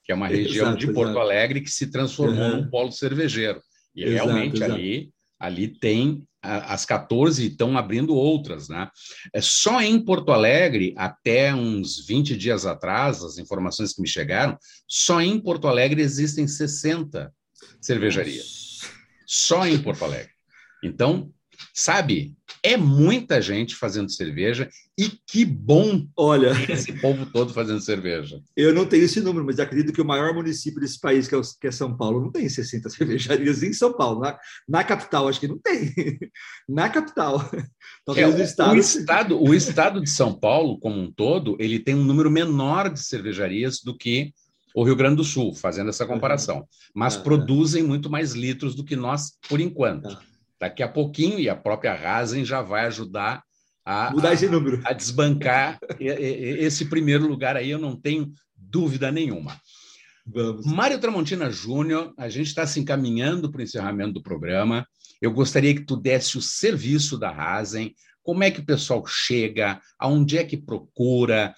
que 0.03 0.11
é 0.11 0.15
uma 0.15 0.27
região 0.27 0.67
exato, 0.67 0.79
de 0.79 0.93
Porto 0.93 1.11
exato. 1.11 1.19
Alegre 1.19 1.61
que 1.61 1.69
se 1.69 1.87
transformou 1.87 2.43
uhum. 2.43 2.61
num 2.61 2.69
polo 2.69 2.91
cervejeiro. 2.91 3.61
E 3.95 4.03
exato, 4.03 4.29
realmente 4.29 4.63
ali, 4.63 5.11
ali 5.39 5.67
tem 5.67 6.25
as 6.45 6.85
14 6.85 7.47
estão 7.47 7.77
abrindo 7.77 8.13
outras, 8.13 8.69
né? 8.69 8.89
É 9.33 9.41
só 9.41 9.81
em 9.81 9.99
Porto 9.99 10.31
Alegre, 10.31 10.93
até 10.95 11.53
uns 11.53 12.05
20 12.05 12.37
dias 12.37 12.65
atrás, 12.65 13.23
as 13.23 13.37
informações 13.37 13.93
que 13.93 14.01
me 14.01 14.07
chegaram, 14.07 14.57
só 14.87 15.21
em 15.21 15.39
Porto 15.39 15.67
Alegre 15.67 16.01
existem 16.01 16.47
60 16.47 17.33
cervejarias. 17.81 18.81
Só 19.25 19.65
em 19.65 19.81
Porto 19.81 20.05
Alegre. 20.05 20.31
Então, 20.83 21.31
sabe, 21.73 22.35
é 22.65 22.77
muita 22.77 23.39
gente 23.39 23.75
fazendo 23.75 24.11
cerveja 24.11 24.67
e 24.97 25.09
que 25.27 25.45
bom 25.45 26.07
Olha, 26.17 26.51
esse 26.67 26.91
povo 26.93 27.25
todo 27.27 27.53
fazendo 27.53 27.79
cerveja. 27.79 28.41
Eu 28.57 28.73
não 28.73 28.87
tenho 28.87 29.03
esse 29.03 29.21
número, 29.21 29.45
mas 29.45 29.59
acredito 29.59 29.93
que 29.93 30.01
o 30.01 30.05
maior 30.05 30.33
município 30.33 30.79
desse 30.79 30.99
país, 30.99 31.27
que 31.27 31.35
é, 31.35 31.41
que 31.61 31.67
é 31.67 31.71
São 31.71 31.95
Paulo, 31.95 32.21
não 32.21 32.31
tem 32.31 32.49
60 32.49 32.89
cervejarias 32.89 33.61
em 33.61 33.71
São 33.71 33.93
Paulo. 33.93 34.21
Na, 34.21 34.39
na 34.67 34.83
capital, 34.83 35.27
acho 35.27 35.39
que 35.39 35.47
não 35.47 35.59
tem. 35.59 35.93
na 36.67 36.89
capital. 36.89 37.39
Talvez 38.03 38.39
é, 38.39 38.43
estado... 38.43 38.73
O, 38.73 38.77
estado, 38.77 39.43
o 39.43 39.53
estado 39.53 40.01
de 40.01 40.09
São 40.09 40.33
Paulo, 40.33 40.79
como 40.79 40.99
um 40.99 41.11
todo, 41.11 41.55
ele 41.59 41.79
tem 41.79 41.93
um 41.93 42.03
número 42.03 42.31
menor 42.31 42.91
de 42.91 42.99
cervejarias 42.99 43.81
do 43.81 43.95
que 43.95 44.33
o 44.73 44.83
Rio 44.83 44.95
Grande 44.95 45.17
do 45.17 45.23
Sul, 45.23 45.53
fazendo 45.53 45.89
essa 45.89 46.05
comparação. 46.05 46.67
Mas 46.93 47.15
ah, 47.15 47.21
produzem 47.21 47.83
muito 47.83 48.09
mais 48.09 48.33
litros 48.33 48.75
do 48.75 48.83
que 48.83 48.95
nós, 48.95 49.33
por 49.47 49.61
enquanto. 49.61 50.09
Ah. 50.09 50.21
Daqui 50.59 50.81
a 50.81 50.87
pouquinho, 50.87 51.39
e 51.39 51.49
a 51.49 51.55
própria 51.55 51.93
Rasen 51.93 52.45
já 52.45 52.61
vai 52.61 52.85
ajudar 52.85 53.43
a, 53.85 54.11
Mudar 54.11 54.33
esse 54.33 54.47
número. 54.47 54.81
a, 54.85 54.89
a 54.89 54.93
desbancar 54.93 55.79
esse 55.99 56.85
primeiro 56.85 57.27
lugar 57.27 57.55
aí, 57.55 57.69
eu 57.69 57.77
não 57.77 57.95
tenho 57.95 58.33
dúvida 58.55 59.11
nenhuma. 59.11 59.59
Vamos. 60.25 60.65
Mário 60.65 60.99
Tramontina 60.99 61.51
Júnior, 61.51 62.11
a 62.17 62.27
gente 62.29 62.47
está 62.47 62.65
se 62.65 62.79
encaminhando 62.79 63.51
para 63.51 63.59
o 63.59 63.63
encerramento 63.63 64.13
do 64.13 64.23
programa. 64.23 64.87
Eu 65.21 65.31
gostaria 65.31 65.75
que 65.75 65.85
tu 65.85 65.95
desse 65.95 66.37
o 66.37 66.41
serviço 66.41 67.17
da 67.17 67.29
Rasen, 67.29 67.93
como 68.23 68.43
é 68.43 68.49
que 68.49 68.59
o 68.59 68.65
pessoal 68.65 69.05
chega, 69.05 69.79
aonde 69.99 70.37
é 70.37 70.43
que 70.43 70.57
procura, 70.57 71.53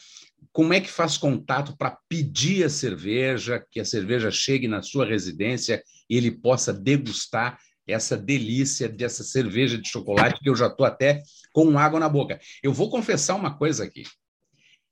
como 0.52 0.74
é 0.74 0.82
que 0.82 0.90
faz 0.92 1.18
contato 1.18 1.78
para 1.78 1.98
pedir 2.10 2.66
a 2.66 2.70
cerveja, 2.70 3.64
que 3.72 3.80
a 3.80 3.86
cerveja 3.86 4.30
chegue 4.30 4.68
na 4.68 4.82
sua 4.82 5.06
residência 5.06 5.82
e 6.10 6.18
ele 6.18 6.32
possa 6.32 6.74
degustar 6.74 7.58
essa 7.88 8.18
delícia 8.18 8.90
dessa 8.90 9.24
cerveja 9.24 9.78
de 9.78 9.88
chocolate 9.88 10.42
que 10.42 10.50
eu 10.50 10.56
já 10.56 10.68
estou 10.68 10.86
até 10.86 11.24
com 11.54 11.80
água 11.80 12.00
na 12.00 12.10
boca. 12.10 12.40
Eu 12.62 12.74
vou 12.74 12.90
confessar 12.90 13.36
uma 13.36 13.58
coisa 13.58 13.86
aqui. 13.86 14.04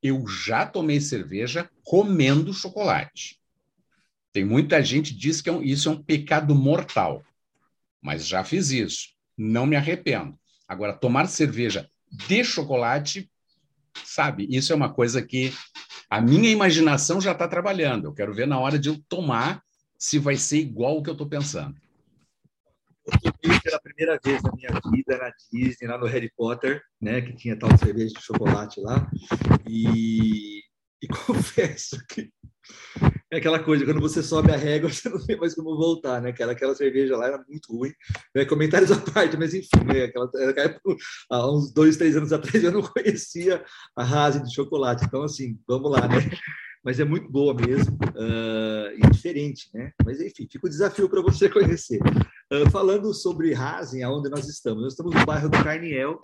Eu 0.01 0.25
já 0.27 0.65
tomei 0.65 1.01
cerveja 1.01 1.69
comendo 1.83 2.53
chocolate. 2.53 3.37
Tem 4.31 4.45
muita 4.45 4.81
gente 4.81 5.13
que 5.13 5.19
diz 5.19 5.41
que 5.41 5.49
é 5.49 5.57
isso 5.63 5.89
é 5.89 5.91
um 5.91 6.01
pecado 6.01 6.55
mortal, 6.55 7.23
mas 8.01 8.25
já 8.25 8.43
fiz 8.43 8.69
isso. 8.69 9.09
Não 9.37 9.65
me 9.65 9.75
arrependo. 9.75 10.37
Agora, 10.67 10.93
tomar 10.93 11.27
cerveja 11.27 11.89
de 12.09 12.43
chocolate, 12.43 13.29
sabe, 14.03 14.47
isso 14.49 14.71
é 14.71 14.75
uma 14.75 14.93
coisa 14.93 15.21
que 15.21 15.53
a 16.09 16.21
minha 16.21 16.49
imaginação 16.49 17.19
já 17.19 17.31
está 17.31 17.47
trabalhando. 17.47 18.05
Eu 18.05 18.13
quero 18.13 18.33
ver 18.33 18.47
na 18.47 18.59
hora 18.59 18.79
de 18.79 18.89
eu 18.89 19.01
tomar 19.09 19.61
se 19.97 20.19
vai 20.19 20.37
ser 20.37 20.59
igual 20.59 20.97
o 20.97 21.03
que 21.03 21.09
eu 21.09 21.13
estou 21.13 21.27
pensando 21.27 21.75
eu 23.05 23.31
tomei 23.41 23.59
pela 23.61 23.79
primeira 23.79 24.19
vez 24.23 24.41
na 24.41 24.51
minha 24.53 24.69
vida 24.91 25.17
na 25.17 25.31
Disney, 25.51 25.87
lá 25.87 25.97
no 25.97 26.05
Harry 26.05 26.31
Potter, 26.35 26.81
né, 27.01 27.21
que 27.21 27.33
tinha 27.33 27.57
tal 27.57 27.75
cerveja 27.77 28.13
de 28.13 28.21
chocolate 28.21 28.81
lá, 28.81 29.09
e, 29.67 30.61
e 31.01 31.07
confesso 31.25 31.97
que 32.07 32.31
é 33.31 33.37
aquela 33.37 33.59
coisa, 33.59 33.85
quando 33.85 33.99
você 33.99 34.23
sobe 34.23 34.51
a 34.51 34.57
régua, 34.57 34.89
você 34.91 35.09
não 35.09 35.23
tem 35.23 35.37
mais 35.37 35.53
como 35.53 35.75
voltar, 35.77 36.21
né? 36.21 36.29
Aquela, 36.29 36.53
aquela 36.53 36.73
cerveja 36.73 37.17
lá 37.17 37.27
era 37.27 37.43
muito 37.47 37.75
ruim. 37.75 37.91
Né? 38.33 38.45
Comentários 38.45 38.91
à 38.91 38.99
parte, 38.99 39.37
mas 39.37 39.53
enfim, 39.53 39.83
né? 39.85 40.05
aquela, 40.05 40.25
aquela, 40.49 40.79
há 41.29 41.51
uns 41.51 41.71
dois, 41.71 41.97
três 41.97 42.15
anos 42.15 42.31
atrás 42.33 42.63
eu 42.63 42.71
não 42.71 42.81
conhecia 42.81 43.63
a 43.95 44.03
Rase 44.03 44.41
de 44.43 44.53
chocolate. 44.53 45.05
Então, 45.05 45.23
assim, 45.23 45.59
vamos 45.67 45.91
lá, 45.91 46.07
né? 46.07 46.17
mas 46.85 46.99
é 46.99 47.03
muito 47.03 47.27
boa 47.31 47.51
mesmo 47.55 47.95
uh, 47.95 48.93
e 48.95 49.09
diferente, 49.09 49.69
né? 49.73 49.91
Mas 50.05 50.21
enfim, 50.21 50.47
fica 50.49 50.67
o 50.67 50.69
desafio 50.69 51.09
para 51.09 51.19
você 51.19 51.49
conhecer. 51.49 51.99
Uh, 52.51 52.69
falando 52.69 53.11
sobre 53.13 53.53
Rasen, 53.53 54.03
aonde 54.03 54.29
nós 54.29 54.47
estamos, 54.47 54.83
nós 54.83 54.93
estamos 54.93 55.15
no 55.15 55.25
bairro 55.25 55.49
do 55.49 55.63
Carniel, 55.63 56.19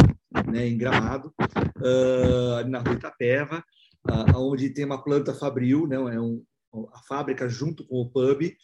né, 0.47 0.67
em 0.67 0.78
Gramado, 0.78 1.34
uh, 1.39 2.67
na 2.69 2.80
rua 2.80 2.93
Itapeva, 2.93 3.63
uh, 4.07 4.38
onde 4.38 4.69
tem 4.69 4.86
uma 4.86 5.03
planta 5.03 5.34
fabril, 5.34 5.88
né? 5.88 5.95
É 5.95 6.19
um, 6.19 6.43
a 6.93 6.99
fábrica 7.07 7.49
junto 7.49 7.86
com 7.88 8.01
o 8.01 8.09
pub. 8.09 8.55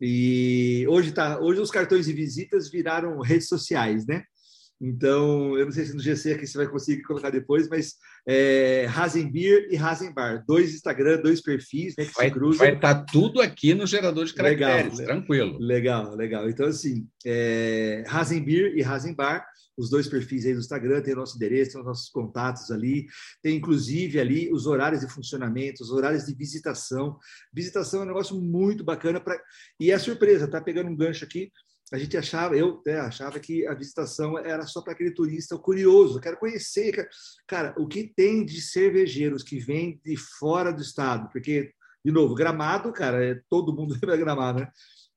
E 0.00 0.86
hoje 0.88 1.12
tá, 1.12 1.38
hoje 1.38 1.60
os 1.60 1.70
cartões 1.70 2.06
de 2.06 2.12
visitas 2.12 2.70
viraram 2.70 3.20
redes 3.20 3.48
sociais, 3.48 4.06
né? 4.06 4.24
Então, 4.86 5.56
eu 5.56 5.64
não 5.64 5.72
sei 5.72 5.86
se 5.86 5.94
no 5.94 6.02
GC 6.02 6.32
aqui 6.32 6.46
você 6.46 6.58
vai 6.58 6.66
conseguir 6.66 7.02
colocar 7.04 7.30
depois, 7.30 7.70
mas 7.70 7.94
é, 8.28 8.84
Rasenbeer 8.86 9.68
e 9.70 9.76
Rasenbar, 9.76 10.44
dois 10.46 10.74
Instagram, 10.74 11.22
dois 11.22 11.40
perfis, 11.40 11.94
né, 11.96 12.04
que 12.04 12.12
vai, 12.12 12.26
se 12.26 12.32
cruzam. 12.34 12.58
Vai 12.58 12.74
estar 12.74 12.94
tá 12.94 13.06
tudo 13.10 13.40
aqui 13.40 13.72
no 13.72 13.86
gerador 13.86 14.26
de 14.26 14.34
caracteres, 14.34 14.98
legal, 14.98 15.06
tranquilo. 15.06 15.58
Legal, 15.58 16.14
legal. 16.14 16.50
Então, 16.50 16.66
assim, 16.66 17.08
é, 17.24 18.04
Rasenbeer 18.06 18.76
e 18.76 18.82
Rasenbar, 18.82 19.46
os 19.74 19.88
dois 19.88 20.06
perfis 20.06 20.44
aí 20.44 20.52
do 20.52 20.60
Instagram, 20.60 21.00
tem 21.00 21.14
o 21.14 21.16
nosso 21.16 21.36
endereço, 21.36 21.72
tem 21.72 21.80
os 21.80 21.86
nossos 21.86 22.10
contatos 22.10 22.70
ali, 22.70 23.06
tem 23.42 23.56
inclusive 23.56 24.20
ali 24.20 24.52
os 24.52 24.66
horários 24.66 25.00
de 25.00 25.08
funcionamento, 25.08 25.82
os 25.82 25.90
horários 25.90 26.26
de 26.26 26.34
visitação. 26.34 27.18
Visitação 27.52 28.00
é 28.00 28.02
um 28.04 28.08
negócio 28.08 28.38
muito 28.38 28.84
bacana 28.84 29.18
para 29.18 29.40
e 29.80 29.90
é 29.90 29.98
surpresa, 29.98 30.46
tá 30.46 30.60
pegando 30.60 30.90
um 30.90 30.96
gancho 30.96 31.24
aqui 31.24 31.50
a 31.94 31.98
gente 31.98 32.16
achava, 32.16 32.56
eu 32.56 32.82
né, 32.84 32.98
achava 32.98 33.38
que 33.38 33.64
a 33.68 33.72
visitação 33.72 34.36
era 34.36 34.66
só 34.66 34.82
para 34.82 34.92
aquele 34.92 35.12
turista 35.12 35.56
curioso, 35.56 36.20
quero 36.20 36.36
conhecer. 36.36 37.08
Cara, 37.46 37.72
o 37.78 37.86
que 37.86 38.12
tem 38.16 38.44
de 38.44 38.60
cervejeiros 38.60 39.44
que 39.44 39.60
vêm 39.60 40.00
de 40.04 40.16
fora 40.16 40.72
do 40.72 40.82
estado? 40.82 41.28
Porque, 41.30 41.72
de 42.04 42.10
novo, 42.10 42.34
gramado, 42.34 42.92
cara, 42.92 43.24
é, 43.24 43.40
todo 43.48 43.72
mundo 43.72 43.96
vai 44.04 44.18
gramado, 44.18 44.58
né? 44.58 44.68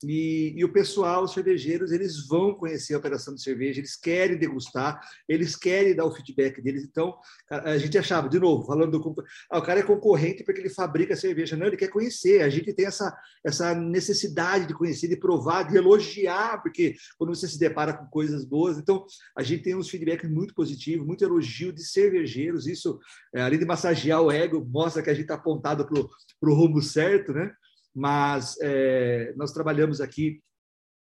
E, 0.03 0.53
e, 0.55 0.63
o 0.63 0.71
pessoal, 0.71 1.23
os 1.23 1.33
cervejeiros, 1.33 1.91
eles 1.91 2.27
vão 2.27 2.53
conhecer 2.53 2.93
a 2.93 2.99
operação 2.99 3.33
de 3.33 3.41
cerveja, 3.41 3.79
eles 3.79 3.95
querem 3.95 4.37
degustar, 4.37 4.99
eles 5.27 5.55
querem 5.55 5.95
dar 5.95 6.05
o 6.05 6.13
feedback 6.13 6.61
deles. 6.61 6.83
Então, 6.83 7.17
a 7.49 7.77
gente 7.79 7.97
achava, 7.97 8.29
de 8.29 8.39
novo, 8.39 8.65
falando 8.65 8.91
do. 8.91 9.15
Ah, 9.49 9.57
o 9.57 9.61
cara 9.63 9.79
é 9.79 9.83
concorrente 9.83 10.43
porque 10.43 10.61
ele 10.61 10.69
fabrica 10.69 11.15
cerveja. 11.15 11.57
Não, 11.57 11.65
ele 11.65 11.77
quer 11.77 11.87
conhecer. 11.87 12.41
A 12.43 12.49
gente 12.49 12.73
tem 12.73 12.85
essa, 12.85 13.15
essa 13.43 13.73
necessidade 13.73 14.67
de 14.67 14.73
conhecer, 14.75 15.07
de 15.07 15.17
provar, 15.17 15.63
de 15.63 15.77
elogiar, 15.77 16.61
porque 16.61 16.95
quando 17.17 17.33
você 17.33 17.47
se 17.47 17.57
depara 17.57 17.93
com 17.93 18.05
coisas 18.05 18.45
boas. 18.45 18.77
Então, 18.77 19.03
a 19.35 19.41
gente 19.41 19.63
tem 19.63 19.75
uns 19.75 19.89
feedbacks 19.89 20.29
muito 20.29 20.53
positivos, 20.53 21.07
muito 21.07 21.23
elogio 21.23 21.73
de 21.73 21.83
cervejeiros. 21.83 22.67
Isso, 22.67 22.99
é, 23.33 23.41
além 23.41 23.57
de 23.57 23.65
massagear 23.65 24.21
o 24.21 24.31
ego, 24.31 24.63
mostra 24.63 25.01
que 25.01 25.09
a 25.09 25.13
gente 25.13 25.23
está 25.23 25.35
apontado 25.35 25.87
para 25.87 26.49
o 26.49 26.53
rumo 26.53 26.83
certo, 26.83 27.33
né? 27.33 27.51
Mas 27.95 28.55
é, 28.61 29.33
nós 29.35 29.51
trabalhamos 29.51 30.01
aqui 30.01 30.41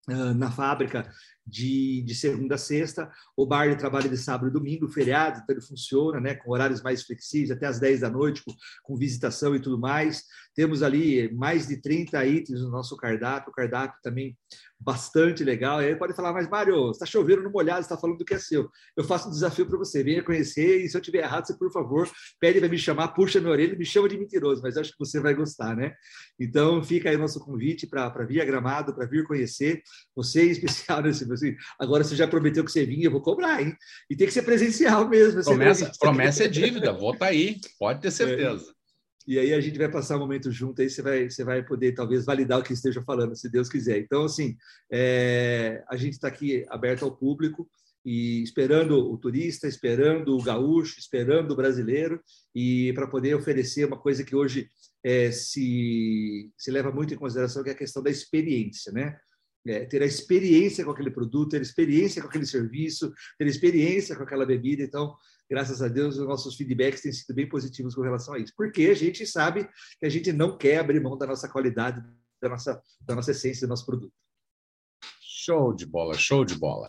uh, 0.09 0.33
na 0.33 0.51
fábrica 0.51 1.09
de, 1.45 2.01
de, 2.01 2.15
segunda 2.15 2.55
a 2.55 2.57
sexta, 2.57 3.11
o 3.35 3.45
bar 3.45 3.65
ele 3.65 3.75
trabalha 3.75 4.09
de 4.09 4.17
sábado 4.17 4.49
e 4.49 4.53
domingo, 4.53 4.87
feriado, 4.87 5.41
então 5.43 5.55
ele 5.55 5.65
funciona 5.65 6.19
né, 6.19 6.35
com 6.35 6.51
horários 6.51 6.81
mais 6.81 7.03
flexíveis, 7.03 7.51
até 7.51 7.67
às 7.67 7.79
10 7.79 8.01
da 8.01 8.09
noite, 8.09 8.43
com, 8.43 8.53
com 8.83 8.95
visitação 8.95 9.55
e 9.55 9.59
tudo 9.59 9.79
mais. 9.79 10.23
Temos 10.55 10.81
ali 10.81 11.31
mais 11.33 11.67
de 11.67 11.81
30 11.81 12.25
itens 12.25 12.61
no 12.61 12.69
nosso 12.69 12.95
cardápio, 12.95 13.51
o 13.51 13.53
cardápio 13.53 13.99
também 14.01 14.37
bastante 14.79 15.43
legal. 15.43 15.79
Aí 15.79 15.95
pode 15.95 16.13
falar, 16.13 16.31
mas 16.33 16.49
Mário, 16.49 16.91
está 16.91 17.05
chovendo 17.05 17.43
no 17.43 17.51
molhado, 17.51 17.81
está 17.81 17.97
falando 17.97 18.17
do 18.17 18.25
que 18.25 18.33
é 18.33 18.39
seu. 18.39 18.69
Eu 18.95 19.03
faço 19.03 19.27
um 19.27 19.31
desafio 19.31 19.65
para 19.65 19.77
você, 19.77 20.03
venha 20.03 20.23
conhecer 20.23 20.83
e 20.83 20.89
se 20.89 20.95
eu 20.95 21.01
tiver 21.01 21.19
errado, 21.19 21.45
você, 21.45 21.57
por 21.57 21.71
favor, 21.71 22.09
pede 22.39 22.59
para 22.59 22.69
me 22.69 22.77
chamar, 22.77 23.09
puxa 23.09 23.39
minha 23.39 23.51
orelha 23.51 23.75
me 23.75 23.85
chama 23.85 24.07
de 24.07 24.17
mentiroso, 24.17 24.61
mas 24.61 24.77
acho 24.77 24.91
que 24.91 24.99
você 24.99 25.19
vai 25.19 25.33
gostar, 25.33 25.75
né? 25.75 25.93
Então, 26.39 26.83
fica 26.83 27.09
aí 27.09 27.15
o 27.15 27.19
nosso 27.19 27.39
convite 27.39 27.87
para 27.87 28.25
vir 28.25 28.41
a 28.41 28.45
Gramado, 28.45 28.93
para 28.93 29.05
vir 29.05 29.25
conhecer. 29.25 29.81
Você 30.15 30.45
em 30.45 30.51
especial, 30.51 31.01
né? 31.03 31.11
Assim, 31.35 31.55
agora 31.79 32.03
você 32.03 32.15
já 32.15 32.27
prometeu 32.27 32.63
que 32.63 32.71
você 32.71 32.85
vinha, 32.85 33.05
eu 33.05 33.11
vou 33.11 33.21
cobrar, 33.21 33.61
hein? 33.61 33.75
E 34.09 34.15
tem 34.15 34.27
que 34.27 34.33
ser 34.33 34.41
presencial 34.41 35.07
mesmo. 35.09 35.43
Promessa, 35.43 35.91
promessa 35.99 36.43
é 36.45 36.47
dívida, 36.47 36.91
vou 36.97 37.13
estar 37.13 37.25
tá 37.25 37.31
aí, 37.31 37.59
pode 37.79 38.01
ter 38.01 38.11
certeza. 38.11 38.71
É. 38.71 38.75
E 39.27 39.39
aí 39.39 39.53
a 39.53 39.59
gente 39.59 39.77
vai 39.77 39.89
passar 39.89 40.17
um 40.17 40.19
momento 40.19 40.51
junto, 40.51 40.81
aí 40.81 40.89
você 40.89 41.01
vai, 41.01 41.29
você 41.29 41.43
vai 41.43 41.63
poder 41.63 41.93
talvez 41.93 42.25
validar 42.25 42.59
o 42.59 42.63
que 42.63 42.73
esteja 42.73 43.03
falando, 43.03 43.35
se 43.35 43.49
Deus 43.49 43.67
quiser. 43.67 43.97
Então, 43.97 44.25
assim, 44.25 44.55
é, 44.91 45.83
a 45.89 45.95
gente 45.95 46.13
está 46.13 46.27
aqui 46.27 46.63
aberto 46.69 47.05
ao 47.05 47.15
público 47.15 47.67
e 48.05 48.43
esperando 48.43 49.11
o 49.11 49.17
turista, 49.17 49.67
esperando 49.67 50.37
o 50.37 50.43
gaúcho, 50.43 50.99
esperando 50.99 51.51
o 51.51 51.55
brasileiro, 51.55 52.21
e 52.53 52.93
para 52.93 53.07
poder 53.07 53.33
oferecer 53.33 53.85
uma 53.85 53.97
coisa 53.97 54.23
que 54.23 54.35
hoje 54.35 54.69
é, 55.03 55.31
se, 55.31 56.51
se 56.55 56.69
leva 56.69 56.91
muito 56.91 57.13
em 57.13 57.17
consideração, 57.17 57.63
que 57.63 57.69
é 57.69 57.73
a 57.73 57.77
questão 57.77 58.03
da 58.03 58.11
experiência, 58.11 58.91
né? 58.91 59.17
É, 59.67 59.85
ter 59.85 60.01
a 60.01 60.05
experiência 60.05 60.85
com 60.85 60.91
aquele 60.91 61.11
produto, 61.11 61.51
ter 61.51 61.61
experiência 61.61 62.21
com 62.21 62.27
aquele 62.27 62.45
serviço, 62.45 63.13
ter 63.37 63.47
experiência 63.47 64.15
com 64.15 64.23
aquela 64.23 64.45
bebida. 64.45 64.83
Então, 64.83 65.15
graças 65.49 65.81
a 65.81 65.87
Deus, 65.87 66.17
os 66.17 66.27
nossos 66.27 66.55
feedbacks 66.55 67.01
têm 67.01 67.11
sido 67.11 67.33
bem 67.33 67.47
positivos 67.47 67.95
com 67.95 68.01
relação 68.01 68.33
a 68.33 68.39
isso, 68.39 68.53
porque 68.55 68.83
a 68.87 68.93
gente 68.93 69.25
sabe 69.25 69.67
que 69.99 70.05
a 70.05 70.09
gente 70.09 70.31
não 70.31 70.57
quer 70.57 70.79
abrir 70.79 70.99
mão 70.99 71.17
da 71.17 71.27
nossa 71.27 71.49
qualidade, 71.49 72.03
da 72.41 72.49
nossa, 72.49 72.81
da 73.01 73.15
nossa 73.15 73.31
essência, 73.31 73.67
do 73.67 73.69
nosso 73.69 73.85
produto. 73.85 74.13
Show 75.21 75.73
de 75.73 75.85
bola, 75.85 76.15
show 76.15 76.43
de 76.43 76.55
bola. 76.55 76.87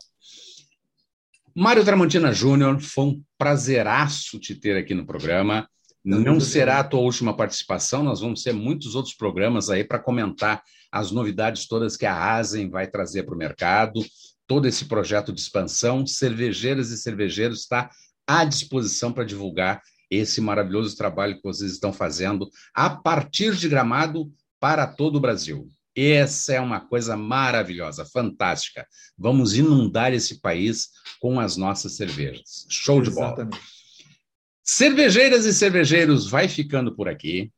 Mário 1.54 1.84
Tramontina 1.84 2.32
Júnior, 2.32 2.80
foi 2.80 3.04
um 3.04 3.24
prazeraço 3.38 4.38
te 4.38 4.54
ter 4.54 4.76
aqui 4.76 4.94
no 4.94 5.06
programa. 5.06 5.68
Não 6.06 6.38
será 6.38 6.78
a 6.78 6.84
tua 6.84 7.00
última 7.00 7.36
participação, 7.36 8.04
nós 8.04 8.20
vamos 8.20 8.40
ter 8.44 8.52
muitos 8.52 8.94
outros 8.94 9.12
programas 9.12 9.68
aí 9.68 9.82
para 9.82 9.98
comentar 9.98 10.62
as 10.92 11.10
novidades 11.10 11.66
todas 11.66 11.96
que 11.96 12.06
a 12.06 12.36
Asen 12.36 12.70
vai 12.70 12.86
trazer 12.86 13.24
para 13.24 13.34
o 13.34 13.38
mercado, 13.38 14.00
todo 14.46 14.68
esse 14.68 14.84
projeto 14.84 15.32
de 15.32 15.40
expansão. 15.40 16.06
Cervejeiras 16.06 16.90
e 16.90 16.96
cervejeiros 16.96 17.62
está 17.62 17.90
à 18.24 18.44
disposição 18.44 19.12
para 19.12 19.24
divulgar 19.24 19.82
esse 20.08 20.40
maravilhoso 20.40 20.96
trabalho 20.96 21.34
que 21.34 21.42
vocês 21.42 21.72
estão 21.72 21.92
fazendo 21.92 22.48
a 22.72 22.88
partir 22.88 23.56
de 23.56 23.68
Gramado 23.68 24.30
para 24.60 24.86
todo 24.86 25.16
o 25.16 25.20
Brasil. 25.20 25.68
Essa 25.96 26.54
é 26.54 26.60
uma 26.60 26.78
coisa 26.78 27.16
maravilhosa, 27.16 28.04
fantástica. 28.04 28.86
Vamos 29.18 29.54
inundar 29.56 30.12
esse 30.12 30.40
país 30.40 30.90
com 31.20 31.40
as 31.40 31.56
nossas 31.56 31.96
cervejas. 31.96 32.64
Show 32.68 33.02
de 33.02 33.10
bola. 33.10 33.48
Cervejeiras 34.68 35.44
e 35.44 35.54
cervejeiros, 35.54 36.28
vai 36.28 36.48
ficando 36.48 36.92
por 36.92 37.08
aqui. 37.08 37.52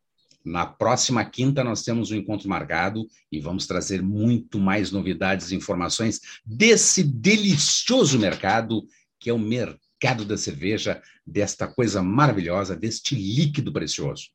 Na 0.45 0.67
próxima 0.67 1.25
quinta, 1.25 1.65
nós 1.65 1.83
temos 1.83 2.11
um 2.11 2.17
encontro 2.17 2.47
marcado 2.51 3.09
e 3.33 3.41
vamos 3.41 3.67
trazer 3.67 4.03
muito 4.03 4.59
mais 4.59 4.93
novidades 4.93 5.51
e 5.51 5.57
informações 5.57 6.21
desse 6.45 7.03
delicioso 7.03 8.19
mercado, 8.19 8.87
que 9.19 9.31
é 9.31 9.33
o 9.33 9.39
mercado 9.39 10.23
da 10.27 10.37
cerveja, 10.37 11.01
desta 11.27 11.67
coisa 11.67 12.03
maravilhosa, 12.03 12.77
deste 12.77 13.15
líquido 13.15 13.73
precioso. 13.73 14.29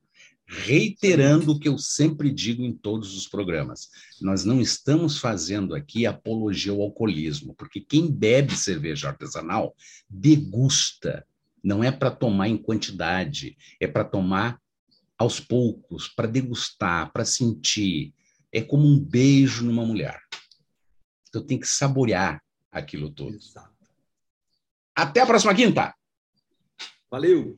Reiterando 0.48 1.52
o 1.52 1.60
que 1.60 1.70
eu 1.70 1.78
sempre 1.78 2.32
digo 2.32 2.64
em 2.64 2.74
todos 2.74 3.16
os 3.16 3.28
programas, 3.28 3.88
nós 4.20 4.44
não 4.44 4.60
estamos 4.60 5.20
fazendo 5.20 5.76
aqui 5.76 6.08
apologia 6.08 6.72
ao 6.72 6.82
alcoolismo, 6.82 7.54
porque 7.54 7.80
quem 7.80 8.12
bebe 8.12 8.56
cerveja 8.58 9.10
artesanal 9.10 9.76
degusta, 10.10 11.24
não 11.64 11.84
é 11.84 11.92
para 11.92 12.12
tomar 12.12 12.50
em 12.50 12.58
quantidade, 12.58 13.58
é 13.80 13.88
para 13.88 14.04
tomar 14.04 14.60
aos 15.18 15.40
poucos, 15.40 16.10
para 16.10 16.28
degustar, 16.28 17.12
para 17.14 17.24
sentir. 17.24 18.14
É 18.52 18.62
como 18.62 18.86
um 18.86 19.00
beijo 19.00 19.66
numa 19.66 19.86
mulher. 19.86 20.22
Então 21.30 21.46
tem 21.46 21.60
que 21.60 21.68
saborear 21.68 22.44
aquilo 22.72 23.10
todo. 23.10 23.36
Exato. 23.36 23.72
Até 24.96 25.22
a 25.22 25.26
próxima 25.26 25.56
quinta. 25.56 25.96
Valeu! 27.10 27.58